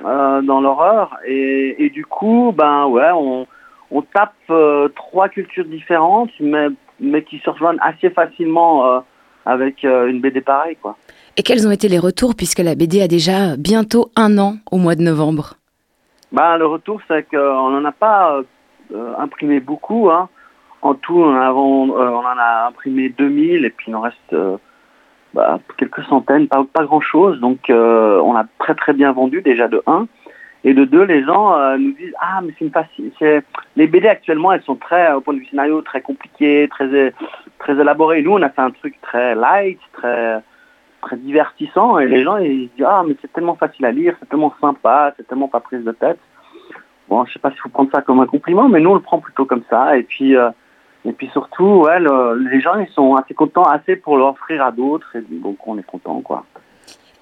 dans 0.04 0.61
l'horreur. 0.61 1.16
Et, 1.26 1.90
du 1.92 2.04
coup, 2.04 2.52
ben 2.57 2.87
ouais, 2.87 3.11
on, 3.12 3.48
on 3.90 4.03
tape 4.03 4.35
euh, 4.51 4.88
trois 4.88 5.29
cultures 5.29 5.64
différentes, 5.64 6.31
mais, 6.40 6.68
mais 7.01 7.22
qui 7.22 7.38
se 7.38 7.51
rejoignent 7.51 7.79
assez 7.81 8.11
facilement 8.11 8.87
euh, 8.87 9.01
avec 9.46 9.85
euh, 9.85 10.09
une 10.09 10.20
BD 10.20 10.40
pareille. 10.40 10.77
Quoi. 10.77 10.96
Et 11.37 11.42
quels 11.42 11.66
ont 11.66 11.70
été 11.70 11.88
les 11.88 11.98
retours, 11.98 12.35
puisque 12.35 12.59
la 12.59 12.74
BD 12.74 13.01
a 13.01 13.09
déjà 13.09 13.57
bientôt 13.57 14.11
un 14.16 14.38
an 14.38 14.57
au 14.70 14.77
mois 14.77 14.94
de 14.94 15.03
novembre? 15.03 15.55
Bah, 16.33 16.59
Le 16.59 16.66
retour, 16.66 17.01
c'est 17.09 17.29
qu'on 17.29 17.70
n'en 17.70 17.85
a 17.85 17.92
pas 17.92 18.40
imprimé 19.18 19.61
beaucoup. 19.61 20.11
Hein. 20.11 20.29
En 20.83 20.94
tout, 20.94 21.18
on, 21.18 21.31
on, 21.31 22.18
en 22.18 22.24
a 22.24 22.68
imprimé 22.68 23.09
2000 23.09 23.64
et 23.64 23.70
puis 23.70 23.87
il 23.88 23.96
en 23.96 24.01
reste 24.01 24.37
bah, 25.35 25.59
quelques 25.77 26.03
centaines, 26.05 26.48
pas, 26.48 26.64
pas 26.72 26.85
grand-chose. 26.85 27.40
Donc 27.40 27.70
on 27.70 28.37
a 28.37 28.44
très 28.59 28.74
très 28.74 28.92
bien 28.92 29.12
vendu 29.12 29.40
déjà 29.40 29.68
de 29.68 29.83
1. 29.87 30.07
Et 30.64 30.74
de 30.74 30.84
deux, 30.84 31.04
les 31.04 31.22
gens 31.24 31.54
euh, 31.54 31.76
nous 31.76 31.92
disent 31.92 32.14
ah 32.20 32.40
mais 32.42 32.52
c'est 32.58 32.64
une 32.64 32.72
facile. 32.72 33.12
Les 33.76 33.86
BD 33.86 34.08
actuellement 34.08 34.52
elles 34.52 34.62
sont 34.62 34.74
très 34.74 35.12
au 35.12 35.20
point 35.20 35.34
de 35.34 35.38
vue 35.38 35.46
scénario 35.46 35.82
très 35.82 36.00
compliquées, 36.00 36.68
très 36.68 37.12
très 37.58 37.80
élaborées. 37.80 38.22
Nous 38.22 38.32
on 38.32 38.42
a 38.42 38.48
fait 38.48 38.62
un 38.62 38.70
truc 38.70 39.00
très 39.00 39.34
light, 39.34 39.78
très 39.92 40.42
très 41.00 41.16
divertissant 41.16 41.98
et 41.98 42.06
les 42.06 42.24
gens 42.24 42.38
ils 42.38 42.68
disent 42.76 42.86
ah 42.86 43.04
mais 43.06 43.14
c'est 43.20 43.32
tellement 43.32 43.54
facile 43.54 43.84
à 43.86 43.92
lire, 43.92 44.16
c'est 44.18 44.28
tellement 44.28 44.52
sympa, 44.60 45.14
c'est 45.16 45.26
tellement 45.28 45.48
pas 45.48 45.60
prise 45.60 45.84
de 45.84 45.92
tête. 45.92 46.18
Bon 47.08 47.24
je 47.24 47.32
sais 47.32 47.38
pas 47.38 47.52
si 47.52 47.58
vous 47.62 47.70
prendre 47.70 47.90
ça 47.92 48.02
comme 48.02 48.18
un 48.18 48.26
compliment, 48.26 48.68
mais 48.68 48.80
nous 48.80 48.90
on 48.90 48.94
le 48.94 49.00
prend 49.00 49.20
plutôt 49.20 49.44
comme 49.44 49.62
ça. 49.70 49.96
Et 49.96 50.02
puis 50.02 50.36
euh, 50.36 50.50
et 51.04 51.12
puis 51.12 51.28
surtout 51.28 51.86
les 52.50 52.60
gens 52.60 52.76
ils 52.80 52.88
sont 52.88 53.14
assez 53.14 53.32
contents 53.32 53.62
assez 53.62 53.94
pour 53.94 54.16
l'offrir 54.16 54.64
à 54.64 54.72
d'autres 54.72 55.06
donc 55.30 55.64
on 55.68 55.78
est 55.78 55.86
content 55.86 56.20
quoi. 56.20 56.44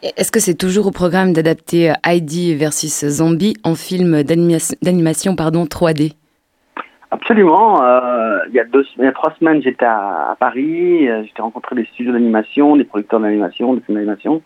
Est-ce 0.03 0.31
que 0.31 0.41
c'est 0.41 0.55
toujours 0.55 0.87
au 0.87 0.91
programme 0.91 1.33
d'adapter 1.33 1.91
euh, 1.91 1.95
Heidi 2.05 2.55
versus 2.55 3.07
Zombie 3.07 3.55
en 3.65 3.75
film 3.75 4.23
d'animation 4.23 5.37
pardon 5.37 5.65
3D 5.65 6.13
Absolument. 7.11 7.83
Euh, 7.83 8.41
il, 8.49 8.55
y 8.55 8.61
a 8.61 8.65
deux, 8.65 8.85
il 8.99 9.05
y 9.05 9.07
a 9.07 9.13
trois 9.13 9.33
semaines, 9.39 9.63
j'étais 9.63 9.87
à, 9.87 10.37
Paris. 10.39 11.09
Euh, 11.09 11.23
j'étais 11.25 11.41
rencontré 11.41 11.77
des 11.77 11.87
studios 11.87 12.13
d'animation, 12.13 12.77
des 12.77 12.85
producteurs 12.85 13.21
d'animation, 13.21 13.75
des 13.75 13.81
films 13.81 13.97
d'animation. 13.97 14.43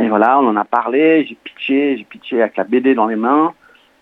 Et 0.00 0.08
voilà, 0.08 0.38
on 0.38 0.46
en 0.46 0.56
a 0.56 0.64
parlé. 0.64 1.26
J'ai 1.28 1.36
pitché, 1.42 1.96
j'ai 1.96 2.04
pitché 2.04 2.40
avec 2.40 2.56
la 2.56 2.64
BD 2.64 2.94
dans 2.94 3.06
les 3.06 3.16
mains. 3.16 3.54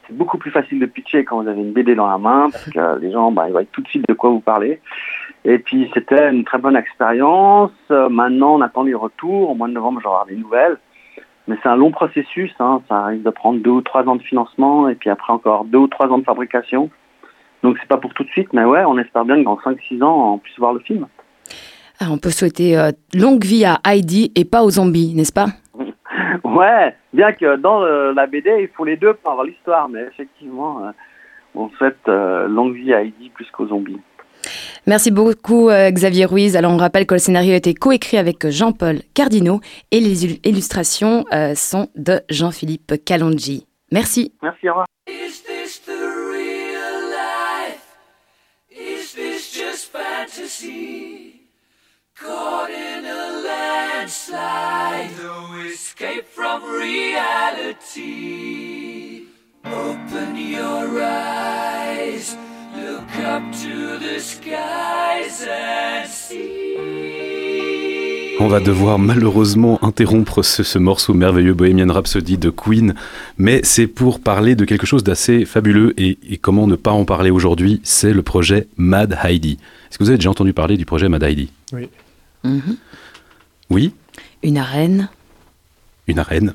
C'est 0.07 0.17
beaucoup 0.17 0.37
plus 0.37 0.51
facile 0.51 0.79
de 0.79 0.87
pitcher 0.87 1.25
quand 1.25 1.43
vous 1.43 1.49
avez 1.49 1.61
une 1.61 1.73
BD 1.73 1.95
dans 1.95 2.09
la 2.09 2.19
main 2.19 2.51
parce 2.51 2.69
que 2.69 3.01
les 3.01 3.13
gens, 3.13 3.33
bah, 3.33 3.45
ils 3.47 3.53
voient 3.53 3.65
tout 3.65 3.81
de 3.81 3.89
suite 3.89 4.07
de 4.07 4.15
quoi 4.15 4.31
vous 4.31 4.41
parlez. 4.41 4.81
Et 5.45 5.59
puis 5.59 5.91
c'était 5.95 6.31
une 6.31 6.45
très 6.45 6.59
bonne 6.59 6.77
expérience. 6.77 7.73
Euh, 7.91 8.09
maintenant, 8.09 8.57
on 8.57 8.61
attend 8.61 8.83
les 8.83 8.95
retours. 8.95 9.51
Au 9.51 9.55
mois 9.55 9.69
de 9.69 9.73
novembre, 9.73 10.01
j'aurai 10.03 10.35
des 10.35 10.41
nouvelles. 10.41 10.79
Mais 11.49 11.57
c'est 11.63 11.69
un 11.69 11.77
long 11.77 11.91
processus. 11.91 12.53
Hein. 12.61 12.83
Ça 12.89 13.07
risque 13.07 13.25
de 13.25 13.31
prendre 13.31 13.61
deux 13.61 13.71
ou 13.71 13.81
trois 13.81 14.05
ans 14.05 14.17
de 14.17 14.23
financement 14.23 14.89
et 14.89 14.95
puis 14.95 15.11
après 15.11 15.33
encore 15.33 15.65
deux 15.65 15.79
ou 15.79 15.89
trois 15.89 16.09
ans 16.09 16.19
de 16.19 16.25
fabrication. 16.25 16.91
Donc 17.63 17.77
c'est 17.81 17.89
pas 17.89 17.97
pour 17.97 18.15
tout 18.15 18.25
de 18.25 18.31
suite, 18.31 18.53
mais 18.53 18.65
ouais, 18.65 18.85
on 18.87 18.97
espère 18.99 19.25
bien 19.25 19.37
que 19.37 19.45
dans 19.45 19.57
5-6 19.57 20.03
ans, 20.03 20.35
on 20.35 20.39
puisse 20.39 20.59
voir 20.59 20.73
le 20.73 20.81
film. 20.81 21.07
Ah, 22.01 22.07
on 22.11 22.17
peut 22.17 22.31
souhaiter 22.31 22.79
euh, 22.79 22.91
longue 23.13 23.45
vie 23.45 23.67
à 23.67 23.79
Heidi 23.87 24.33
et 24.35 24.47
pas 24.47 24.63
aux 24.63 24.71
zombies, 24.71 25.15
n'est-ce 25.15 25.33
pas? 25.33 25.47
Ouais, 26.43 26.97
bien 27.13 27.33
que 27.33 27.57
dans 27.57 27.83
euh, 27.83 28.13
la 28.13 28.27
BD, 28.27 28.51
il 28.63 28.69
faut 28.69 28.85
les 28.85 28.97
deux 28.97 29.15
pour 29.15 29.31
avoir 29.31 29.47
l'histoire, 29.47 29.89
mais 29.89 30.03
effectivement, 30.03 30.81
on 31.55 31.69
souhaite 31.71 32.07
longue 32.07 32.75
vie 32.75 32.93
à 32.93 33.03
Heidi 33.03 33.31
plus 33.31 33.49
qu'aux 33.53 33.69
zombies. 33.69 34.01
Merci 34.87 35.11
beaucoup 35.11 35.69
euh, 35.69 35.91
Xavier 35.91 36.25
Ruiz. 36.25 36.57
Alors 36.57 36.73
on 36.73 36.77
rappelle 36.77 37.07
que 37.07 37.15
le 37.15 37.21
scénario 37.21 37.53
a 37.53 37.57
été 37.57 37.75
coécrit 37.75 38.17
avec 38.19 38.49
Jean-Paul 38.49 39.01
Cardino 39.15 39.61
et 39.91 40.01
les 40.01 40.25
illustrations 40.45 41.25
euh, 41.33 41.55
sont 41.55 41.89
de 41.97 42.21
Jean-Philippe 42.29 43.05
Calongi. 43.05 43.67
Merci. 43.91 44.33
Merci, 44.43 44.69
au 44.69 44.73
revoir. 44.73 44.87
Caught 52.23 52.71
in 52.71 53.05
a 53.07 53.21
landslide, 53.49 55.11
no 55.23 55.55
escape 55.65 56.27
from 56.27 56.63
reality. 56.63 58.01
Open 59.65 60.37
your 60.37 61.01
eyes, 61.03 61.80
On 68.41 68.49
va 68.49 68.59
devoir 68.59 68.99
malheureusement 68.99 69.79
interrompre 69.85 70.43
ce, 70.43 70.65
ce 70.65 70.79
morceau 70.79 71.15
merveilleux 71.15 71.55
Bohemian 71.55 71.93
Rhapsody 71.93 72.39
de 72.39 72.51
Queen, 72.51 72.95
mais 73.39 73.61
c'est 73.63 73.87
pour 73.87 74.19
parler 74.19 74.57
de 74.57 74.65
quelque 74.65 74.87
chose 74.87 75.05
d'assez 75.05 75.45
fabuleux 75.45 75.95
et, 75.97 76.19
et 76.29 76.39
comment 76.39 76.67
ne 76.67 76.75
pas 76.75 76.91
en 76.91 77.05
parler 77.05 77.31
aujourd'hui, 77.31 77.81
c'est 77.85 78.13
le 78.13 78.23
projet 78.23 78.67
Mad 78.77 79.17
Heidi. 79.23 79.59
Est-ce 79.89 79.99
que 79.99 80.03
vous 80.03 80.11
avez 80.11 80.19
déjà 80.19 80.31
entendu 80.31 80.53
parler 80.53 80.77
du 80.77 80.85
projet 80.85 81.09
Mad 81.09 81.23
Heidi 81.23 81.53
Oui. 81.73 81.89
Mhm. 82.43 82.77
Oui? 83.69 83.93
Une 84.43 84.59
arène. 84.59 85.09
Une 86.09 86.19
arène 86.19 86.55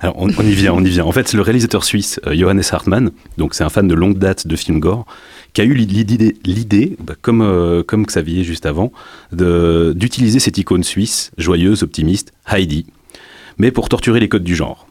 alors 0.00 0.14
on, 0.18 0.28
on 0.28 0.42
y 0.42 0.52
vient, 0.52 0.72
on 0.72 0.82
y 0.82 0.88
vient. 0.88 1.04
En 1.04 1.12
fait, 1.12 1.28
c'est 1.28 1.36
le 1.36 1.42
réalisateur 1.42 1.84
suisse 1.84 2.20
euh, 2.26 2.34
Johannes 2.34 2.62
Hartmann, 2.72 3.10
donc 3.36 3.54
c'est 3.54 3.64
un 3.64 3.68
fan 3.68 3.86
de 3.86 3.94
longue 3.94 4.18
date 4.18 4.46
de 4.46 4.56
films 4.56 4.80
gore, 4.80 5.04
qui 5.52 5.60
a 5.60 5.64
eu 5.64 5.74
l'idée, 5.74 6.96
bah, 7.00 7.14
comme, 7.20 7.42
euh, 7.42 7.82
comme 7.82 8.04
Xavier 8.04 8.44
juste 8.44 8.66
avant, 8.66 8.92
d'utiliser 9.32 10.38
cette 10.38 10.58
icône 10.58 10.84
suisse, 10.84 11.32
joyeuse, 11.38 11.82
optimiste, 11.82 12.32
Heidi, 12.46 12.86
mais 13.58 13.70
pour 13.70 13.88
torturer 13.88 14.20
les 14.20 14.28
codes 14.28 14.44
du 14.44 14.54
genre. 14.54 14.86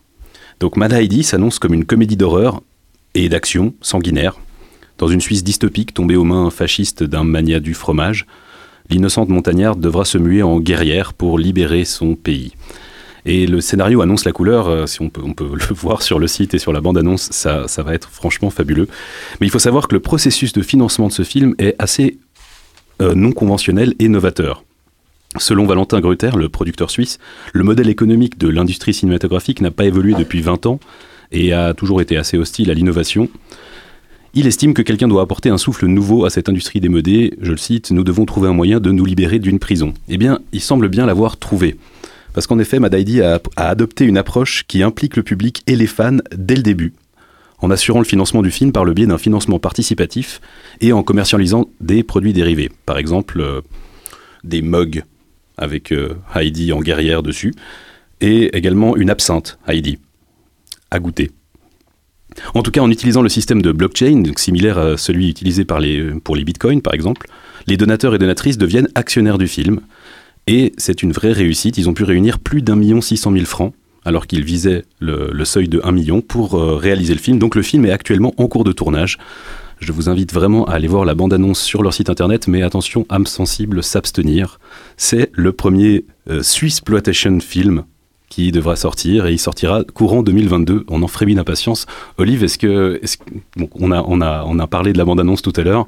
Donc 0.59 0.75
Mad 0.75 0.91
Heidi 0.91 1.23
s'annonce 1.23 1.59
comme 1.59 1.73
une 1.73 1.85
comédie 1.85 2.17
d'horreur 2.17 2.61
et 3.15 3.29
d'action 3.29 3.73
sanguinaire. 3.81 4.39
Dans 4.97 5.07
une 5.07 5.21
Suisse 5.21 5.43
dystopique 5.43 5.93
tombée 5.93 6.17
aux 6.17 6.25
mains 6.25 6.49
fascistes 6.49 7.03
d'un 7.03 7.23
mania 7.23 7.61
du 7.61 7.73
fromage, 7.73 8.25
l'innocente 8.89 9.29
montagnarde 9.29 9.79
devra 9.79 10.03
se 10.03 10.17
muer 10.17 10.43
en 10.43 10.59
guerrière 10.59 11.13
pour 11.13 11.39
libérer 11.39 11.85
son 11.85 12.15
pays. 12.15 12.53
Et 13.29 13.45
le 13.45 13.61
scénario 13.61 14.01
annonce 14.01 14.25
la 14.25 14.31
couleur, 14.31 14.67
euh, 14.67 14.87
si 14.87 15.03
on 15.03 15.09
peut, 15.11 15.21
on 15.23 15.33
peut 15.33 15.47
le 15.69 15.75
voir 15.75 16.01
sur 16.01 16.17
le 16.17 16.25
site 16.25 16.55
et 16.55 16.57
sur 16.57 16.73
la 16.73 16.81
bande-annonce, 16.81 17.29
ça, 17.29 17.67
ça 17.67 17.83
va 17.83 17.93
être 17.93 18.09
franchement 18.09 18.49
fabuleux. 18.49 18.87
Mais 19.39 19.45
il 19.45 19.51
faut 19.51 19.59
savoir 19.59 19.87
que 19.87 19.93
le 19.93 19.99
processus 19.99 20.51
de 20.51 20.63
financement 20.63 21.07
de 21.07 21.13
ce 21.13 21.21
film 21.21 21.53
est 21.59 21.75
assez 21.77 22.17
euh, 23.03 23.13
non 23.13 23.31
conventionnel 23.31 23.93
et 23.99 24.07
novateur. 24.07 24.63
Selon 25.37 25.67
Valentin 25.67 25.99
Gruter, 25.99 26.31
le 26.35 26.49
producteur 26.49 26.89
suisse, 26.89 27.19
le 27.53 27.63
modèle 27.63 27.87
économique 27.87 28.39
de 28.39 28.47
l'industrie 28.47 28.95
cinématographique 28.95 29.61
n'a 29.61 29.69
pas 29.69 29.85
évolué 29.85 30.15
depuis 30.15 30.41
20 30.41 30.65
ans 30.65 30.79
et 31.31 31.53
a 31.53 31.75
toujours 31.75 32.01
été 32.01 32.17
assez 32.17 32.35
hostile 32.35 32.71
à 32.71 32.73
l'innovation. 32.73 33.29
Il 34.33 34.47
estime 34.47 34.73
que 34.73 34.81
quelqu'un 34.81 35.07
doit 35.07 35.21
apporter 35.21 35.49
un 35.49 35.59
souffle 35.59 35.85
nouveau 35.85 36.25
à 36.25 36.31
cette 36.31 36.49
industrie 36.49 36.79
démodée. 36.79 37.35
Je 37.41 37.51
le 37.51 37.57
cite, 37.57 37.91
nous 37.91 38.03
devons 38.03 38.25
trouver 38.25 38.49
un 38.49 38.53
moyen 38.53 38.79
de 38.79 38.89
nous 38.89 39.05
libérer 39.05 39.37
d'une 39.37 39.59
prison. 39.59 39.93
Eh 40.07 40.17
bien, 40.17 40.39
il 40.51 40.61
semble 40.61 40.87
bien 40.87 41.05
l'avoir 41.05 41.37
trouvé. 41.37 41.75
Parce 42.33 42.47
qu'en 42.47 42.59
effet, 42.59 42.79
Mad 42.79 42.93
Heidi 42.93 43.21
a, 43.21 43.39
a 43.55 43.69
adopté 43.69 44.05
une 44.05 44.17
approche 44.17 44.65
qui 44.67 44.83
implique 44.83 45.15
le 45.15 45.23
public 45.23 45.63
et 45.67 45.75
les 45.75 45.87
fans 45.87 46.17
dès 46.35 46.55
le 46.55 46.63
début, 46.63 46.93
en 47.59 47.71
assurant 47.71 47.99
le 47.99 48.05
financement 48.05 48.41
du 48.41 48.51
film 48.51 48.71
par 48.71 48.85
le 48.85 48.93
biais 48.93 49.07
d'un 49.07 49.17
financement 49.17 49.59
participatif 49.59 50.41
et 50.81 50.93
en 50.93 51.03
commercialisant 51.03 51.69
des 51.81 52.03
produits 52.03 52.33
dérivés. 52.33 52.71
Par 52.85 52.97
exemple, 52.97 53.41
euh, 53.41 53.61
des 54.43 54.61
mugs 54.61 55.03
avec 55.57 55.91
euh, 55.91 56.15
Heidi 56.35 56.71
en 56.71 56.79
guerrière 56.79 57.21
dessus, 57.21 57.53
et 58.21 58.55
également 58.57 58.95
une 58.95 59.09
absinthe 59.09 59.59
Heidi 59.67 59.99
à 60.91 60.99
goûter. 60.99 61.31
En 62.53 62.61
tout 62.63 62.71
cas, 62.71 62.81
en 62.81 62.91
utilisant 62.91 63.21
le 63.21 63.29
système 63.29 63.61
de 63.61 63.71
blockchain, 63.71 64.23
similaire 64.37 64.77
à 64.77 64.97
celui 64.97 65.29
utilisé 65.29 65.65
pour 65.65 66.35
les 66.35 66.43
bitcoins 66.43 66.81
par 66.81 66.93
exemple, 66.93 67.27
les 67.67 67.77
donateurs 67.77 68.15
et 68.15 68.17
donatrices 68.17 68.57
deviennent 68.57 68.87
actionnaires 68.95 69.37
du 69.37 69.47
film. 69.47 69.81
Et 70.51 70.73
c'est 70.77 71.03
une 71.03 71.11
vraie 71.11 71.31
réussite. 71.31 71.77
Ils 71.77 71.89
ont 71.89 71.93
pu 71.93 72.03
réunir 72.03 72.39
plus 72.39 72.63
d'un 72.63 72.75
million 72.75 73.01
six 73.01 73.17
cent 73.17 73.29
mille 73.29 73.45
francs, 73.45 73.71
alors 74.03 74.25
qu'ils 74.25 74.43
visaient 74.43 74.83
le, 74.99 75.45
seuil 75.45 75.67
de 75.67 75.79
1 75.83 75.91
million 75.91 76.21
pour 76.21 76.55
euh, 76.55 76.75
réaliser 76.75 77.13
le 77.13 77.19
film. 77.19 77.37
Donc 77.37 77.53
le 77.53 77.61
film 77.61 77.85
est 77.85 77.91
actuellement 77.91 78.33
en 78.37 78.47
cours 78.47 78.63
de 78.63 78.71
tournage. 78.71 79.19
Je 79.79 79.91
vous 79.91 80.09
invite 80.09 80.33
vraiment 80.33 80.65
à 80.65 80.73
aller 80.73 80.87
voir 80.87 81.05
la 81.05 81.13
bande-annonce 81.13 81.61
sur 81.61 81.83
leur 81.83 81.93
site 81.93 82.09
internet, 82.09 82.47
mais 82.47 82.63
attention, 82.63 83.05
âme 83.09 83.27
sensible, 83.27 83.83
s'abstenir. 83.83 84.59
C'est 84.97 85.29
le 85.33 85.51
premier 85.51 86.05
euh, 86.31 86.41
Swissploitation 86.41 87.39
film 87.41 87.83
qui 88.27 88.51
devra 88.51 88.75
sortir 88.75 89.27
et 89.27 89.33
il 89.33 89.39
sortira 89.39 89.83
courant 89.83 90.23
2022. 90.23 90.83
On 90.87 91.03
en 91.03 91.07
frémit 91.07 91.35
d'impatience. 91.35 91.85
Olive, 92.17 92.43
est-ce 92.43 92.57
que, 92.57 92.99
on 93.75 93.91
a, 93.91 94.01
on 94.01 94.19
a, 94.19 94.43
on 94.47 94.57
a 94.57 94.65
parlé 94.65 94.93
de 94.93 94.97
la 94.97 95.05
bande-annonce 95.05 95.43
tout 95.43 95.53
à 95.57 95.61
l'heure. 95.61 95.85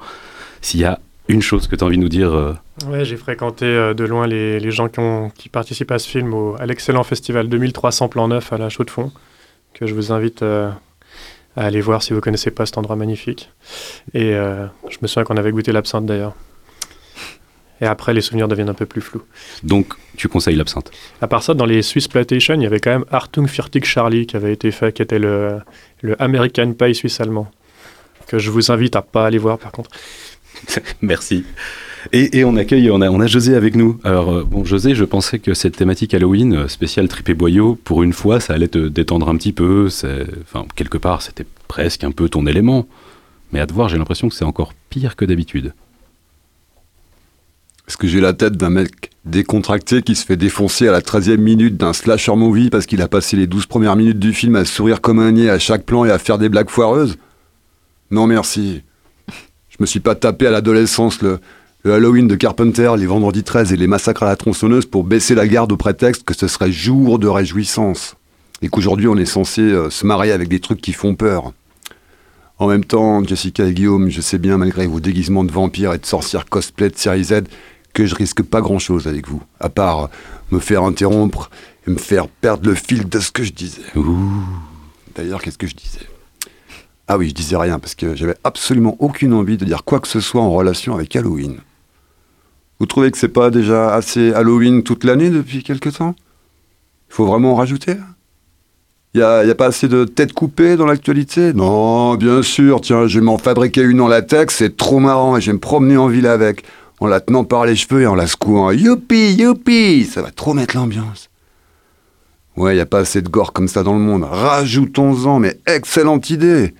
S'il 0.61 0.81
y 0.81 0.85
a 0.85 0.99
une 1.31 1.41
chose 1.41 1.67
que 1.67 1.75
tu 1.75 1.83
as 1.83 1.87
envie 1.87 1.97
de 1.97 2.01
nous 2.01 2.09
dire, 2.09 2.33
euh, 2.33 2.53
Ouais, 2.87 3.05
j'ai 3.05 3.17
fréquenté 3.17 3.65
euh, 3.65 3.93
de 3.93 4.03
loin 4.03 4.27
les, 4.27 4.59
les 4.59 4.71
gens 4.71 4.87
qui, 4.89 4.99
ont, 4.99 5.29
qui 5.29 5.49
participent 5.49 5.91
à 5.91 5.99
ce 5.99 6.07
film 6.09 6.33
au- 6.33 6.55
à 6.59 6.65
l'excellent 6.65 7.03
festival 7.03 7.47
2300 7.47 8.07
plans 8.09 8.27
neufs 8.27 8.51
à 8.53 8.57
la 8.57 8.69
Chaux 8.69 8.83
de 8.83 8.89
Fonds, 8.89 9.11
que 9.73 9.85
je 9.87 9.93
vous 9.93 10.11
invite 10.11 10.41
euh, 10.41 10.69
à 11.55 11.65
aller 11.65 11.81
voir 11.81 12.01
si 12.03 12.13
vous 12.13 12.21
connaissez 12.21 12.51
pas 12.51 12.65
cet 12.65 12.77
endroit 12.77 12.95
magnifique. 12.95 13.49
Et 14.13 14.33
euh, 14.35 14.65
je 14.89 14.97
me 15.01 15.07
souviens 15.07 15.23
qu'on 15.23 15.37
avait 15.37 15.51
goûté 15.51 15.71
l'absinthe 15.71 16.05
d'ailleurs. 16.05 16.33
Et 17.83 17.85
après, 17.87 18.13
les 18.13 18.21
souvenirs 18.21 18.47
deviennent 18.47 18.69
un 18.69 18.75
peu 18.75 18.85
plus 18.85 19.01
flous. 19.01 19.23
donc 19.63 19.93
tu 20.15 20.27
conseilles 20.27 20.55
l'absinthe? 20.55 20.91
À 21.19 21.27
part 21.27 21.41
ça, 21.41 21.55
dans 21.55 21.65
les 21.65 21.81
Swiss 21.81 22.07
Plantation, 22.07 22.53
il 22.53 22.61
y 22.61 22.65
avait 22.67 22.79
quand 22.79 22.91
même 22.91 23.05
Artung 23.09 23.47
Fürtig 23.47 23.85
Charlie 23.85 24.27
qui 24.27 24.35
avait 24.35 24.53
été 24.53 24.69
fait, 24.69 24.93
qui 24.93 25.01
était 25.01 25.17
le, 25.17 25.59
le 26.01 26.21
American 26.21 26.73
Pie 26.73 26.93
suisse-allemand, 26.93 27.49
que 28.27 28.37
je 28.37 28.51
vous 28.51 28.71
invite 28.71 28.95
à 28.95 29.01
pas 29.01 29.25
aller 29.25 29.39
voir 29.39 29.57
par 29.57 29.71
contre. 29.71 29.89
Merci. 31.01 31.43
Et, 32.13 32.43
on 32.43 32.55
accueille, 32.55 32.89
on 32.89 33.01
a, 33.01 33.27
José 33.27 33.55
avec 33.55 33.75
nous. 33.75 33.99
Alors, 34.03 34.33
euh, 34.33 34.43
bon, 34.43 34.65
José, 34.65 34.95
je 34.95 35.05
pensais 35.05 35.37
que 35.37 35.53
cette 35.53 35.77
thématique 35.77 36.13
Halloween, 36.13 36.55
euh, 36.55 36.67
spéciale 36.67 37.07
tripé 37.07 37.35
boyau, 37.35 37.75
pour 37.75 38.01
une 38.01 38.13
fois, 38.13 38.39
ça 38.39 38.53
allait 38.53 38.67
te 38.67 38.87
détendre 38.87 39.29
un 39.29 39.35
petit 39.37 39.53
peu. 39.53 39.87
Enfin, 40.41 40.65
quelque 40.75 40.97
part, 40.97 41.21
c'était 41.21 41.45
presque 41.67 42.03
un 42.03 42.11
peu 42.11 42.27
ton 42.27 42.47
élément. 42.47 42.87
Mais 43.51 43.59
à 43.59 43.67
te 43.67 43.73
voir, 43.73 43.87
j'ai 43.87 43.97
l'impression 43.97 44.29
que 44.29 44.35
c'est 44.35 44.45
encore 44.45 44.73
pire 44.89 45.15
que 45.15 45.25
d'habitude. 45.25 45.73
Est-ce 47.87 47.97
que 47.97 48.07
j'ai 48.07 48.21
la 48.21 48.33
tête 48.33 48.55
d'un 48.55 48.69
mec 48.69 49.11
décontracté 49.25 50.01
qui 50.01 50.15
se 50.15 50.25
fait 50.25 50.37
défoncer 50.37 50.87
à 50.87 50.91
la 50.91 51.01
13e 51.01 51.37
minute 51.37 51.77
d'un 51.77 51.93
slasher 51.93 52.35
movie 52.35 52.69
parce 52.69 52.85
qu'il 52.85 53.01
a 53.01 53.07
passé 53.07 53.35
les 53.35 53.47
12 53.47 53.65
premières 53.65 53.95
minutes 53.95 54.19
du 54.19 54.33
film 54.33 54.55
à 54.55 54.65
sourire 54.65 55.01
comme 55.01 55.19
un 55.19 55.31
niais 55.31 55.49
à 55.49 55.59
chaque 55.59 55.83
plan 55.83 56.05
et 56.05 56.11
à 56.11 56.17
faire 56.17 56.37
des 56.37 56.49
blagues 56.49 56.69
foireuses? 56.69 57.17
Non 58.09 58.27
merci. 58.27 58.83
Je 59.81 59.83
me 59.83 59.87
suis 59.87 59.99
pas 59.99 60.13
tapé 60.13 60.45
à 60.45 60.51
l'adolescence 60.51 61.23
le, 61.23 61.39
Halloween 61.85 62.27
de 62.27 62.35
Carpenter, 62.35 62.91
les 62.99 63.07
vendredis 63.07 63.41
13 63.41 63.73
et 63.73 63.77
les 63.77 63.87
massacres 63.87 64.21
à 64.21 64.27
la 64.27 64.35
tronçonneuse 64.35 64.85
pour 64.85 65.03
baisser 65.03 65.33
la 65.33 65.47
garde 65.47 65.71
au 65.71 65.75
prétexte 65.75 66.23
que 66.23 66.35
ce 66.35 66.47
serait 66.47 66.71
jour 66.71 67.17
de 67.17 67.27
réjouissance. 67.27 68.15
Et 68.61 68.69
qu'aujourd'hui 68.69 69.07
on 69.07 69.17
est 69.17 69.25
censé 69.25 69.61
euh, 69.61 69.89
se 69.89 70.05
marier 70.05 70.33
avec 70.33 70.49
des 70.49 70.59
trucs 70.59 70.81
qui 70.81 70.93
font 70.93 71.15
peur. 71.15 71.51
En 72.59 72.67
même 72.67 72.85
temps, 72.85 73.23
Jessica 73.23 73.65
et 73.65 73.73
Guillaume, 73.73 74.11
je 74.11 74.21
sais 74.21 74.37
bien, 74.37 74.59
malgré 74.59 74.85
vos 74.85 74.99
déguisements 74.99 75.43
de 75.43 75.51
vampires 75.51 75.93
et 75.93 75.97
de 75.97 76.05
sorcières 76.05 76.45
cosplay 76.45 76.89
de 76.89 76.97
série 76.97 77.23
Z, 77.23 77.45
que 77.95 78.05
je 78.05 78.13
risque 78.13 78.43
pas 78.43 78.61
grand 78.61 78.77
chose 78.77 79.07
avec 79.07 79.27
vous, 79.27 79.41
à 79.59 79.69
part 79.69 80.11
me 80.51 80.59
faire 80.59 80.83
interrompre 80.83 81.49
et 81.87 81.89
me 81.89 81.97
faire 81.97 82.27
perdre 82.27 82.69
le 82.69 82.75
fil 82.75 83.09
de 83.09 83.19
ce 83.19 83.31
que 83.31 83.41
je 83.41 83.51
disais. 83.51 83.81
D'ailleurs, 85.15 85.41
qu'est-ce 85.41 85.57
que 85.57 85.65
je 85.65 85.75
disais? 85.75 86.10
Ah 87.13 87.17
oui, 87.17 87.27
je 87.27 87.33
disais 87.33 87.57
rien, 87.57 87.77
parce 87.77 87.93
que 87.93 88.15
j'avais 88.15 88.37
absolument 88.45 88.95
aucune 88.99 89.33
envie 89.33 89.57
de 89.57 89.65
dire 89.65 89.83
quoi 89.83 89.99
que 89.99 90.07
ce 90.07 90.21
soit 90.21 90.39
en 90.39 90.49
relation 90.49 90.95
avec 90.95 91.13
Halloween. 91.13 91.57
Vous 92.79 92.85
trouvez 92.85 93.11
que 93.11 93.17
c'est 93.17 93.27
pas 93.27 93.49
déjà 93.49 93.93
assez 93.93 94.31
Halloween 94.31 94.81
toute 94.81 95.03
l'année 95.03 95.29
depuis 95.29 95.61
quelque 95.61 95.89
temps? 95.89 96.15
Il 97.09 97.13
faut 97.13 97.25
vraiment 97.25 97.51
en 97.51 97.55
rajouter 97.55 97.97
il 99.13 99.17
n'y 99.17 99.23
a, 99.23 99.39
a 99.39 99.55
pas 99.55 99.65
assez 99.65 99.89
de 99.89 100.05
têtes 100.05 100.31
coupées 100.31 100.77
dans 100.77 100.85
l'actualité? 100.85 101.51
Non, 101.51 102.15
bien 102.15 102.41
sûr, 102.41 102.79
tiens, 102.79 103.07
je 103.07 103.19
vais 103.19 103.25
m'en 103.25 103.37
fabriquer 103.37 103.81
une 103.81 103.99
en 103.99 104.07
latex, 104.07 104.55
c'est 104.55 104.77
trop 104.77 104.99
marrant, 104.99 105.35
et 105.35 105.41
je 105.41 105.47
vais 105.47 105.55
me 105.55 105.59
promener 105.59 105.97
en 105.97 106.07
ville 106.07 106.27
avec, 106.27 106.63
en 107.01 107.07
la 107.07 107.19
tenant 107.19 107.43
par 107.43 107.65
les 107.65 107.75
cheveux 107.75 108.03
et 108.03 108.07
en 108.07 108.15
la 108.15 108.25
secouant. 108.25 108.71
Youpi, 108.71 109.33
youpi 109.33 110.05
Ça 110.05 110.21
va 110.21 110.31
trop 110.31 110.53
mettre 110.53 110.77
l'ambiance. 110.77 111.29
Ouais, 112.55 112.71
il 112.71 112.75
n'y 112.75 112.81
a 112.81 112.85
pas 112.85 112.99
assez 112.99 113.21
de 113.21 113.27
gore 113.27 113.51
comme 113.51 113.67
ça 113.67 113.83
dans 113.83 113.95
le 113.95 113.99
monde. 113.99 114.23
Rajoutons-en, 114.23 115.39
mais 115.39 115.59
excellente 115.67 116.29
idée 116.29 116.73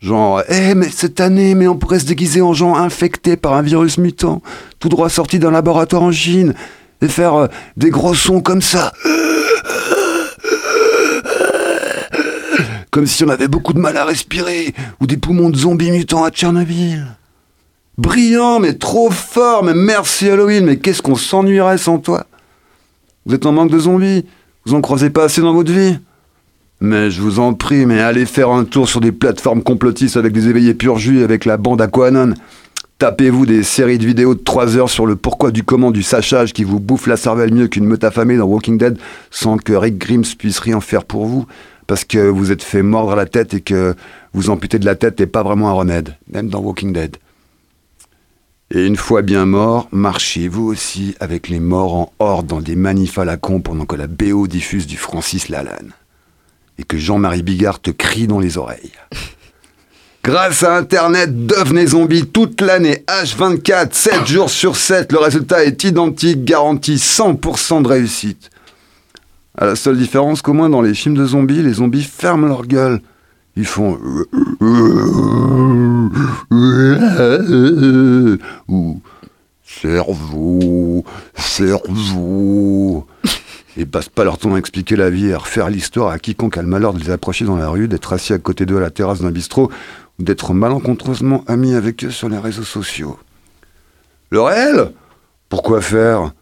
Genre, 0.00 0.42
eh, 0.48 0.74
mais 0.74 0.88
cette 0.88 1.20
année, 1.20 1.54
mais 1.54 1.68
on 1.68 1.76
pourrait 1.76 1.98
se 1.98 2.06
déguiser 2.06 2.40
en 2.40 2.54
gens 2.54 2.74
infectés 2.74 3.36
par 3.36 3.52
un 3.52 3.60
virus 3.60 3.98
mutant, 3.98 4.40
tout 4.78 4.88
droit 4.88 5.10
sorti 5.10 5.38
d'un 5.38 5.50
laboratoire 5.50 6.02
en 6.02 6.10
Chine, 6.10 6.54
et 7.02 7.08
faire 7.08 7.34
euh, 7.34 7.48
des 7.76 7.90
gros 7.90 8.14
sons 8.14 8.40
comme 8.40 8.62
ça. 8.62 8.94
Comme 12.90 13.06
si 13.06 13.24
on 13.24 13.28
avait 13.28 13.46
beaucoup 13.46 13.74
de 13.74 13.78
mal 13.78 13.96
à 13.98 14.06
respirer, 14.06 14.74
ou 15.00 15.06
des 15.06 15.18
poumons 15.18 15.50
de 15.50 15.56
zombies 15.56 15.90
mutants 15.90 16.24
à 16.24 16.30
Tchernobyl. 16.30 17.06
Brillant, 17.98 18.58
mais 18.58 18.72
trop 18.74 19.10
fort, 19.10 19.62
mais 19.62 19.74
merci 19.74 20.30
Halloween, 20.30 20.64
mais 20.64 20.78
qu'est-ce 20.78 21.02
qu'on 21.02 21.14
s'ennuierait 21.14 21.76
sans 21.76 21.98
toi? 21.98 22.24
Vous 23.26 23.34
êtes 23.34 23.44
en 23.44 23.52
manque 23.52 23.70
de 23.70 23.78
zombies 23.78 24.24
Vous 24.64 24.72
en 24.72 24.80
croisez 24.80 25.10
pas 25.10 25.24
assez 25.24 25.42
dans 25.42 25.52
votre 25.52 25.70
vie 25.70 25.98
Mais 26.80 27.10
je 27.10 27.20
vous 27.20 27.40
en 27.40 27.52
prie, 27.52 27.84
mais 27.84 28.00
allez 28.00 28.24
faire 28.24 28.48
un 28.48 28.64
tour 28.64 28.88
sur 28.88 29.00
des 29.00 29.12
plateformes 29.12 29.62
complotistes 29.62 30.16
avec 30.16 30.32
des 30.32 30.48
éveillés 30.48 30.72
pur 30.72 30.98
jus 30.98 31.22
avec 31.22 31.44
la 31.44 31.58
bande 31.58 31.82
Aquanon. 31.82 32.34
Tapez-vous 32.96 33.44
des 33.44 33.62
séries 33.62 33.98
de 33.98 34.06
vidéos 34.06 34.34
de 34.34 34.40
3 34.40 34.76
heures 34.76 34.90
sur 34.90 35.06
le 35.06 35.16
pourquoi 35.16 35.50
du 35.50 35.62
comment 35.62 35.90
du 35.90 36.02
sachage 36.02 36.52
qui 36.52 36.64
vous 36.64 36.80
bouffe 36.80 37.06
la 37.06 37.16
cervelle 37.16 37.52
mieux 37.52 37.68
qu'une 37.68 37.84
meute 37.84 38.04
affamée 38.04 38.36
dans 38.36 38.46
Walking 38.46 38.78
Dead 38.78 38.98
sans 39.30 39.58
que 39.58 39.72
Rick 39.74 39.98
Grimes 39.98 40.24
puisse 40.38 40.58
rien 40.58 40.80
faire 40.80 41.04
pour 41.04 41.26
vous 41.26 41.46
parce 41.86 42.04
que 42.04 42.18
vous 42.18 42.50
êtes 42.50 42.62
fait 42.62 42.82
mordre 42.82 43.14
la 43.14 43.26
tête 43.26 43.52
et 43.52 43.60
que 43.60 43.94
vous 44.32 44.48
amputer 44.48 44.78
de 44.78 44.86
la 44.86 44.94
tête 44.94 45.18
n'est 45.20 45.26
pas 45.26 45.42
vraiment 45.42 45.68
un 45.68 45.72
remède, 45.72 46.16
même 46.32 46.48
dans 46.48 46.60
Walking 46.60 46.92
Dead. 46.92 47.16
Et 48.70 48.86
une 48.86 48.96
fois 48.96 49.22
bien 49.22 49.44
mort, 49.46 49.88
marchez 49.92 50.48
vous 50.48 50.66
aussi 50.66 51.14
avec 51.20 51.48
les 51.48 51.58
morts 51.58 51.94
en 51.94 52.12
horde 52.20 52.46
dans 52.46 52.60
des 52.60 52.76
manifs 52.76 53.18
à 53.18 53.24
la 53.24 53.36
con 53.36 53.60
pendant 53.60 53.84
que 53.84 53.96
la 53.96 54.06
BO 54.06 54.46
diffuse 54.46 54.86
du 54.86 54.96
Francis 54.96 55.48
Lalanne. 55.48 55.92
Et 56.80 56.82
que 56.82 56.96
Jean-Marie 56.96 57.42
Bigard 57.42 57.78
te 57.78 57.90
crie 57.90 58.26
dans 58.26 58.40
les 58.40 58.56
oreilles. 58.56 58.92
Grâce 60.24 60.62
à 60.62 60.76
Internet, 60.76 61.46
devenez 61.46 61.88
zombie 61.88 62.26
toute 62.26 62.62
l'année, 62.62 63.04
H24, 63.06 63.92
7 63.92 64.26
jours 64.26 64.48
sur 64.48 64.76
7. 64.76 65.12
Le 65.12 65.18
résultat 65.18 65.62
est 65.64 65.84
identique, 65.84 66.42
garanti 66.42 66.94
100% 66.94 67.82
de 67.82 67.88
réussite. 67.88 68.48
À 69.58 69.66
la 69.66 69.76
seule 69.76 69.98
différence 69.98 70.40
qu'au 70.40 70.54
moins 70.54 70.70
dans 70.70 70.80
les 70.80 70.94
films 70.94 71.16
de 71.16 71.26
zombies, 71.26 71.62
les 71.62 71.74
zombies 71.74 72.02
ferment 72.02 72.46
leur 72.46 72.66
gueule. 72.66 73.02
Ils 73.56 73.66
font 73.66 73.98
ou 78.68 79.00
cerveau, 79.62 81.04
cerveau. 81.34 83.06
Et 83.76 83.86
passent 83.86 84.08
pas 84.08 84.24
leur 84.24 84.38
temps 84.38 84.54
à 84.54 84.58
expliquer 84.58 84.96
la 84.96 85.10
vie 85.10 85.28
et 85.28 85.34
à 85.34 85.38
refaire 85.38 85.70
l'histoire 85.70 86.10
à 86.10 86.18
quiconque 86.18 86.56
a 86.58 86.62
le 86.62 86.68
malheur 86.68 86.92
de 86.92 86.98
les 86.98 87.10
approcher 87.10 87.44
dans 87.44 87.56
la 87.56 87.68
rue, 87.68 87.88
d'être 87.88 88.12
assis 88.12 88.32
à 88.32 88.38
côté 88.38 88.66
d'eux 88.66 88.78
à 88.78 88.80
la 88.80 88.90
terrasse 88.90 89.20
d'un 89.20 89.30
bistrot 89.30 89.70
ou 90.18 90.22
d'être 90.22 90.52
malencontreusement 90.52 91.44
amis 91.46 91.74
avec 91.74 92.04
eux 92.04 92.10
sur 92.10 92.28
les 92.28 92.38
réseaux 92.38 92.64
sociaux. 92.64 93.18
Le 94.30 94.40
réel 94.40 94.92
Pourquoi 95.48 95.80
faire? 95.80 96.32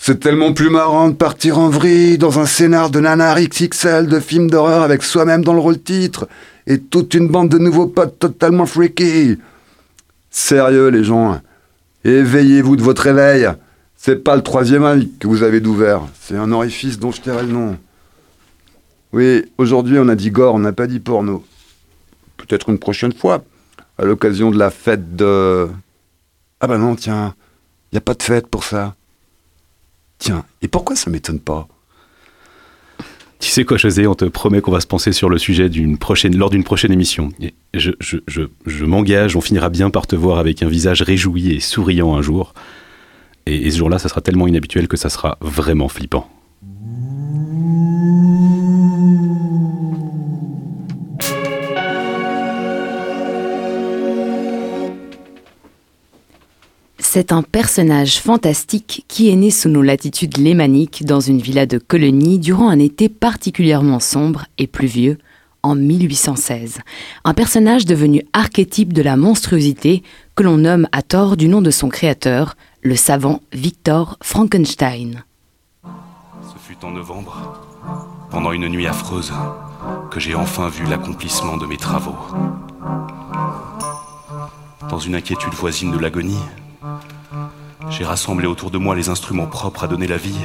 C'est 0.00 0.20
tellement 0.20 0.52
plus 0.52 0.70
marrant 0.70 1.08
de 1.08 1.14
partir 1.14 1.58
en 1.58 1.68
vrille 1.68 2.18
dans 2.18 2.38
un 2.38 2.46
scénar 2.46 2.88
de 2.88 3.00
nanar 3.00 3.38
XXL 3.38 4.06
de 4.06 4.20
film 4.20 4.48
d'horreur 4.48 4.82
avec 4.82 5.02
soi-même 5.02 5.44
dans 5.44 5.52
le 5.52 5.58
rôle 5.58 5.80
titre 5.80 6.28
et 6.66 6.78
toute 6.78 7.14
une 7.14 7.28
bande 7.28 7.48
de 7.48 7.58
nouveaux 7.58 7.88
potes 7.88 8.18
totalement 8.18 8.64
freaky. 8.64 9.38
Sérieux 10.30 10.88
les 10.88 11.04
gens, 11.04 11.40
éveillez-vous 12.04 12.76
de 12.76 12.82
votre 12.82 13.02
réveil. 13.02 13.48
C'est 14.00 14.22
pas 14.22 14.36
le 14.36 14.42
troisième 14.42 14.84
œil 14.84 15.10
que 15.18 15.26
vous 15.26 15.42
avez 15.42 15.58
d'ouvert, 15.60 16.02
c'est 16.20 16.36
un 16.36 16.52
orifice 16.52 17.00
dont 17.00 17.10
je 17.10 17.20
tairai 17.20 17.42
le 17.42 17.52
nom. 17.52 17.76
Oui, 19.12 19.44
aujourd'hui 19.58 19.98
on 19.98 20.08
a 20.08 20.14
dit 20.14 20.30
gore, 20.30 20.54
on 20.54 20.60
n'a 20.60 20.72
pas 20.72 20.86
dit 20.86 21.00
porno. 21.00 21.44
Peut-être 22.36 22.68
une 22.68 22.78
prochaine 22.78 23.12
fois, 23.12 23.42
à 23.98 24.04
l'occasion 24.04 24.52
de 24.52 24.56
la 24.56 24.70
fête 24.70 25.16
de... 25.16 25.68
Ah 26.60 26.68
bah 26.68 26.78
non, 26.78 26.94
tiens, 26.94 27.34
il 27.90 27.96
n'y 27.96 27.98
a 27.98 28.00
pas 28.00 28.14
de 28.14 28.22
fête 28.22 28.46
pour 28.46 28.62
ça. 28.62 28.94
Tiens, 30.18 30.44
et 30.62 30.68
pourquoi 30.68 30.94
ça 30.94 31.10
m'étonne 31.10 31.40
pas? 31.40 31.66
Tu 33.40 33.48
sais 33.48 33.64
quoi, 33.64 33.78
José, 33.78 34.06
on 34.06 34.14
te 34.14 34.26
promet 34.26 34.60
qu'on 34.60 34.70
va 34.70 34.80
se 34.80 34.86
penser 34.86 35.10
sur 35.10 35.28
le 35.28 35.38
sujet 35.38 35.68
d'une 35.68 35.98
prochaine, 35.98 36.36
lors 36.36 36.50
d'une 36.50 36.64
prochaine 36.64 36.92
émission. 36.92 37.30
Je, 37.74 37.90
je, 37.98 38.42
je 38.64 38.84
m'engage, 38.84 39.34
on 39.34 39.40
finira 39.40 39.70
bien 39.70 39.90
par 39.90 40.06
te 40.06 40.14
voir 40.14 40.38
avec 40.38 40.62
un 40.62 40.68
visage 40.68 41.02
réjoui 41.02 41.52
et 41.52 41.60
souriant 41.60 42.16
un 42.16 42.22
jour. 42.22 42.54
Et, 43.50 43.70
ce 43.70 43.78
jour-là, 43.78 43.98
ça 43.98 44.10
sera 44.10 44.20
tellement 44.20 44.46
inhabituel 44.46 44.88
que 44.88 44.98
ça 44.98 45.08
sera 45.08 45.38
vraiment 45.40 45.88
flippant. 45.88 46.28
C'est 56.98 57.32
un 57.32 57.42
personnage 57.42 58.20
fantastique 58.20 59.06
qui 59.08 59.30
est 59.30 59.36
né 59.36 59.50
sous 59.50 59.70
nos 59.70 59.80
latitudes 59.80 60.36
lémaniques 60.36 61.06
dans 61.06 61.20
une 61.20 61.40
villa 61.40 61.64
de 61.64 61.78
colonie 61.78 62.38
durant 62.38 62.68
un 62.68 62.78
été 62.78 63.08
particulièrement 63.08 63.98
sombre 63.98 64.44
et 64.58 64.66
pluvieux 64.66 65.16
en 65.62 65.74
1816. 65.74 66.80
Un 67.24 67.32
personnage 67.34 67.86
devenu 67.86 68.22
archétype 68.34 68.92
de 68.92 69.00
la 69.00 69.16
monstruosité 69.16 70.02
que 70.34 70.42
l'on 70.42 70.58
nomme 70.58 70.86
à 70.92 71.00
tort 71.00 71.38
du 71.38 71.48
nom 71.48 71.62
de 71.62 71.70
son 71.70 71.88
créateur, 71.88 72.56
le 72.80 72.96
savant 72.96 73.40
Victor 73.52 74.16
Frankenstein. 74.22 75.24
Ce 76.42 76.58
fut 76.58 76.84
en 76.84 76.90
novembre, 76.90 77.60
pendant 78.30 78.52
une 78.52 78.68
nuit 78.68 78.86
affreuse, 78.86 79.32
que 80.10 80.20
j'ai 80.20 80.34
enfin 80.34 80.68
vu 80.68 80.84
l'accomplissement 80.86 81.56
de 81.56 81.66
mes 81.66 81.76
travaux. 81.76 82.16
Dans 84.88 84.98
une 84.98 85.16
inquiétude 85.16 85.54
voisine 85.54 85.90
de 85.90 85.98
l'agonie, 85.98 86.38
j'ai 87.90 88.04
rassemblé 88.04 88.46
autour 88.46 88.70
de 88.70 88.78
moi 88.78 88.94
les 88.94 89.08
instruments 89.08 89.46
propres 89.46 89.84
à 89.84 89.88
donner 89.88 90.06
la 90.06 90.16
vie 90.16 90.38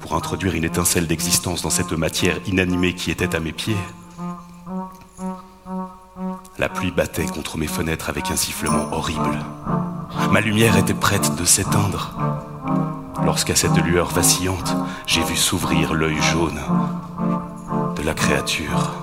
pour 0.00 0.14
introduire 0.14 0.54
une 0.54 0.64
étincelle 0.64 1.06
d'existence 1.06 1.62
dans 1.62 1.70
cette 1.70 1.92
matière 1.92 2.38
inanimée 2.46 2.94
qui 2.94 3.10
était 3.10 3.34
à 3.34 3.40
mes 3.40 3.52
pieds. 3.52 3.76
La 6.58 6.68
pluie 6.68 6.92
battait 6.92 7.26
contre 7.26 7.58
mes 7.58 7.66
fenêtres 7.66 8.08
avec 8.08 8.30
un 8.30 8.36
sifflement 8.36 8.92
horrible. 8.92 9.38
Ma 10.30 10.40
lumière 10.40 10.76
était 10.76 10.94
prête 10.94 11.34
de 11.36 11.44
s'éteindre. 11.44 12.12
Lorsqu'à 13.24 13.56
cette 13.56 13.76
lueur 13.78 14.10
vacillante, 14.10 14.76
j'ai 15.06 15.22
vu 15.24 15.34
s'ouvrir 15.34 15.94
l'œil 15.94 16.20
jaune 16.22 16.60
de 17.96 18.02
la 18.02 18.14
créature. 18.14 18.94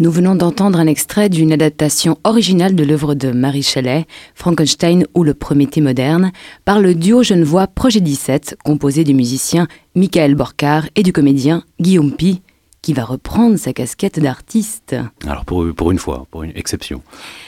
Nous 0.00 0.12
venons 0.12 0.36
d'entendre 0.36 0.78
un 0.78 0.86
extrait 0.86 1.28
d'une 1.28 1.50
adaptation 1.50 2.18
originale 2.22 2.76
de 2.76 2.84
l'œuvre 2.84 3.16
de 3.16 3.32
Marie 3.32 3.64
Shelley, 3.64 4.06
Frankenstein 4.36 5.04
ou 5.12 5.24
le 5.24 5.34
Prométhée 5.34 5.80
moderne, 5.80 6.30
par 6.64 6.78
le 6.78 6.94
duo 6.94 7.24
genevois 7.24 7.66
Projet 7.66 7.98
17, 7.98 8.58
composé 8.64 9.02
du 9.02 9.12
musicien 9.12 9.66
Michael 9.96 10.36
Borcar 10.36 10.84
et 10.94 11.02
du 11.02 11.12
comédien 11.12 11.64
Guillaume 11.80 12.12
Pi, 12.12 12.42
qui 12.80 12.92
va 12.92 13.04
reprendre 13.04 13.56
sa 13.56 13.72
casquette 13.72 14.20
d'artiste. 14.20 14.94
Alors 15.26 15.44
pour, 15.44 15.66
pour 15.74 15.90
une 15.90 15.98
fois, 15.98 16.28
pour 16.30 16.44
une 16.44 16.52
exception. 16.54 17.02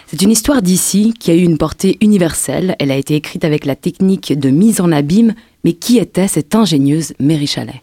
C'est 0.09 0.21
une 0.21 0.33
histoire 0.33 0.61
d'ici 0.61 1.15
qui 1.17 1.31
a 1.31 1.35
eu 1.37 1.45
une 1.45 1.57
portée 1.57 1.99
universelle. 2.01 2.75
Elle 2.81 2.91
a 2.91 2.97
été 2.97 3.15
écrite 3.15 3.45
avec 3.45 3.65
la 3.65 3.77
technique 3.77 4.37
de 4.37 4.51
mise 4.51 4.81
en 4.81 4.91
abîme, 4.91 5.35
mais 5.63 5.75
qui 5.75 5.99
était 5.99 6.27
cette 6.27 6.57
ingénieuse 6.57 7.13
Mary 7.21 7.47
Shelley? 7.47 7.81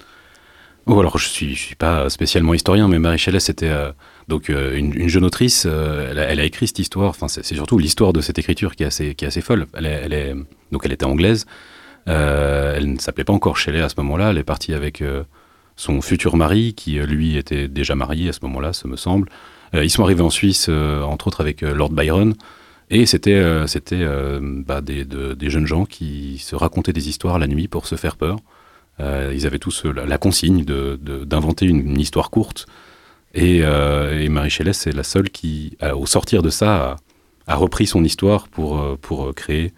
Oh, 0.88 1.00
alors 1.00 1.18
je 1.18 1.28
suis, 1.28 1.56
je 1.56 1.62
suis 1.62 1.76
pas 1.76 2.10
spécialement 2.10 2.54
historien, 2.54 2.90
mais 2.90 3.00
Marie 3.00 3.18
Shelley, 3.18 3.40
c'était 3.40 3.70
euh, 3.70 3.92
donc 4.28 4.50
euh, 4.50 4.78
une, 4.78 4.94
une 4.94 5.08
jeune 5.08 5.24
autrice. 5.24 5.66
euh, 5.66 6.12
elle, 6.12 6.40
a, 6.40 6.44
écrit 6.44 6.68
cette 6.68 6.80
histoire. 6.80 7.10
Enfin, 7.10 7.28
c'est 7.28 7.44
surtout 7.44 7.78
l'histoire 7.78 8.14
de 8.14 8.22
cette 8.22 8.40
écriture 8.40 8.76
qui 8.76 8.84
est 8.84 8.88
assez, 9.24 9.42
folle. 9.42 9.68
Elle 9.74 10.46
donc 10.72 10.82
elle 10.86 10.92
était 10.92 11.06
anglaise. 11.06 11.46
Euh, 12.08 12.76
elle 12.76 12.94
ne 12.94 13.00
s'appelait 13.00 13.24
pas 13.24 13.34
encore 13.34 13.58
Shelley 13.58 13.82
à 13.82 13.90
ce 13.90 13.96
moment-là. 13.98 14.32
Elle 14.32 14.38
est 14.38 14.44
partie 14.44 14.74
avec 14.74 15.04
son 15.76 16.02
futur 16.02 16.36
mari, 16.36 16.74
qui 16.74 17.00
lui 17.00 17.38
était 17.38 17.68
déjà 17.68 17.96
marié 17.96 18.30
à 18.30 18.34
ce 18.34 18.40
moment-là, 18.44 18.74
ce 18.74 18.88
me 18.88 18.98
semble. 18.98 19.30
Ils 19.74 19.90
sont 19.92 20.04
arrivés 20.04 20.22
en 20.24 20.30
Suisse, 20.30 20.70
entre 20.70 21.28
autres 21.28 21.42
avec 21.42 21.62
Lord 21.62 21.92
Byron. 21.92 22.34
Et 22.90 23.06
c'était 23.06 23.42
bah, 24.66 24.82
des, 24.82 25.06
de- 25.06 25.34
des 25.34 25.50
jeunes 25.50 25.68
gens 25.68 25.86
qui 25.86 26.38
se 26.40 26.56
racontaient 26.56 26.94
des 26.94 27.10
histoires 27.10 27.38
la 27.40 27.48
nuit 27.48 27.68
pour 27.68 27.86
se 27.88 27.96
faire 27.96 28.16
peur. 28.18 28.40
Ils 29.00 29.46
avaient 29.46 29.60
tous 29.60 29.86
la, 29.86 30.18
consigne 30.18 30.66
d'inventer 30.66 31.66
une 31.66 32.00
histoire 32.00 32.30
courte. 32.30 32.66
Et, 33.34 33.60
euh, 33.64 34.20
et 34.20 34.30
Marie 34.30 34.50
Shelley, 34.50 34.74
c'est 34.74 34.92
la 34.92 35.04
seule 35.04 35.30
qui, 35.30 35.78
a- 35.80 35.96
au 35.96 36.06
sortir 36.06 36.42
de 36.42 36.50
ça, 36.50 36.96
a, 37.48 37.56
repris 37.56 37.88
son 37.88 38.04
histoire 38.04 38.48
pour, 38.48 38.80
euh, 38.80 38.98
pour 39.02 39.34
créer 39.36 39.74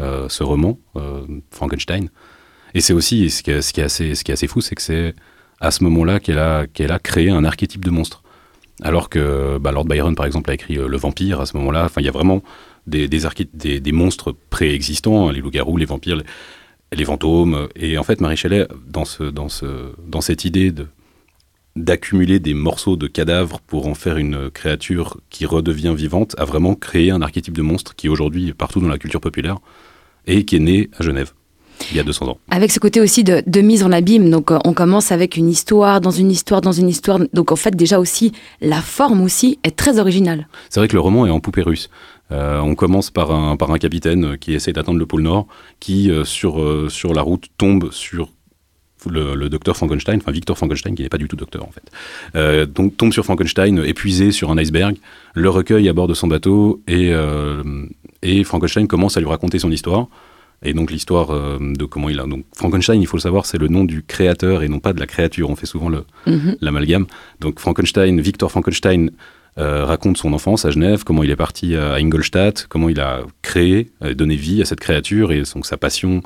euh, 0.00 0.28
ce 0.28 0.42
roman, 0.42 0.78
euh, 0.96 1.22
Frankenstein. 1.50 2.08
Et 2.74 2.80
c'est 2.80 2.92
aussi, 2.92 3.30
ce 3.30 3.42
qui 3.42 3.50
est, 3.50 3.78
assez, 3.84 4.14
ce 4.14 4.24
qui 4.24 4.32
est 4.32 4.34
assez 4.34 4.48
fou, 4.48 4.60
c'est 4.60 4.74
que 4.74 4.82
c'est 4.82 5.14
à 5.60 5.70
ce 5.70 5.84
moment-là 5.84 6.18
qu'elle 6.18 6.40
a, 6.40 6.66
qu'elle 6.66 6.90
a 6.90 6.98
créé 6.98 7.30
un 7.30 7.44
archétype 7.44 7.84
de 7.84 7.90
monstre. 7.90 8.22
Alors 8.82 9.08
que 9.08 9.58
bah, 9.58 9.70
Lord 9.70 9.84
Byron, 9.84 10.16
par 10.16 10.26
exemple, 10.26 10.50
a 10.50 10.54
écrit 10.54 10.78
euh, 10.78 10.88
Le 10.88 10.96
Vampire 10.96 11.40
à 11.40 11.46
ce 11.46 11.56
moment-là. 11.58 11.84
Enfin, 11.84 12.00
il 12.00 12.04
y 12.04 12.08
a 12.08 12.12
vraiment 12.12 12.42
des, 12.88 13.08
des 13.08 13.92
monstres 13.92 14.34
préexistants, 14.50 15.28
hein, 15.28 15.32
les 15.32 15.40
loups-garous, 15.40 15.76
les 15.76 15.84
vampires, 15.84 16.16
les, 16.16 16.24
les 16.92 17.04
fantômes. 17.04 17.68
Et 17.76 17.96
en 17.96 18.02
fait, 18.02 18.20
Marie 18.20 18.36
Shelley, 18.36 18.66
dans, 18.88 19.04
ce, 19.04 19.22
dans, 19.22 19.48
ce, 19.48 19.92
dans 20.04 20.20
cette 20.20 20.44
idée 20.44 20.72
de, 20.72 20.88
d'accumuler 21.76 22.38
des 22.38 22.54
morceaux 22.54 22.96
de 22.96 23.06
cadavres 23.06 23.60
pour 23.60 23.86
en 23.86 23.94
faire 23.94 24.16
une 24.16 24.50
créature 24.50 25.18
qui 25.30 25.46
redevient 25.46 25.94
vivante, 25.96 26.34
à 26.38 26.44
vraiment 26.44 26.74
créer 26.74 27.10
un 27.10 27.22
archétype 27.22 27.56
de 27.56 27.62
monstre 27.62 27.94
qui 27.96 28.08
aujourd'hui 28.08 28.48
est 28.48 28.54
partout 28.54 28.80
dans 28.80 28.88
la 28.88 28.98
culture 28.98 29.20
populaire 29.20 29.58
et 30.26 30.44
qui 30.44 30.56
est 30.56 30.60
né 30.60 30.90
à 30.98 31.02
Genève 31.02 31.32
il 31.90 31.96
y 31.96 32.00
a 32.00 32.02
200 32.02 32.28
ans. 32.28 32.38
Avec 32.50 32.70
ce 32.70 32.80
côté 32.80 33.00
aussi 33.00 33.24
de, 33.24 33.42
de 33.46 33.60
mise 33.60 33.82
en 33.82 33.92
abîme, 33.92 34.30
donc 34.30 34.50
euh, 34.50 34.58
on 34.64 34.72
commence 34.72 35.12
avec 35.12 35.36
une 35.36 35.48
histoire 35.48 36.00
dans 36.00 36.10
une 36.10 36.30
histoire 36.30 36.60
dans 36.60 36.72
une 36.72 36.88
histoire, 36.88 37.18
donc 37.32 37.52
en 37.52 37.56
fait 37.56 37.74
déjà 37.76 37.98
aussi 37.98 38.32
la 38.60 38.80
forme 38.80 39.20
aussi 39.22 39.58
est 39.64 39.76
très 39.76 39.98
originale. 39.98 40.48
C'est 40.70 40.80
vrai 40.80 40.88
que 40.88 40.94
le 40.94 41.00
roman 41.00 41.26
est 41.26 41.30
en 41.30 41.40
poupée 41.40 41.62
russe. 41.62 41.90
Euh, 42.32 42.58
on 42.60 42.74
commence 42.74 43.10
par 43.10 43.32
un, 43.32 43.56
par 43.56 43.70
un 43.70 43.78
capitaine 43.78 44.38
qui 44.38 44.54
essaie 44.54 44.72
d'atteindre 44.72 44.98
le 44.98 45.06
pôle 45.06 45.22
Nord, 45.22 45.46
qui 45.80 46.10
euh, 46.10 46.24
sur, 46.24 46.62
sur 46.90 47.12
la 47.12 47.22
route 47.22 47.46
tombe 47.58 47.90
sur 47.92 48.30
le, 49.10 49.34
le 49.34 49.48
docteur 49.48 49.76
Frankenstein, 49.76 50.18
enfin 50.22 50.32
Victor 50.32 50.56
Frankenstein, 50.56 50.94
qui 50.94 51.02
n'est 51.02 51.08
pas 51.08 51.18
du 51.18 51.28
tout 51.28 51.36
docteur 51.36 51.64
en 51.64 51.70
fait. 51.70 51.82
Euh, 52.36 52.66
donc 52.66 52.96
tombe 52.96 53.12
sur 53.12 53.24
Frankenstein 53.24 53.82
épuisé 53.84 54.30
sur 54.32 54.50
un 54.50 54.58
iceberg, 54.58 54.96
le 55.34 55.48
recueille 55.50 55.88
à 55.88 55.92
bord 55.92 56.08
de 56.08 56.14
son 56.14 56.26
bateau 56.26 56.80
et, 56.88 57.10
euh, 57.12 57.62
et 58.22 58.44
Frankenstein 58.44 58.86
commence 58.86 59.16
à 59.16 59.20
lui 59.20 59.28
raconter 59.28 59.58
son 59.58 59.70
histoire. 59.70 60.06
Et 60.66 60.72
donc 60.72 60.90
l'histoire 60.90 61.30
euh, 61.30 61.58
de 61.60 61.84
comment 61.84 62.08
il 62.08 62.18
a. 62.20 62.26
Donc 62.26 62.44
Frankenstein, 62.56 63.00
il 63.00 63.06
faut 63.06 63.18
le 63.18 63.22
savoir, 63.22 63.44
c'est 63.44 63.58
le 63.58 63.68
nom 63.68 63.84
du 63.84 64.02
créateur 64.02 64.62
et 64.62 64.68
non 64.68 64.78
pas 64.78 64.92
de 64.94 65.00
la 65.00 65.06
créature. 65.06 65.50
On 65.50 65.56
fait 65.56 65.66
souvent 65.66 65.90
le- 65.90 66.04
Mhm. 66.26 66.56
l'amalgame. 66.62 67.06
Donc 67.40 67.60
Frankenstein, 67.60 68.18
Victor 68.20 68.50
Frankenstein 68.50 69.10
raconte 69.56 70.16
son 70.16 70.32
enfance 70.32 70.64
à 70.64 70.70
Genève, 70.72 71.04
comment 71.04 71.22
il 71.22 71.30
est 71.30 71.36
parti 71.36 71.76
à 71.76 71.94
Ingolstadt, 71.94 72.66
comment 72.68 72.88
il 72.88 72.98
a 72.98 73.20
créé, 73.42 73.88
donné 74.16 74.34
vie 74.34 74.60
à 74.62 74.64
cette 74.64 74.80
créature 74.80 75.30
et 75.30 75.42
donc 75.54 75.64
sa 75.66 75.76
passion. 75.76 76.22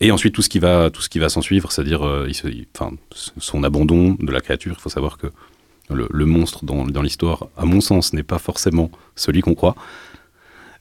Et 0.00 0.10
ensuite 0.12 0.34
tout 0.34 0.42
ce 0.42 0.48
qui 0.48 0.58
va, 0.58 0.90
tout 0.90 1.02
ce 1.02 1.08
qui 1.10 1.18
va 1.18 1.28
s'en 1.28 1.42
suivre, 1.42 1.70
c'est-à-dire 1.70 2.06
euh, 2.06 2.28
son 3.38 3.64
abandon 3.64 4.16
de 4.18 4.32
la 4.32 4.40
créature. 4.40 4.74
Il 4.78 4.80
faut 4.80 4.88
savoir 4.88 5.18
que 5.18 5.26
le, 5.90 6.24
monstre 6.24 6.64
dans, 6.64 7.02
l'histoire, 7.02 7.48
à 7.56 7.64
mon 7.64 7.80
sens, 7.80 8.12
n'est 8.12 8.22
pas 8.22 8.38
forcément 8.38 8.90
celui 9.16 9.42
qu'on 9.42 9.54
croit. 9.54 9.74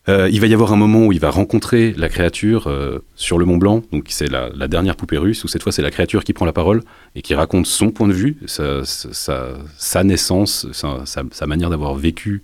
Euh, 0.07 0.29
il 0.31 0.39
va 0.39 0.47
y 0.47 0.53
avoir 0.53 0.71
un 0.71 0.77
moment 0.77 1.07
où 1.07 1.11
il 1.11 1.19
va 1.19 1.31
rencontrer 1.31 1.93
la 1.97 2.09
créature 2.09 2.67
euh, 2.67 2.99
sur 3.15 3.37
le 3.37 3.45
Mont 3.45 3.57
Blanc, 3.57 3.81
donc 3.91 4.05
c'est 4.09 4.29
la, 4.31 4.49
la 4.55 4.67
dernière 4.67 4.95
poupée 4.95 5.17
russe, 5.17 5.43
où 5.43 5.47
cette 5.47 5.63
fois 5.63 5.71
c'est 5.71 5.81
la 5.81 5.91
créature 5.91 6.23
qui 6.23 6.31
prend 6.31 6.45
la 6.45 6.53
parole 6.53 6.83
et 7.15 7.21
qui 7.21 7.33
raconte 7.33 7.65
son 7.65 7.89
point 7.89 8.07
de 8.07 8.13
vue, 8.13 8.37
sa, 8.45 8.85
sa- 8.85 9.57
sa 9.77 10.03
naissance, 10.03 10.67
sa, 10.71 11.45
manière 11.47 11.69
d'avoir 11.69 11.95
vécu 11.95 12.43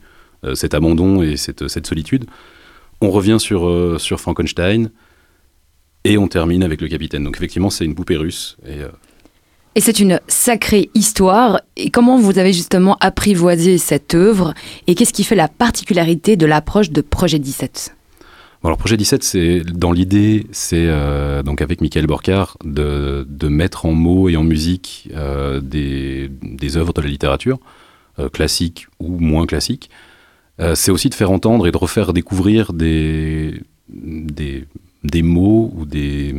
cet 0.54 0.74
abandon 0.74 1.22
et 1.24 1.38
cette, 1.38 1.86
solitude. 1.88 2.26
On 3.00 3.10
revient 3.10 3.38
sur 3.40 4.20
Frankenstein 4.20 4.90
et 6.06 6.18
on 6.18 6.28
termine 6.28 6.64
avec 6.64 6.80
le 6.80 6.88
capitaine. 6.88 7.24
Donc 7.24 7.36
effectivement 7.36 7.70
c'est 7.70 7.84
une 7.84 7.96
poupée 7.96 8.16
russe. 8.16 8.56
Et, 8.66 8.82
euh, 8.82 8.90
Et 9.76 9.82
c'est 9.82 10.00
une 10.00 10.22
sacrée 10.28 10.90
histoire. 10.94 11.60
Et 11.76 11.90
comment 11.90 12.18
vous 12.18 12.40
avez 12.40 12.54
justement 12.54 12.96
apprivoisé 13.02 13.78
cette 13.78 14.16
œuvre 14.16 14.54
Et 14.88 14.96
qu'est-ce 14.96 15.14
qui 15.14 15.26
fait 15.26 15.36
la 15.36 15.50
particularité 15.50 16.38
de 16.38 16.46
l'approche 16.46 16.92
de 16.92 17.02
Projet 17.02 17.40
17 17.40 17.96
Bon, 18.66 18.70
alors 18.70 18.80
projet 18.80 18.98
17, 18.98 19.24
c'est 19.24 19.60
dans 19.60 19.92
l'idée, 19.92 20.48
c'est 20.52 20.88
euh, 20.88 21.44
donc 21.44 21.62
avec 21.62 21.82
Michael 21.82 22.08
Borcar 22.08 22.58
de, 22.64 23.24
de 23.30 23.48
mettre 23.48 23.86
en 23.86 23.92
mots 23.92 24.28
et 24.28 24.38
en 24.38 24.44
musique 24.44 25.10
euh, 25.14 25.60
des, 25.60 26.32
des 26.42 26.76
œuvres 26.76 26.92
de 26.92 27.02
la 27.02 27.08
littérature 27.08 27.60
euh, 28.18 28.28
classiques 28.28 28.88
ou 29.00 29.20
moins 29.20 29.46
classiques. 29.46 29.92
C'est 30.74 30.90
aussi 30.90 31.10
de 31.10 31.14
faire 31.14 31.32
entendre 31.32 31.68
et 31.68 31.72
de 31.72 31.78
refaire 31.78 32.14
découvrir 32.14 32.72
des, 32.72 33.62
des, 33.90 34.66
des 35.06 35.22
mots 35.22 35.72
ou 35.76 35.86
des, 35.86 36.36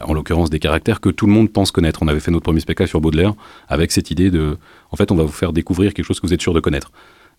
en 0.00 0.12
l'occurrence 0.12 0.50
des 0.50 0.58
caractères 0.58 1.00
que 1.00 1.08
tout 1.08 1.26
le 1.26 1.32
monde 1.32 1.52
pense 1.52 1.70
connaître. 1.70 2.02
On 2.02 2.08
avait 2.08 2.20
fait 2.20 2.30
notre 2.30 2.44
premier 2.44 2.60
spectacle 2.60 2.88
sur 2.88 3.00
Baudelaire 3.00 3.34
avec 3.68 3.92
cette 3.92 4.10
idée 4.10 4.30
de, 4.30 4.58
en 4.90 4.96
fait, 4.96 5.10
on 5.10 5.16
va 5.16 5.24
vous 5.24 5.32
faire 5.32 5.52
découvrir 5.52 5.94
quelque 5.94 6.06
chose 6.06 6.20
que 6.20 6.26
vous 6.26 6.34
êtes 6.34 6.42
sûr 6.42 6.54
de 6.54 6.60
connaître. 6.60 6.92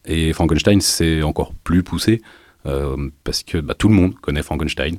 Et 0.05 0.33
Frankenstein, 0.33 0.81
c'est 0.81 1.21
encore 1.23 1.53
plus 1.63 1.83
poussé 1.83 2.21
euh, 2.65 3.09
parce 3.23 3.43
que 3.43 3.57
bah, 3.57 3.73
tout 3.73 3.87
le 3.87 3.95
monde 3.95 4.15
connaît 4.15 4.43
Frankenstein. 4.43 4.97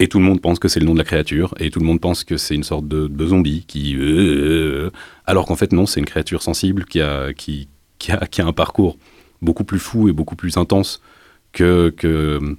Et 0.00 0.08
tout 0.08 0.18
le 0.18 0.24
monde 0.24 0.40
pense 0.40 0.58
que 0.58 0.68
c'est 0.68 0.78
le 0.78 0.86
nom 0.86 0.92
de 0.92 0.98
la 0.98 1.04
créature, 1.04 1.54
et 1.58 1.70
tout 1.70 1.80
le 1.80 1.84
monde 1.84 2.00
pense 2.00 2.22
que 2.22 2.36
c'est 2.36 2.54
une 2.54 2.62
sorte 2.62 2.86
de, 2.86 3.26
zombie 3.26 3.64
qui... 3.66 3.96
euh, 3.98 4.90
alors 5.26 5.46
qu'en 5.46 5.56
fait 5.56 5.72
non, 5.72 5.86
c'est 5.86 5.98
une 5.98 6.06
créature 6.06 6.40
sensible 6.40 6.84
qui 6.84 7.00
a, 7.00 7.32
qui, 7.32 7.68
a, 8.08 8.24
qui 8.28 8.40
a 8.40 8.46
un 8.46 8.52
parcours 8.52 8.96
beaucoup 9.42 9.64
plus 9.64 9.80
fou 9.80 10.08
et 10.08 10.12
beaucoup 10.12 10.36
plus 10.36 10.56
intense 10.56 11.02
que, 11.52 11.90
que, 11.90 12.56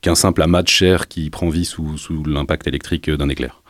qu'un 0.00 0.14
simple 0.14 0.42
amas 0.42 0.62
de 0.62 0.68
chair 0.68 1.08
qui 1.08 1.30
prend 1.30 1.48
vie 1.48 1.64
sous, 1.64 1.98
sous 1.98 2.24
l'impact 2.24 2.66
électrique 2.66 3.10
d'un 3.10 3.28
éclair. 3.28 3.62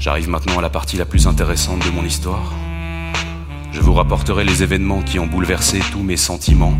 J'arrive 0.00 0.28
maintenant 0.28 0.58
à 0.58 0.62
la 0.62 0.70
partie 0.70 0.96
la 0.96 1.04
plus 1.04 1.26
intéressante 1.26 1.84
de 1.84 1.90
mon 1.90 2.04
histoire. 2.04 2.54
Je 3.72 3.80
vous 3.80 3.92
rapporterai 3.92 4.42
les 4.42 4.62
événements 4.62 5.02
qui 5.02 5.18
ont 5.18 5.26
bouleversé 5.26 5.80
tous 5.92 6.02
mes 6.02 6.16
sentiments 6.16 6.78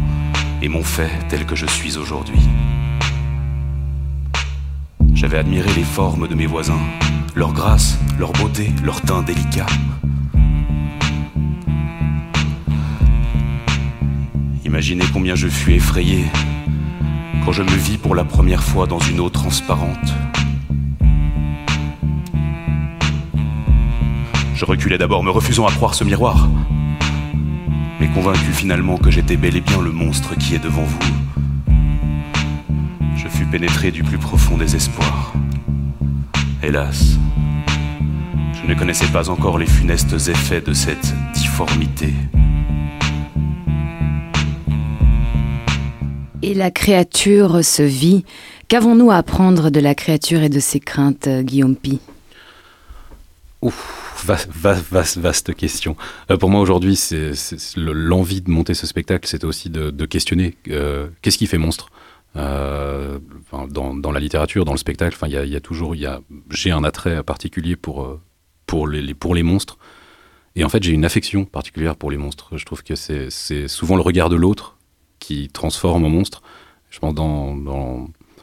et 0.62 0.68
m'ont 0.68 0.82
fait 0.82 1.11
tel 1.28 1.44
que 1.44 1.55
je 1.55 1.66
suis 1.66 1.99
aujourd'hui. 1.99 2.40
J'avais 5.19 5.39
admiré 5.39 5.69
les 5.75 5.83
formes 5.83 6.29
de 6.29 6.37
mes 6.37 6.47
voisins, 6.47 6.79
leur 7.35 7.53
grâce, 7.53 7.99
leur 8.21 8.31
beauté, 8.35 8.71
leur 8.85 9.01
teint 9.01 9.23
délicat. 9.23 9.66
Imaginez 14.64 15.05
combien 15.12 15.35
je 15.35 15.49
fus 15.49 15.73
effrayé 15.73 16.25
quand 17.45 17.51
je 17.51 17.64
me 17.64 17.77
vis 17.77 17.99
pour 17.99 18.14
la 18.14 18.23
première 18.23 18.62
fois 18.62 18.87
dans 18.87 19.01
une 19.01 19.19
eau 19.19 19.29
transparente. 19.29 20.14
Je 24.55 24.64
reculais 24.64 24.99
d'abord, 24.99 25.25
me 25.25 25.31
refusant 25.31 25.66
à 25.66 25.73
croire 25.73 25.95
ce 25.95 26.05
miroir, 26.05 26.49
mais 27.99 28.07
convaincu 28.07 28.53
finalement 28.53 28.99
que 28.99 29.11
j'étais 29.11 29.37
bel 29.37 29.57
et 29.57 29.62
bien 29.62 29.83
le 29.83 29.91
monstre 29.91 30.37
qui 30.37 30.55
est 30.55 30.62
devant 30.62 30.85
vous. 30.85 31.47
Pénétré 33.51 33.90
du 33.90 34.03
plus 34.03 34.18
profond 34.18 34.59
désespoir. 34.59 35.32
Hélas, 36.62 37.16
je 38.53 38.68
ne 38.68 38.74
connaissais 38.78 39.07
pas 39.07 39.30
encore 39.30 39.59
les 39.59 39.66
funestes 39.66 40.12
effets 40.28 40.61
de 40.61 40.74
cette 40.74 41.14
difformité. 41.32 42.12
Et 46.42 46.55
la 46.55 46.70
créature 46.70 47.64
se 47.64 47.82
vit. 47.82 48.24
Qu'avons-nous 48.68 49.11
à 49.11 49.16
apprendre 49.16 49.70
de 49.70 49.80
la 49.80 49.94
créature 49.94 50.42
et 50.42 50.51
de 50.51 50.61
ses 50.61 50.78
craintes, 50.80 51.28
Guillaume 51.28 51.74
Pi? 51.74 52.01
Ouf, 53.62 54.22
vaste, 54.26 54.51
vaste, 54.53 55.16
vaste 55.18 55.55
question. 55.55 55.96
Euh, 56.30 56.36
pour 56.36 56.51
moi 56.51 56.61
aujourd'hui, 56.61 56.94
c'est 56.96 57.34
c'est 57.34 57.76
le- 57.76 57.92
l'envie 57.92 58.40
de 58.40 58.51
monter 58.51 58.74
ce 58.74 58.86
spectacle, 58.86 59.26
c'était 59.26 59.46
aussi 59.46 59.68
de, 59.68 59.90
de 59.90 60.07
questionner 60.07 60.55
euh, 60.70 61.09
qu'est-ce 61.22 61.38
qui 61.38 61.46
fait 61.46 61.59
monstre? 61.59 61.88
Euh, 62.37 63.18
dans, 63.70 64.12
la 64.12 64.20
littérature, 64.20 64.64
dans 64.64 64.72
le 64.72 64.79
spectacle, 64.79 65.16
il 65.26 65.33
y 65.33 65.57
a, 65.57 65.61
toujours, 65.61 65.95
j'ai 66.51 66.70
un 66.70 66.85
attrait 66.85 67.22
particulier 67.22 67.76
pour 67.76 68.03
euh, 68.03 68.20
pour 68.68 68.87
les, 68.87 69.43
monstres. 69.43 69.79
Et 70.55 70.62
en 70.62 70.68
fait, 70.68 70.83
j'ai 70.83 70.93
une 70.93 71.05
affection 71.05 71.45
particulière 71.45 71.97
pour 71.97 72.11
les 72.11 72.18
monstres. 72.18 72.57
Je 72.57 72.64
trouve 72.64 72.83
que 72.83 72.95
c'est 72.95 73.68
souvent 73.68 73.97
le 73.97 74.03
regard 74.03 74.29
de 74.29 74.37
l'autre 74.37 74.76
qui 75.18 75.49
transforme 75.49 76.05
en 76.05 76.11
monstre. 76.11 76.43
Je 76.91 76.99
pense 77.01 77.14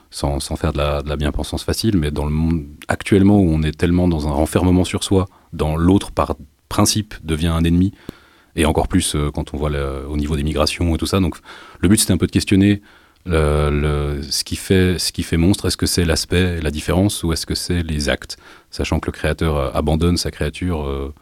sans, 0.10 0.56
faire 0.56 0.74
de 0.74 0.78
la, 0.80 1.16
bien-pensance 1.16 1.64
facile, 1.64 1.98
mais 1.98 2.12
dans 2.12 2.26
le 2.26 2.32
monde 2.32 2.66
actuellement 2.88 3.38
où 3.38 3.50
on 3.50 3.62
est 3.62 3.78
tellement 3.78 4.08
dans 4.08 4.28
un 4.28 4.32
renfermement 4.32 4.84
sur 4.84 5.04
soi, 5.04 5.28
dans 5.54 5.76
l'autre 5.76 6.12
par 6.12 6.36
principe 6.70 7.14
devient 7.24 7.48
un 7.48 7.64
ennemi, 7.64 7.94
et 8.56 8.66
encore 8.66 8.88
plus 8.88 9.16
euh, 9.16 9.30
quand 9.30 9.54
on 9.54 9.58
voit 9.58 9.72
au 10.08 10.18
niveau 10.18 10.36
des 10.36 10.44
migrations 10.44 10.96
et 10.96 10.98
tout 10.98 11.06
ça. 11.06 11.20
Donc 11.20 11.38
le 11.80 11.88
but 11.88 12.00
c'était 12.00 12.14
un 12.14 12.18
peu 12.18 12.28
de 12.28 12.32
questionner 12.32 12.82
ce, 13.26 14.44
qui 14.44 14.56
fait, 14.56 15.38
monstre. 15.38 15.66
Est-ce 15.66 15.78
que 15.78 15.86
c'est 15.86 16.06
l'aspect, 16.06 16.62
la 16.62 16.72
différence, 16.72 17.24
ou 17.24 17.34
est-ce 17.34 17.46
que 17.46 17.56
c'est 17.56 17.84
les 17.84 18.10
actes? 18.10 18.38
Sachant 18.70 19.00
que 19.00 19.08
le 19.08 19.12
créateur 19.14 19.56
euh, 19.58 19.72
abandonne 19.74 20.18
sa 20.18 20.32
créature, 20.32 20.86
euh, 20.86 21.14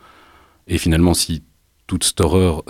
et 0.67 0.77
finalement 0.77 1.13
si 1.13 1.43
toute 1.87 2.03
cette 2.03 2.21
horreur, 2.21 2.63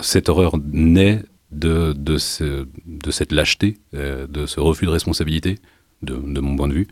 naît 0.72 1.22
de, 1.50 1.94
de, 1.96 2.18
ce- 2.18 2.66
de 2.86 3.10
cette 3.10 3.32
lâcheté, 3.32 3.78
euh, 3.94 4.26
de 4.26 4.46
ce 4.46 4.60
refus 4.60 4.86
de 4.86 4.90
responsabilité, 4.90 5.58
de, 6.02 6.14
mon 6.40 6.56
point 6.56 6.68
de 6.68 6.74
vue. 6.74 6.88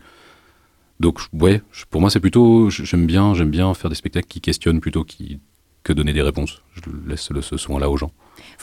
Donc, 0.99 1.19
ouais, 1.33 1.61
pour 1.89 2.01
moi, 2.01 2.09
c'est 2.09 2.19
plutôt. 2.21 2.69
J'aime 2.69 3.05
bien, 3.05 3.33
faire 3.73 3.89
des 3.89 3.95
spectacles 3.95 4.27
qui 4.27 4.41
questionnent 4.41 4.79
plutôt 4.79 5.05
que 5.83 5.93
donner 5.93 6.13
des 6.13 6.21
réponses. 6.21 6.61
Je 6.75 6.81
laisse 7.09 7.29
ce 7.41 7.57
soin-là 7.57 7.89
aux 7.89 7.97
gens. 7.97 8.11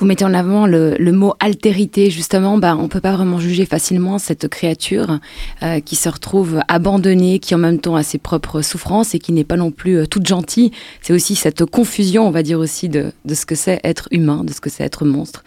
Vous 0.01 0.07
mettez 0.07 0.25
en 0.25 0.33
avant 0.33 0.67
le, 0.67 0.97
mot 1.13 1.35
altérité, 1.41 2.11
justement, 2.11 2.57
bah, 2.57 2.75
on 2.75 2.89
peut 2.89 3.03
pas 3.03 3.13
vraiment 3.13 3.39
juger 3.39 3.67
facilement 3.67 4.19
cette 4.19 4.49
créature 4.49 5.19
euh, 5.63 5.81
qui 5.81 5.95
se 5.95 6.09
retrouve 6.09 6.61
abandonnée, 6.69 7.39
qui 7.39 7.55
en 7.55 7.59
même 7.59 7.81
temps 7.81 7.97
a 7.97 8.03
ses 8.03 8.17
propres 8.17 8.63
souffrances 8.63 9.15
et 9.15 9.19
qui 9.19 9.33
n'est 9.33 9.45
pas 9.45 9.57
non 9.57 9.71
plus 9.71 9.99
euh, 9.99 10.07
toute 10.07 10.27
gentille. 10.27 10.71
C'est 11.03 11.13
aussi 11.13 11.35
cette 11.35 11.67
confusion, 11.67 12.27
on 12.27 12.31
va 12.31 12.43
dire 12.43 12.59
aussi, 12.59 12.89
de, 12.89 13.13
ce 13.31 13.45
que 13.45 13.55
c'est 13.55 13.79
être 13.85 14.09
humain, 14.11 14.43
de 14.43 14.55
ce 14.55 14.63
que 14.63 14.71
c'est 14.71 14.85
être 14.85 15.05
monstre, 15.05 15.45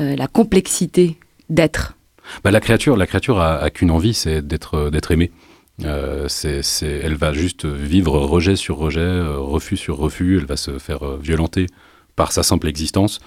euh, 0.00 0.16
la 0.16 0.26
complexité 0.28 1.18
d'être. 1.50 1.94
Bah, 2.42 2.50
la 2.50 2.60
créature, 2.60 2.96
la 2.96 3.06
créature 3.06 3.38
a, 3.38 3.68
qu'une 3.68 3.90
envie, 3.90 4.14
c'est 4.14 4.40
d'être 4.40 5.10
aimée. 5.10 5.30
Elle 5.82 7.16
va 7.16 7.32
juste 7.34 7.66
vivre 7.66 8.18
rejet 8.18 8.56
sur 8.56 8.78
rejet, 8.78 9.20
refus 9.20 9.76
sur 9.76 9.98
refus. 9.98 10.38
Elle 10.38 10.46
va 10.46 10.56
se 10.56 10.78
faire 10.78 11.16
violenter 11.16 11.66
par 12.16 12.32
sa 12.32 12.42
simple 12.42 12.68
existence. 12.68 13.20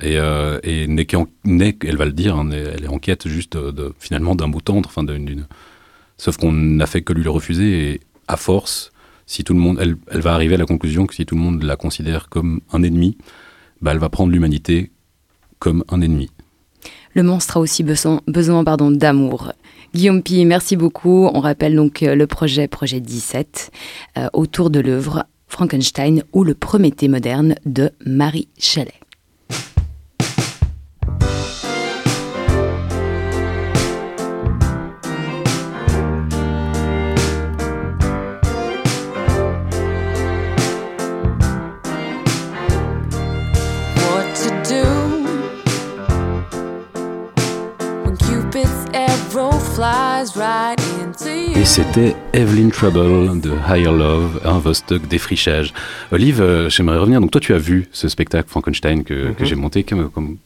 Et, 0.00 0.18
euh, 0.18 0.58
et 0.62 0.82
elle 0.84 1.96
va 1.96 2.04
le 2.04 2.12
dire, 2.12 2.36
hein, 2.36 2.50
elle 2.50 2.84
est 2.84 2.88
en 2.88 2.98
quête 2.98 3.28
juste 3.28 3.58
finalement 3.98 4.34
d'un 4.34 4.46
mot 4.46 4.60
tendre, 4.60 4.90
sauf 6.16 6.36
qu'on 6.36 6.52
n'a 6.52 6.86
fait 6.86 7.02
que 7.02 7.12
lui 7.12 7.24
le 7.24 7.30
refuser. 7.30 7.92
Et 7.92 8.00
à 8.28 8.36
force, 8.36 8.92
si 9.26 9.44
tout 9.44 9.54
le 9.54 9.60
monde, 9.60 9.78
elle, 9.80 9.96
va 10.20 10.34
arriver 10.34 10.54
à 10.54 10.58
la 10.58 10.66
conclusion 10.66 11.06
que 11.06 11.14
si 11.14 11.26
tout 11.26 11.34
le 11.34 11.40
monde 11.40 11.62
la 11.62 11.76
considère 11.76 12.28
comme 12.28 12.60
un 12.72 12.82
ennemi, 12.82 13.18
bah, 13.82 13.92
elle 13.92 13.98
va 13.98 14.08
prendre 14.08 14.32
l'humanité 14.32 14.90
comme 15.58 15.84
un 15.88 16.00
ennemi. 16.00 16.30
Le 17.14 17.22
monstre 17.22 17.56
a 17.56 17.60
aussi 17.60 17.82
besoin, 17.82 18.20
besoin 18.26 18.64
pardon, 18.64 18.90
d'amour. 18.90 19.52
Guillaume 19.94 20.22
Pi, 20.22 20.44
merci 20.44 20.76
beaucoup. 20.76 21.26
On 21.32 21.40
rappelle 21.40 21.74
donc 21.74 22.02
euh, 22.02 22.14
le 22.14 22.26
projet, 22.26 22.68
projet 22.68 23.00
17, 23.00 23.70
euh, 24.16 24.28
autour 24.32 24.70
de 24.70 24.80
l'œuvre 24.80 25.24
Frankenstein 25.46 26.22
ou 26.32 26.44
le 26.44 26.54
Prométhée 26.54 27.08
moderne 27.08 27.54
de 27.64 27.90
Marie 28.06 28.48
Chalet. 28.58 28.97
Et 51.54 51.64
c'était 51.64 52.16
Evelyn 52.32 52.70
Trouble 52.70 53.40
de 53.40 53.52
Higher 53.68 53.92
Love, 53.92 54.40
un 54.44 54.58
Vostok 54.58 55.06
défrichage. 55.06 55.72
Olive, 56.10 56.40
euh, 56.40 56.68
j'aimerais 56.68 56.98
revenir. 56.98 57.20
Donc 57.20 57.30
toi, 57.30 57.40
tu 57.40 57.54
as 57.54 57.58
vu 57.58 57.88
ce 57.92 58.08
spectacle 58.08 58.48
Frankenstein 58.48 59.04
que, 59.04 59.32
que 59.32 59.42
Mhm. 59.42 59.46
j'ai 59.48 59.54
monté. 59.54 59.84
Comme, 59.84 60.10
comme- 60.10 60.36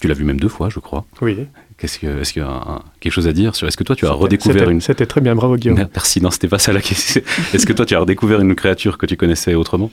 tu 0.00 0.08
l'as 0.08 0.14
vu 0.14 0.24
même 0.24 0.40
deux 0.40 0.48
fois, 0.48 0.70
je 0.70 0.78
crois. 0.78 1.04
Oui. 1.20 1.36
Qu'est-ce 1.76 1.98
que, 1.98 2.20
est-ce 2.22 2.32
qu'il 2.32 2.40
y 2.42 2.44
a 2.44 2.48
un- 2.48 2.80
quelque 3.00 3.12
chose 3.12 3.26
à 3.28 3.32
dire 3.34 3.54
sur 3.54 3.68
Est-ce 3.68 3.76
que 3.76 3.84
toi, 3.84 3.94
tu 3.96 4.06
as 4.06 4.12
redécouvert 4.12 4.70
une 4.70 4.80
C'était 4.80 5.04
très 5.06 5.20
bien, 5.20 5.34
bravo 5.34 5.56
Guillaume. 5.56 5.76
Mer- 5.76 5.88
Merci. 5.94 6.22
Non, 6.22 6.30
c'était 6.30 6.48
pas 6.48 6.58
ça 6.58 6.72
la 6.72 6.80
question. 6.80 7.20
Est-ce 7.52 7.66
que 7.66 7.72
toi, 7.74 7.84
tu 7.84 7.94
as 7.94 7.98
redécouvert 8.00 8.40
une 8.40 8.54
créature 8.54 8.96
que 8.96 9.04
tu 9.06 9.16
connaissais 9.18 9.54
autrement? 9.54 9.90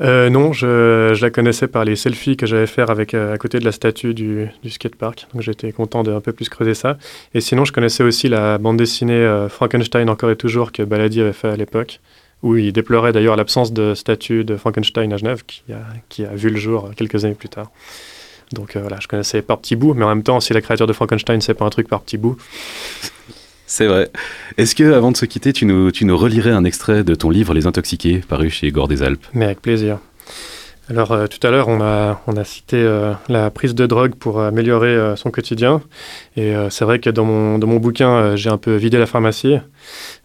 Euh, 0.00 0.30
non, 0.30 0.52
je, 0.52 1.20
la 1.20 1.30
connaissais 1.30 1.68
par 1.68 1.84
les 1.84 1.96
selfies 1.96 2.36
que 2.36 2.46
j'avais 2.46 2.66
faire 2.66 2.90
avec 2.90 3.14
euh, 3.14 3.34
à 3.34 3.38
côté 3.38 3.58
de 3.58 3.64
la 3.64 3.72
statue 3.72 4.14
du, 4.14 4.48
du 4.62 4.70
skatepark. 4.70 5.26
Donc 5.32 5.42
j'étais 5.42 5.70
content 5.72 6.02
de 6.02 6.12
un 6.12 6.20
peu 6.20 6.32
plus 6.32 6.48
creuser 6.48 6.74
ça. 6.74 6.98
Et 7.34 7.40
sinon, 7.40 7.64
je 7.64 7.72
connaissais 7.72 8.02
aussi 8.02 8.28
la 8.28 8.58
bande 8.58 8.76
dessinée 8.76 9.14
euh, 9.14 9.48
Frankenstein 9.48 10.08
encore 10.08 10.30
et 10.30 10.36
toujours 10.36 10.72
que 10.72 10.82
Baladi 10.82 11.20
avait 11.20 11.32
fait 11.32 11.48
à 11.48 11.56
l'époque, 11.56 12.00
où 12.42 12.56
il 12.56 12.72
déplorait 12.72 13.12
d'ailleurs 13.12 13.36
l'absence 13.36 13.72
de 13.72 13.94
statue 13.94 14.44
de 14.44 14.56
Frankenstein 14.56 15.12
à 15.12 15.16
Genève, 15.16 15.44
qui 15.46 15.62
a, 15.72 15.82
qui 16.08 16.24
a 16.24 16.34
vu 16.34 16.50
le 16.50 16.56
jour 16.56 16.90
quelques 16.96 17.24
années 17.24 17.34
plus 17.34 17.48
tard. 17.48 17.70
Donc 18.52 18.76
voilà, 18.76 18.98
je 19.00 19.08
connaissais 19.08 19.40
par 19.40 19.58
petits 19.58 19.76
bouts, 19.76 19.94
mais 19.94 20.04
en 20.04 20.08
même 20.08 20.22
temps, 20.22 20.38
si 20.40 20.52
la 20.52 20.60
créature 20.60 20.86
de 20.86 20.92
Frankenstein, 20.92 21.40
c'est 21.40 21.54
pas 21.54 21.64
un 21.64 21.70
truc 21.70 21.88
par 21.88 22.02
petits 22.02 22.18
bouts, 22.18 22.36
C'est 23.74 23.86
vrai. 23.86 24.10
Est-ce 24.58 24.74
que, 24.74 24.92
avant 24.92 25.12
de 25.12 25.16
se 25.16 25.24
quitter, 25.24 25.54
tu 25.54 25.64
nous, 25.64 25.90
tu 25.90 26.04
nous 26.04 26.18
relirais 26.18 26.50
un 26.50 26.62
extrait 26.62 27.04
de 27.04 27.14
ton 27.14 27.30
livre 27.30 27.54
Les 27.54 27.66
Intoxiqués, 27.66 28.20
paru 28.28 28.50
chez 28.50 28.70
Gore 28.70 28.86
des 28.86 29.02
Alpes? 29.02 29.24
Mais 29.32 29.46
avec 29.46 29.62
plaisir. 29.62 29.98
Alors 30.90 31.12
euh, 31.12 31.26
tout 31.26 31.38
à 31.46 31.50
l'heure, 31.50 31.68
on 31.68 31.80
a, 31.80 32.20
on 32.26 32.36
a 32.36 32.44
cité 32.44 32.76
euh, 32.76 33.14
la 33.30 33.50
prise 33.50 33.74
de 33.74 33.86
drogue 33.86 34.14
pour 34.14 34.42
améliorer 34.42 34.88
euh, 34.88 35.16
son 35.16 35.30
quotidien. 35.30 35.80
Et 36.36 36.52
c'est 36.68 36.84
vrai 36.84 36.98
que 36.98 37.08
dans 37.08 37.24
mon, 37.24 37.58
dans 37.58 37.66
mon 37.66 37.78
bouquin, 37.78 38.36
j'ai 38.36 38.50
un 38.50 38.58
peu 38.58 38.74
vidé 38.74 38.98
la 38.98 39.06
pharmacie. 39.06 39.56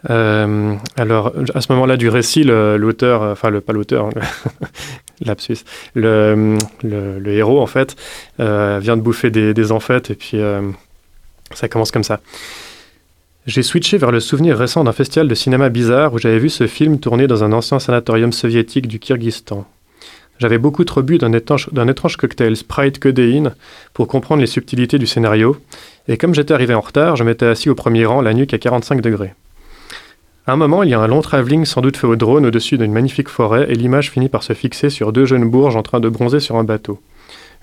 Alors 0.09 1.31
à 1.55 1.61
ce 1.61 1.71
moment-là 1.71 1.95
du 1.95 2.09
récit, 2.09 2.43
l'auteur, 2.43 3.21
enfin 3.21 3.49
pas 3.61 3.71
l'auteur, 3.71 4.07
hein, 4.07 4.67
lapsus, 5.25 5.59
le, 5.93 6.57
le, 6.83 7.31
héros 7.31 7.61
en 7.61 7.67
fait, 7.67 7.95
vient 8.39 8.97
de 8.97 9.01
bouffer 9.01 9.29
des, 9.29 9.53
des 9.53 9.71
et 9.71 10.15
puis 10.15 10.41
ça 11.53 11.69
commence 11.69 11.91
comme 11.91 12.03
ça. 12.03 12.19
J'ai 13.47 13.63
switché 13.63 13.97
vers 13.97 14.11
le 14.11 14.19
souvenir 14.19 14.57
récent 14.57 14.83
d'un 14.83 14.91
festival 14.91 15.29
de 15.29 15.33
cinéma 15.33 15.69
bizarre 15.69 16.13
où 16.13 16.19
j'avais 16.19 16.37
vu 16.37 16.49
ce 16.49 16.67
film 16.67 16.99
tourné 16.99 17.27
dans 17.27 17.45
un 17.45 17.53
ancien 17.53 17.79
sanatorium 17.79 18.33
soviétique 18.33 18.87
du 18.87 18.99
Kyrgyzstan. 18.99 19.65
J'avais 20.37 20.57
beaucoup 20.57 20.83
trop 20.83 21.01
bu 21.01 21.17
d'un 21.17 21.31
étrange, 21.31 22.17
cocktail 22.17 22.57
Sprite 22.57 22.99
codéine 22.99 23.55
pour 23.93 24.09
comprendre 24.09 24.41
les 24.41 24.47
subtilités 24.47 24.99
du 24.99 25.07
scénario, 25.07 25.55
et 26.09 26.17
comme 26.17 26.35
j'étais 26.35 26.53
arrivé 26.53 26.73
en 26.73 26.81
retard, 26.81 27.15
je 27.15 27.23
m'étais 27.23 27.45
assis 27.45 27.69
au 27.69 27.75
premier 27.75 28.05
rang, 28.05 28.19
la 28.19 28.33
nuque 28.33 28.53
à 28.53 28.57
45 28.57 28.99
degrés. 28.99 29.33
À 30.45 30.51
un 30.51 30.57
moment, 30.57 30.83
il 30.83 30.89
y 30.89 30.93
a 30.93 30.99
un 30.99 31.07
long 31.07 31.21
travelling 31.21 31.63
sans 31.63 31.79
doute 31.79 31.95
fait 31.95 32.05
au 32.05 32.17
drone 32.17 32.45
au-dessus 32.45 32.77
d'une 32.77 32.91
magnifique 32.91 33.29
forêt, 33.29 33.67
et 33.69 33.75
l'image 33.75 34.11
finit 34.11 34.27
par 34.27 34.43
se 34.43 34.51
fixer 34.51 34.89
sur 34.89 35.13
deux 35.13 35.25
jeunes 35.25 35.49
bourges 35.49 35.77
en 35.77 35.83
train 35.83 36.01
de 36.01 36.09
bronzer 36.09 36.41
sur 36.41 36.57
un 36.57 36.65
bateau. 36.65 36.99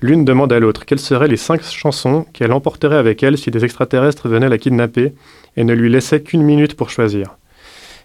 L'une 0.00 0.24
demande 0.24 0.52
à 0.52 0.60
l'autre 0.60 0.84
quelles 0.84 0.98
seraient 0.98 1.28
les 1.28 1.36
cinq 1.36 1.62
chansons 1.62 2.26
qu'elle 2.32 2.52
emporterait 2.52 2.96
avec 2.96 3.22
elle 3.22 3.38
si 3.38 3.50
des 3.50 3.64
extraterrestres 3.64 4.28
venaient 4.28 4.48
la 4.48 4.58
kidnapper 4.58 5.12
et 5.56 5.64
ne 5.64 5.74
lui 5.74 5.90
laissaient 5.90 6.22
qu'une 6.22 6.42
minute 6.42 6.74
pour 6.74 6.90
choisir. 6.90 7.36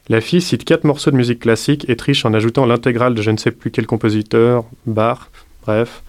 La 0.08 0.22
fille 0.22 0.42
cite 0.42 0.66
quatre 0.66 0.86
morceaux 0.86 1.12
de 1.12 1.16
musique 1.16 1.40
classique 1.40 1.86
et 1.88 1.96
triche 1.96 2.26
en 2.26 2.34
ajoutant 2.34 2.66
l'intégrale 2.66 3.14
de 3.14 3.22
je 3.22 3.32
ne 3.32 3.38
sais 3.38 3.52
plus 3.52 3.70
quel 3.70 3.86
compositeur, 3.86 4.64
Bach, 4.86 5.30
bref. 5.62 6.02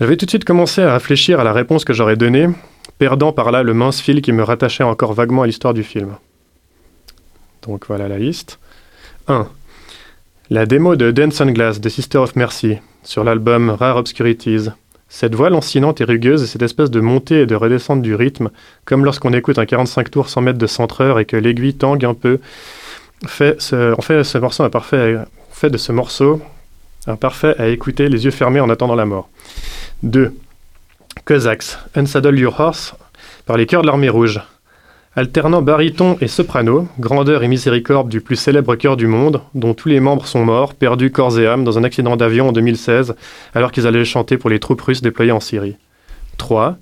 J'avais 0.00 0.16
tout 0.16 0.26
de 0.26 0.30
suite 0.30 0.44
commencé 0.44 0.82
à 0.82 0.94
réfléchir 0.94 1.38
à 1.38 1.44
la 1.44 1.52
réponse 1.52 1.84
que 1.84 1.92
j'aurais 1.92 2.16
donnée, 2.16 2.48
perdant 2.98 3.32
par 3.32 3.50
là 3.52 3.62
le 3.62 3.74
mince 3.74 4.00
fil 4.00 4.22
qui 4.22 4.32
me 4.32 4.42
rattachait 4.42 4.82
encore 4.82 5.12
vaguement 5.12 5.42
à 5.42 5.46
l'histoire 5.46 5.72
du 5.72 5.84
film. 5.84 6.16
Donc 7.62 7.86
voilà 7.86 8.08
la 8.08 8.18
liste. 8.18 8.58
1. 9.28 9.48
La 10.50 10.66
démo 10.66 10.96
de 10.96 11.10
Dance 11.10 11.40
on 11.40 11.50
Glass 11.50 11.80
de 11.80 11.88
Sister 11.88 12.18
of 12.18 12.36
Mercy 12.36 12.78
sur 13.02 13.24
l'album 13.24 13.70
Rare 13.70 13.96
Obscurities. 13.96 14.68
Cette 15.08 15.34
voix 15.34 15.50
lancinante 15.50 16.00
et 16.00 16.04
rugueuse 16.04 16.42
et 16.42 16.46
cette 16.46 16.62
espèce 16.62 16.90
de 16.90 17.00
montée 17.00 17.42
et 17.42 17.46
de 17.46 17.54
redescente 17.54 18.02
du 18.02 18.14
rythme, 18.14 18.50
comme 18.84 19.04
lorsqu'on 19.04 19.32
écoute 19.32 19.58
un 19.58 19.66
45 19.66 20.10
tours 20.10 20.28
100 20.28 20.40
mètres 20.40 20.58
de 20.58 20.66
centreur 20.66 21.18
et 21.20 21.24
que 21.24 21.36
l'aiguille 21.36 21.74
tangue 21.74 22.04
un 22.04 22.14
peu, 22.14 22.40
fait 23.26 23.60
ce, 23.60 23.94
fait 24.00 24.24
ce 24.24 24.38
morceau 24.38 24.64
un 24.64 24.70
parfait, 24.70 25.16
fait 25.50 25.70
de 25.70 25.78
ce 25.78 25.92
morceau 25.92 26.42
un 27.06 27.16
parfait 27.16 27.54
à 27.58 27.68
écouter 27.68 28.08
les 28.08 28.24
yeux 28.24 28.32
fermés 28.32 28.60
en 28.60 28.68
attendant 28.68 28.96
la 28.96 29.06
mort. 29.06 29.28
2. 30.02 30.34
Cossacks, 31.24 31.78
Unsaddle 31.94 32.38
Your 32.38 32.58
Horse 32.58 32.94
par 33.46 33.56
les 33.56 33.66
chœurs 33.66 33.82
de 33.82 33.86
l'armée 33.86 34.08
rouge. 34.08 34.40
Alternant 35.18 35.62
baryton 35.62 36.18
et 36.20 36.28
soprano, 36.28 36.86
grandeur 37.00 37.42
et 37.42 37.48
miséricorde 37.48 38.10
du 38.10 38.20
plus 38.20 38.36
célèbre 38.36 38.76
chœur 38.76 38.98
du 38.98 39.06
monde, 39.06 39.40
dont 39.54 39.72
tous 39.72 39.88
les 39.88 39.98
membres 39.98 40.26
sont 40.26 40.44
morts, 40.44 40.74
perdus 40.74 41.10
corps 41.10 41.40
et 41.40 41.46
âme 41.46 41.64
dans 41.64 41.78
un 41.78 41.84
accident 41.84 42.16
d'avion 42.16 42.50
en 42.50 42.52
2016, 42.52 43.14
alors 43.54 43.72
qu'ils 43.72 43.86
allaient 43.86 44.04
chanter 44.04 44.36
pour 44.36 44.50
les 44.50 44.58
troupes 44.58 44.82
russes 44.82 45.00
déployées 45.00 45.32
en 45.32 45.40
Syrie. 45.40 45.78
3. 46.36 46.76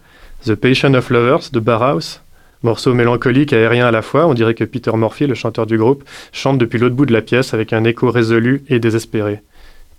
The 0.45 0.57
Passion 0.57 0.95
of 0.95 1.11
Lovers 1.11 1.51
de 1.53 1.61
Barhouse, 1.61 2.23
morceau 2.65 2.93
mélancolique 2.93 3.53
et 3.53 3.57
aérien 3.57 3.87
à 3.87 3.93
la 3.93 4.03
fois, 4.03 4.27
on 4.27 4.35
dirait 4.35 4.55
que 4.55 4.65
Peter 4.65 4.91
Murphy, 4.97 5.29
le 5.29 5.37
chanteur 5.37 5.67
du 5.67 5.79
groupe, 5.79 6.03
chante 6.33 6.59
depuis 6.59 6.81
l'autre 6.81 6.97
bout 6.97 7.07
de 7.07 7.13
la 7.13 7.23
pièce 7.23 7.55
avec 7.55 7.73
un 7.73 7.85
écho 7.85 8.11
résolu 8.11 8.65
et 8.69 8.81
désespéré. 8.81 9.43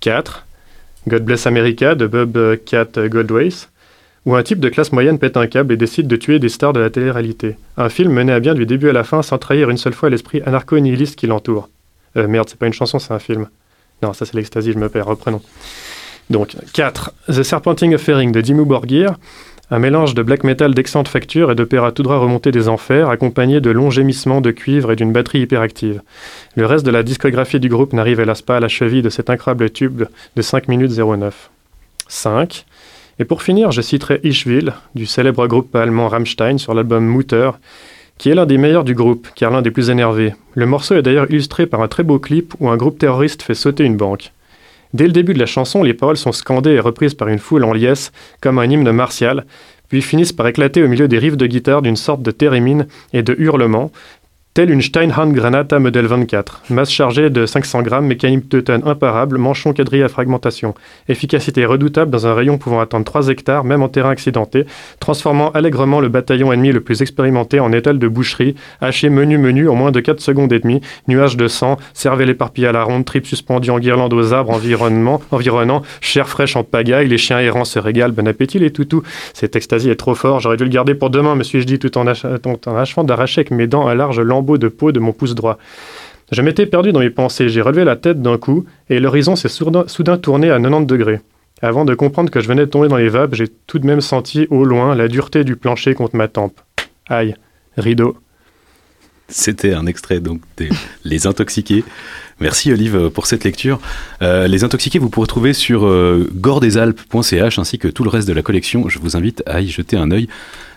4. 0.01 0.45
God 1.07 1.23
Bless 1.23 1.47
America 1.47 1.95
de 1.95 2.05
Bob 2.05 2.37
Cat 2.65 2.99
Goldways, 3.07 3.69
où 4.25 4.35
un 4.35 4.43
type 4.43 4.59
de 4.59 4.69
classe 4.69 4.91
moyenne 4.91 5.19
pète 5.19 5.37
un 5.37 5.47
câble 5.47 5.73
et 5.73 5.77
décide 5.77 6.07
de 6.07 6.15
tuer 6.15 6.39
des 6.39 6.49
stars 6.49 6.73
de 6.73 6.79
la 6.79 6.89
télé-réalité. 6.89 7.57
Un 7.77 7.89
film 7.89 8.11
mené 8.11 8.31
à 8.31 8.39
bien 8.39 8.55
du 8.55 8.65
début 8.65 8.89
à 8.89 8.93
la 8.93 9.03
fin 9.03 9.21
sans 9.21 9.37
trahir 9.37 9.69
une 9.69 9.77
seule 9.77 9.93
fois 9.93 10.09
l'esprit 10.09 10.41
anarcho-nihiliste 10.45 11.15
qui 11.15 11.27
l'entoure. 11.27 11.69
Euh, 12.17 12.27
merde, 12.27 12.49
c'est 12.49 12.57
pas 12.57 12.67
une 12.67 12.73
chanson, 12.73 12.97
c'est 12.97 13.13
un 13.13 13.19
film. 13.19 13.47
Non, 14.01 14.13
ça 14.13 14.25
c'est 14.25 14.35
l'ecstasy, 14.35 14.71
je 14.71 14.77
me 14.77 14.89
perds, 14.89 15.05
reprenons. 15.05 15.41
Donc, 16.29 16.55
4. 16.73 17.13
The 17.27 17.43
Serpenting 17.43 17.93
Offering 17.93 18.31
de 18.31 18.41
Dimmu 18.41 18.65
Borgir, 18.65 19.13
un 19.69 19.79
mélange 19.79 20.15
de 20.15 20.23
black 20.23 20.43
metal 20.43 20.73
d'excellente 20.73 21.07
facture 21.07 21.51
et 21.51 21.55
d'opéra 21.55 21.91
tout 21.91 22.03
droit 22.03 22.17
remonté 22.17 22.51
des 22.51 22.67
enfers, 22.67 23.09
accompagné 23.09 23.61
de 23.61 23.69
longs 23.69 23.89
gémissements 23.89 24.41
de 24.41 24.51
cuivre 24.51 24.91
et 24.91 24.95
d'une 24.95 25.11
batterie 25.11 25.41
hyperactive. 25.41 26.01
Le 26.55 26.65
reste 26.65 26.85
de 26.85 26.91
la 26.91 27.03
discographie 27.03 27.59
du 27.59 27.69
groupe 27.69 27.93
n'arrive 27.93 28.19
hélas 28.19 28.41
pas 28.41 28.57
à 28.57 28.59
la 28.59 28.67
cheville 28.67 29.01
de 29.01 29.09
cet 29.09 29.29
incroyable 29.29 29.69
tube 29.69 30.03
de 30.35 30.41
5 30.41 30.67
minutes 30.67 30.97
09. 30.97 31.49
5. 32.07 32.65
Et 33.17 33.25
pour 33.25 33.43
finir, 33.43 33.71
je 33.71 33.81
citerai 33.81 34.19
Ishville, 34.23 34.73
du 34.93 35.05
célèbre 35.05 35.47
groupe 35.47 35.73
allemand 35.75 36.09
Rammstein, 36.09 36.57
sur 36.57 36.73
l'album 36.73 37.05
Mutter, 37.05 37.51
qui 38.17 38.29
est 38.29 38.35
l'un 38.35 38.45
des 38.45 38.57
meilleurs 38.57 38.83
du 38.83 38.93
groupe, 38.93 39.27
car 39.35 39.51
l'un 39.51 39.61
des 39.61 39.71
plus 39.71 39.89
énervés. 39.89 40.33
Le 40.53 40.65
morceau 40.65 40.95
est 40.95 41.01
d'ailleurs 41.01 41.29
illustré 41.29 41.65
par 41.65 41.81
un 41.81 41.87
très 41.87 42.03
beau 42.03 42.19
clip 42.19 42.53
où 42.59 42.69
un 42.69 42.75
groupe 42.75 42.99
terroriste 42.99 43.41
fait 43.41 43.53
sauter 43.53 43.85
une 43.85 43.95
banque. 43.95 44.31
Dès 44.93 45.05
le 45.05 45.13
début 45.13 45.33
de 45.33 45.39
la 45.39 45.45
chanson, 45.45 45.81
les 45.81 45.93
paroles 45.93 46.17
sont 46.17 46.33
scandées 46.33 46.71
et 46.71 46.79
reprises 46.79 47.13
par 47.13 47.29
une 47.29 47.39
foule 47.39 47.63
en 47.63 47.73
liesse, 47.73 48.11
comme 48.41 48.59
un 48.59 48.69
hymne 48.69 48.91
martial, 48.91 49.45
puis 49.87 50.01
finissent 50.01 50.33
par 50.33 50.47
éclater 50.47 50.83
au 50.83 50.87
milieu 50.87 51.07
des 51.07 51.17
riffs 51.17 51.37
de 51.37 51.47
guitare 51.47 51.81
d'une 51.81 51.95
sorte 51.95 52.21
de 52.21 52.31
térémine 52.31 52.87
et 53.13 53.23
de 53.23 53.35
hurlements, 53.37 53.91
Telle 54.55 54.71
une 54.71 54.81
Steinhand 54.81 55.33
Granata 55.33 55.79
modèle 55.79 56.05
24. 56.05 56.61
Masse 56.69 56.89
chargée 56.89 57.29
de 57.29 57.45
500 57.45 57.81
grammes, 57.81 58.05
mécanique 58.05 58.49
de 58.49 58.61
tonne 58.61 58.83
imparable, 58.87 59.37
manchon 59.37 59.73
quadrillé 59.73 60.03
à 60.03 60.07
fragmentation. 60.07 60.73
Efficacité 61.09 61.65
redoutable 61.65 62.09
dans 62.09 62.25
un 62.25 62.33
rayon 62.33 62.57
pouvant 62.57 62.79
atteindre 62.79 63.03
3 63.03 63.27
hectares, 63.27 63.65
même 63.65 63.83
en 63.83 63.89
terrain 63.89 64.11
accidenté, 64.11 64.65
transformant 65.01 65.51
allègrement 65.51 65.99
le 65.99 66.07
bataillon 66.07 66.53
ennemi 66.53 66.71
le 66.71 66.79
plus 66.79 67.01
expérimenté 67.01 67.59
en 67.59 67.73
étal 67.73 67.99
de 67.99 68.07
boucherie, 68.07 68.55
haché 68.79 69.09
menu 69.09 69.37
menu 69.37 69.67
en 69.67 69.75
moins 69.75 69.91
de 69.91 69.99
4 69.99 70.21
secondes 70.21 70.53
et 70.53 70.59
demie, 70.59 70.79
nuage 71.09 71.35
de 71.35 71.49
sang, 71.49 71.75
cervelle 71.93 72.29
éparpillée 72.29 72.67
à 72.69 72.71
la 72.71 72.83
ronde, 72.83 73.03
tripes 73.03 73.27
suspendues 73.27 73.71
en 73.71 73.79
guirlande 73.79 74.13
aux 74.13 74.31
arbres 74.31 74.53
environnement, 74.53 75.21
environnant, 75.31 75.81
chair 75.99 76.29
fraîche 76.29 76.55
en 76.55 76.63
pagaille, 76.63 77.09
les 77.09 77.17
chiens 77.17 77.41
errants 77.41 77.65
se 77.65 77.77
régalent, 77.77 78.13
bon 78.13 78.25
appétit 78.25 78.59
les 78.59 78.71
toutous. 78.71 79.03
Cette 79.33 79.57
extasie 79.57 79.89
est 79.89 79.95
trop 79.97 80.15
fort, 80.15 80.39
j'aurais 80.39 80.55
dû 80.55 80.63
le 80.63 80.69
garder 80.69 80.95
pour 80.95 81.09
demain, 81.09 81.35
me 81.35 81.43
suis-je 81.43 81.65
dit 81.65 81.77
tout 81.77 81.97
en, 81.97 82.07
ach- 82.07 82.23
achevant 82.65 83.03
d'arracher 83.03 83.41
avec 83.41 83.51
mes 83.51 83.67
dents 83.67 83.89
un 83.89 83.95
large 83.95 84.21
lambeau 84.21 84.44
de 84.57 84.67
peau 84.67 84.91
de 84.91 84.99
mon 84.99 85.11
pouce 85.11 85.35
droit. 85.35 85.57
Je 86.31 86.41
m'étais 86.41 86.65
perdu 86.65 86.91
dans 86.91 86.99
mes 86.99 87.09
pensées, 87.09 87.49
j'ai 87.49 87.61
relevé 87.61 87.83
la 87.83 87.95
tête 87.95 88.21
d'un 88.21 88.37
coup, 88.37 88.65
et 88.89 88.99
l'horizon 88.99 89.35
s'est 89.35 89.49
soudain, 89.49 90.17
tourné 90.17 90.49
à 90.49 90.59
90 90.59 90.85
degrés. 90.87 91.19
Avant 91.61 91.85
de 91.85 91.93
comprendre 91.93 92.31
que 92.31 92.41
je 92.41 92.47
venais 92.47 92.65
de 92.65 92.71
tomber 92.71 92.87
dans 92.87 92.97
les 92.97 93.09
vapes, 93.09 93.35
j'ai 93.35 93.47
tout 93.67 93.79
de 93.79 93.85
même 93.85 94.01
senti 94.01 94.47
au 94.49 94.65
loin 94.65 94.95
la 94.95 95.07
dureté 95.07 95.43
du 95.43 95.55
plancher 95.55 95.93
contre 95.93 96.15
ma 96.15 96.27
tempe. 96.27 96.59
Aïe, 97.07 97.35
rideau. 97.77 98.17
C'était 99.27 99.73
un 99.73 99.85
extrait 99.87 100.19
donc 100.19 100.41
des 100.57 100.69
Les 101.03 101.27
Intoxiqués. 101.27 101.83
Merci 102.39 102.71
Olive 102.71 103.09
pour 103.11 103.27
cette 103.27 103.45
lecture. 103.45 103.79
Euh, 104.21 104.47
les 104.47 104.63
Intoxiqués, 104.63 104.99
vous 104.99 105.09
pourrez 105.09 105.27
trouver 105.27 105.53
sur 105.53 105.85
euh, 105.85 106.29
gordesalpes.ch 106.35 107.59
ainsi 107.59 107.79
que 107.79 107.87
tout 107.87 108.03
le 108.03 108.09
reste 108.09 108.27
de 108.27 108.33
la 108.33 108.41
collection. 108.41 108.89
Je 108.89 108.99
vous 108.99 109.15
invite 109.15 109.41
à 109.45 109.61
y 109.61 109.67
jeter 109.69 109.95
un 109.95 110.11
œil. 110.11 110.27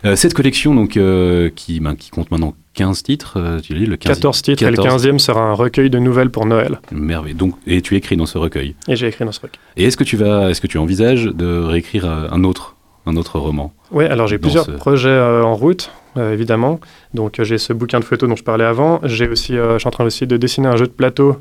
Euh, 0.05 0.15
cette 0.15 0.35
collection 0.35 0.75
donc 0.75 0.97
euh, 0.97 1.51
qui, 1.55 1.81
ben, 1.81 1.97
qui 1.97 2.11
compte 2.11 2.31
maintenant 2.31 2.55
15 2.75 3.03
titres, 3.03 3.59
tu 3.65 3.75
dit, 3.75 3.87
le 3.87 3.97
15 3.97 4.15
14 4.15 4.43
titres, 4.43 4.63
et 4.63 4.71
le 4.71 4.77
14. 4.77 5.05
15e 5.05 5.19
sera 5.19 5.43
un 5.43 5.53
recueil 5.53 5.91
de 5.91 5.99
nouvelles 5.99 6.31
pour 6.31 6.47
Noël. 6.47 6.81
Merveille. 6.93 7.35
Donc, 7.35 7.57
et 7.67 7.83
tu 7.83 7.97
écris 7.97 8.17
dans 8.17 8.27
ce 8.27 8.39
recueil. 8.39 8.77
Et 8.87 8.95
j'ai 8.95 9.09
écrit 9.09 9.25
dans 9.25 9.33
ce 9.33 9.41
recueil. 9.41 9.59
Et 9.77 9.85
est-ce 9.85 9.97
que 9.97 10.05
tu 10.05 10.17
vas, 10.17 10.51
est-ce 10.51 10.61
que 10.61 10.69
tu 10.69 10.79
envisages 10.79 11.25
de 11.25 11.59
réécrire 11.59 12.07
un 12.07 12.45
autre, 12.45 12.77
un 13.07 13.17
autre 13.17 13.39
roman 13.39 13.73
Oui, 13.91 14.05
alors 14.05 14.27
j'ai 14.27 14.39
plusieurs 14.39 14.65
ce- 14.67 14.71
projets 14.73 15.09
euh, 15.09 15.43
en 15.43 15.55
route, 15.55 15.91
euh, 16.17 16.33
évidemment. 16.33 16.79
Donc 17.15 17.41
euh, 17.41 17.45
j'ai 17.45 17.57
ce 17.59 17.73
bouquin 17.73 18.01
de 18.01 18.05
photos 18.05 18.29
dont 18.29 18.37
je 18.37 18.45
parlais 18.45 18.65
avant. 18.65 19.01
J'ai 19.05 19.29
aussi, 19.29 19.57
euh, 19.57 19.75
je 19.75 19.79
suis 19.79 19.89
en 19.89 19.93
train 19.93 20.05
aussi 20.05 20.27
de 20.27 20.37
dessiner 20.37 20.69
un 20.69 20.77
jeu 20.77 20.87
de 20.87 20.93
plateau 20.93 21.37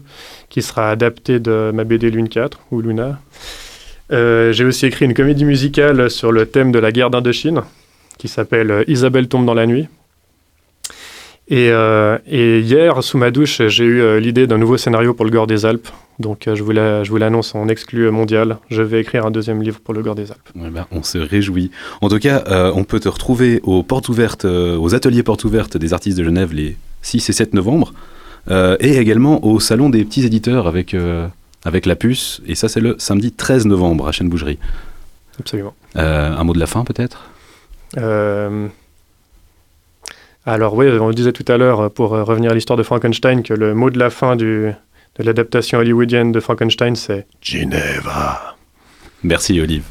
qui 0.50 0.62
sera 0.62 0.90
adapté 0.90 1.40
de 1.40 1.72
ma 1.74 1.84
BD 1.84 2.10
Lune 2.10 2.30
4 2.30 2.60
ou 2.72 2.82
Luna. 2.82 3.20
J'ai 4.10 4.64
aussi 4.64 4.86
écrit 4.86 5.06
une 5.06 5.14
comédie 5.14 5.44
musicale 5.46 6.10
sur 6.10 6.32
le 6.32 6.46
thème 6.46 6.72
de 6.72 6.80
la 6.80 6.92
guerre 6.94 7.10
d'Indochine 7.10 7.64
qui 8.18 8.30
s'appelle 8.30 8.86
Isabelle 8.88 9.28
tombe 9.28 9.46
dans 9.46 9.54
la 9.54 9.66
nuit. 9.68 9.88
Et, 11.50 11.70
euh, 11.72 12.18
et 12.28 12.60
hier, 12.60 13.02
sous 13.04 13.18
ma 13.18 13.32
douche, 13.32 13.62
j'ai 13.68 13.86
eu 13.86 14.02
euh, 14.02 14.20
l'idée 14.20 14.48
d'un 14.48 14.58
nouveau 14.58 14.76
scénario 14.78 15.14
pour 15.14 15.24
le 15.24 15.32
Gore 15.32 15.48
des 15.48 15.66
Alpes. 15.66 15.88
Donc 16.20 16.48
euh, 16.48 16.56
je 16.56 16.64
vous 16.64 16.72
la- 16.72 17.04
l'annonce 17.04 17.56
en 17.56 17.70
exclu 17.70 18.10
mondial. 18.12 18.58
Je 18.70 18.82
vais 18.82 19.00
écrire 19.00 19.26
un 19.26 19.32
deuxième 19.32 19.62
livre 19.64 19.80
pour 19.80 19.94
le 19.94 20.02
Gore 20.02 20.16
des 20.16 20.30
Alpes. 20.32 20.50
Ben, 20.56 20.86
on 20.92 21.04
se 21.04 21.18
réjouit. 21.18 21.72
En 22.02 22.10
tout 22.10 22.20
cas, 22.20 22.44
euh, 22.48 22.72
on 22.76 22.84
peut 22.84 23.00
te 23.00 23.08
retrouver 23.08 23.62
aux 23.64 23.82
portes 23.82 24.10
ouvertes, 24.10 24.44
aux 24.46 24.94
ateliers 24.94 25.24
portes 25.24 25.46
ouvertes 25.46 25.78
des 25.78 25.94
artistes 25.94 26.18
de 26.18 26.24
Genève 26.26 26.54
les 26.54 26.76
6 27.02 27.30
et 27.30 27.34
7 27.34 27.54
novembre, 27.54 27.94
euh, 28.50 28.76
et 28.82 28.98
également 28.98 29.46
au 29.46 29.60
salon 29.62 29.90
des 29.90 30.04
petits 30.04 30.26
éditeurs 30.26 30.68
avec, 30.68 30.94
euh, 30.94 31.28
avec 31.64 31.86
la 31.86 31.96
puce. 31.96 32.42
Et 32.46 32.56
ça, 32.56 32.68
c'est 32.68 32.82
le 32.82 32.96
samedi 32.98 33.32
13 33.32 33.68
novembre 33.68 34.08
à 34.08 34.12
Chêne 34.12 34.28
Bougerie. 34.28 34.58
Absolument. 35.40 35.74
Euh, 35.96 36.36
un 36.36 36.44
mot 36.44 36.54
de 36.54 36.60
la 36.60 36.66
fin, 36.68 36.84
peut-être? 36.84 37.30
Alors 40.48 40.76
oui, 40.76 40.88
on 40.88 41.10
le 41.10 41.14
disait 41.14 41.34
tout 41.34 41.44
à 41.50 41.58
l'heure, 41.58 41.92
pour 41.92 42.16
euh, 42.16 42.24
revenir 42.24 42.52
à 42.52 42.54
l'histoire 42.54 42.78
de 42.78 42.84
Frankenstein, 42.84 43.44
que 43.44 43.54
le 43.54 43.74
mot 43.74 43.90
de 43.90 44.00
la 44.00 44.10
fin 44.10 44.38
de 44.38 44.72
l'adaptation 45.20 45.80
hollywoodienne 45.80 46.32
de 46.32 46.40
Frankenstein, 46.40 46.96
c'est 46.96 47.28
Ginevra. 47.42 48.56
Merci, 49.24 49.60
Olive. 49.60 49.84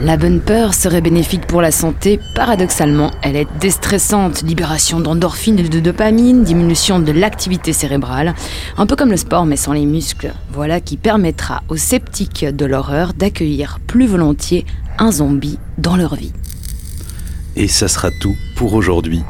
La 0.00 0.16
bonne 0.16 0.40
peur 0.40 0.74
serait 0.74 1.00
bénéfique 1.00 1.46
pour 1.46 1.62
la 1.62 1.70
santé. 1.70 2.18
Paradoxalement, 2.34 3.12
elle 3.22 3.36
est 3.36 3.46
déstressante. 3.60 4.42
Libération 4.42 4.98
d'endorphines 5.00 5.58
et 5.60 5.68
de 5.68 5.78
dopamine, 5.80 6.42
diminution 6.42 6.98
de 6.98 7.12
l'activité 7.12 7.72
cérébrale. 7.72 8.34
Un 8.76 8.86
peu 8.86 8.96
comme 8.96 9.10
le 9.10 9.16
sport 9.16 9.46
mais 9.46 9.56
sans 9.56 9.72
les 9.72 9.86
muscles. 9.86 10.32
Voilà 10.52 10.80
qui 10.80 10.96
permettra 10.96 11.62
aux 11.68 11.76
sceptiques 11.76 12.44
de 12.44 12.64
l'horreur 12.66 13.12
d'accueillir 13.14 13.78
plus 13.86 14.06
volontiers 14.06 14.66
un 14.98 15.12
zombie 15.12 15.58
dans 15.78 15.96
leur 15.96 16.16
vie. 16.16 16.32
Et 17.56 17.68
ça 17.68 17.86
sera 17.86 18.10
tout 18.20 18.34
pour 18.56 18.74
aujourd'hui. 18.74 19.22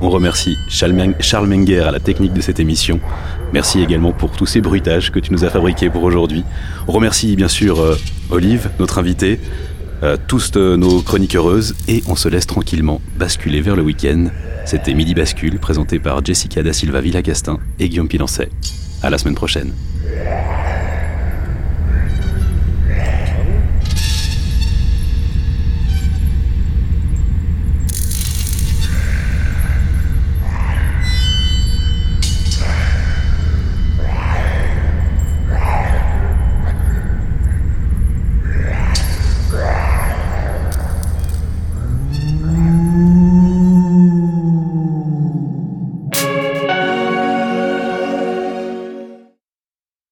On 0.00 0.10
remercie 0.10 0.56
Charles 0.68 0.92
Men- 0.92 1.14
Charles 1.20 1.46
Menger 1.48 1.80
à 1.80 1.90
la 1.90 2.00
technique 2.00 2.32
de 2.32 2.40
cette 2.40 2.58
émission. 2.60 3.00
Merci 3.52 3.80
également 3.82 4.12
pour 4.12 4.30
tous 4.30 4.46
ces 4.46 4.60
bruitages 4.60 5.10
que 5.12 5.18
tu 5.18 5.32
nous 5.32 5.44
as 5.44 5.50
fabriqués 5.50 5.90
pour 5.90 6.02
aujourd'hui. 6.04 6.44
On 6.88 6.92
remercie 6.92 7.36
bien 7.36 7.48
sûr 7.48 7.80
euh, 7.80 7.96
Olive, 8.30 8.70
notre 8.80 8.98
invitée, 8.98 9.38
euh, 10.02 10.16
tous 10.26 10.56
nos 10.56 11.00
chroniqueuses, 11.00 11.74
et 11.88 12.02
on 12.08 12.16
se 12.16 12.28
laisse 12.28 12.46
tranquillement 12.46 13.00
basculer 13.16 13.60
vers 13.60 13.76
le 13.76 13.82
week-end. 13.82 14.26
C'était 14.64 14.94
Midi 14.94 15.14
Bascule, 15.14 15.58
présenté 15.58 15.98
par 15.98 16.24
Jessica 16.24 16.62
Da 16.62 16.72
Silva 16.72 17.00
Villacastin 17.00 17.58
et 17.78 17.88
Guillaume 17.88 18.08
Pilancet. 18.08 18.48
À 19.02 19.10
la 19.10 19.18
semaine 19.18 19.34
prochaine. 19.34 19.72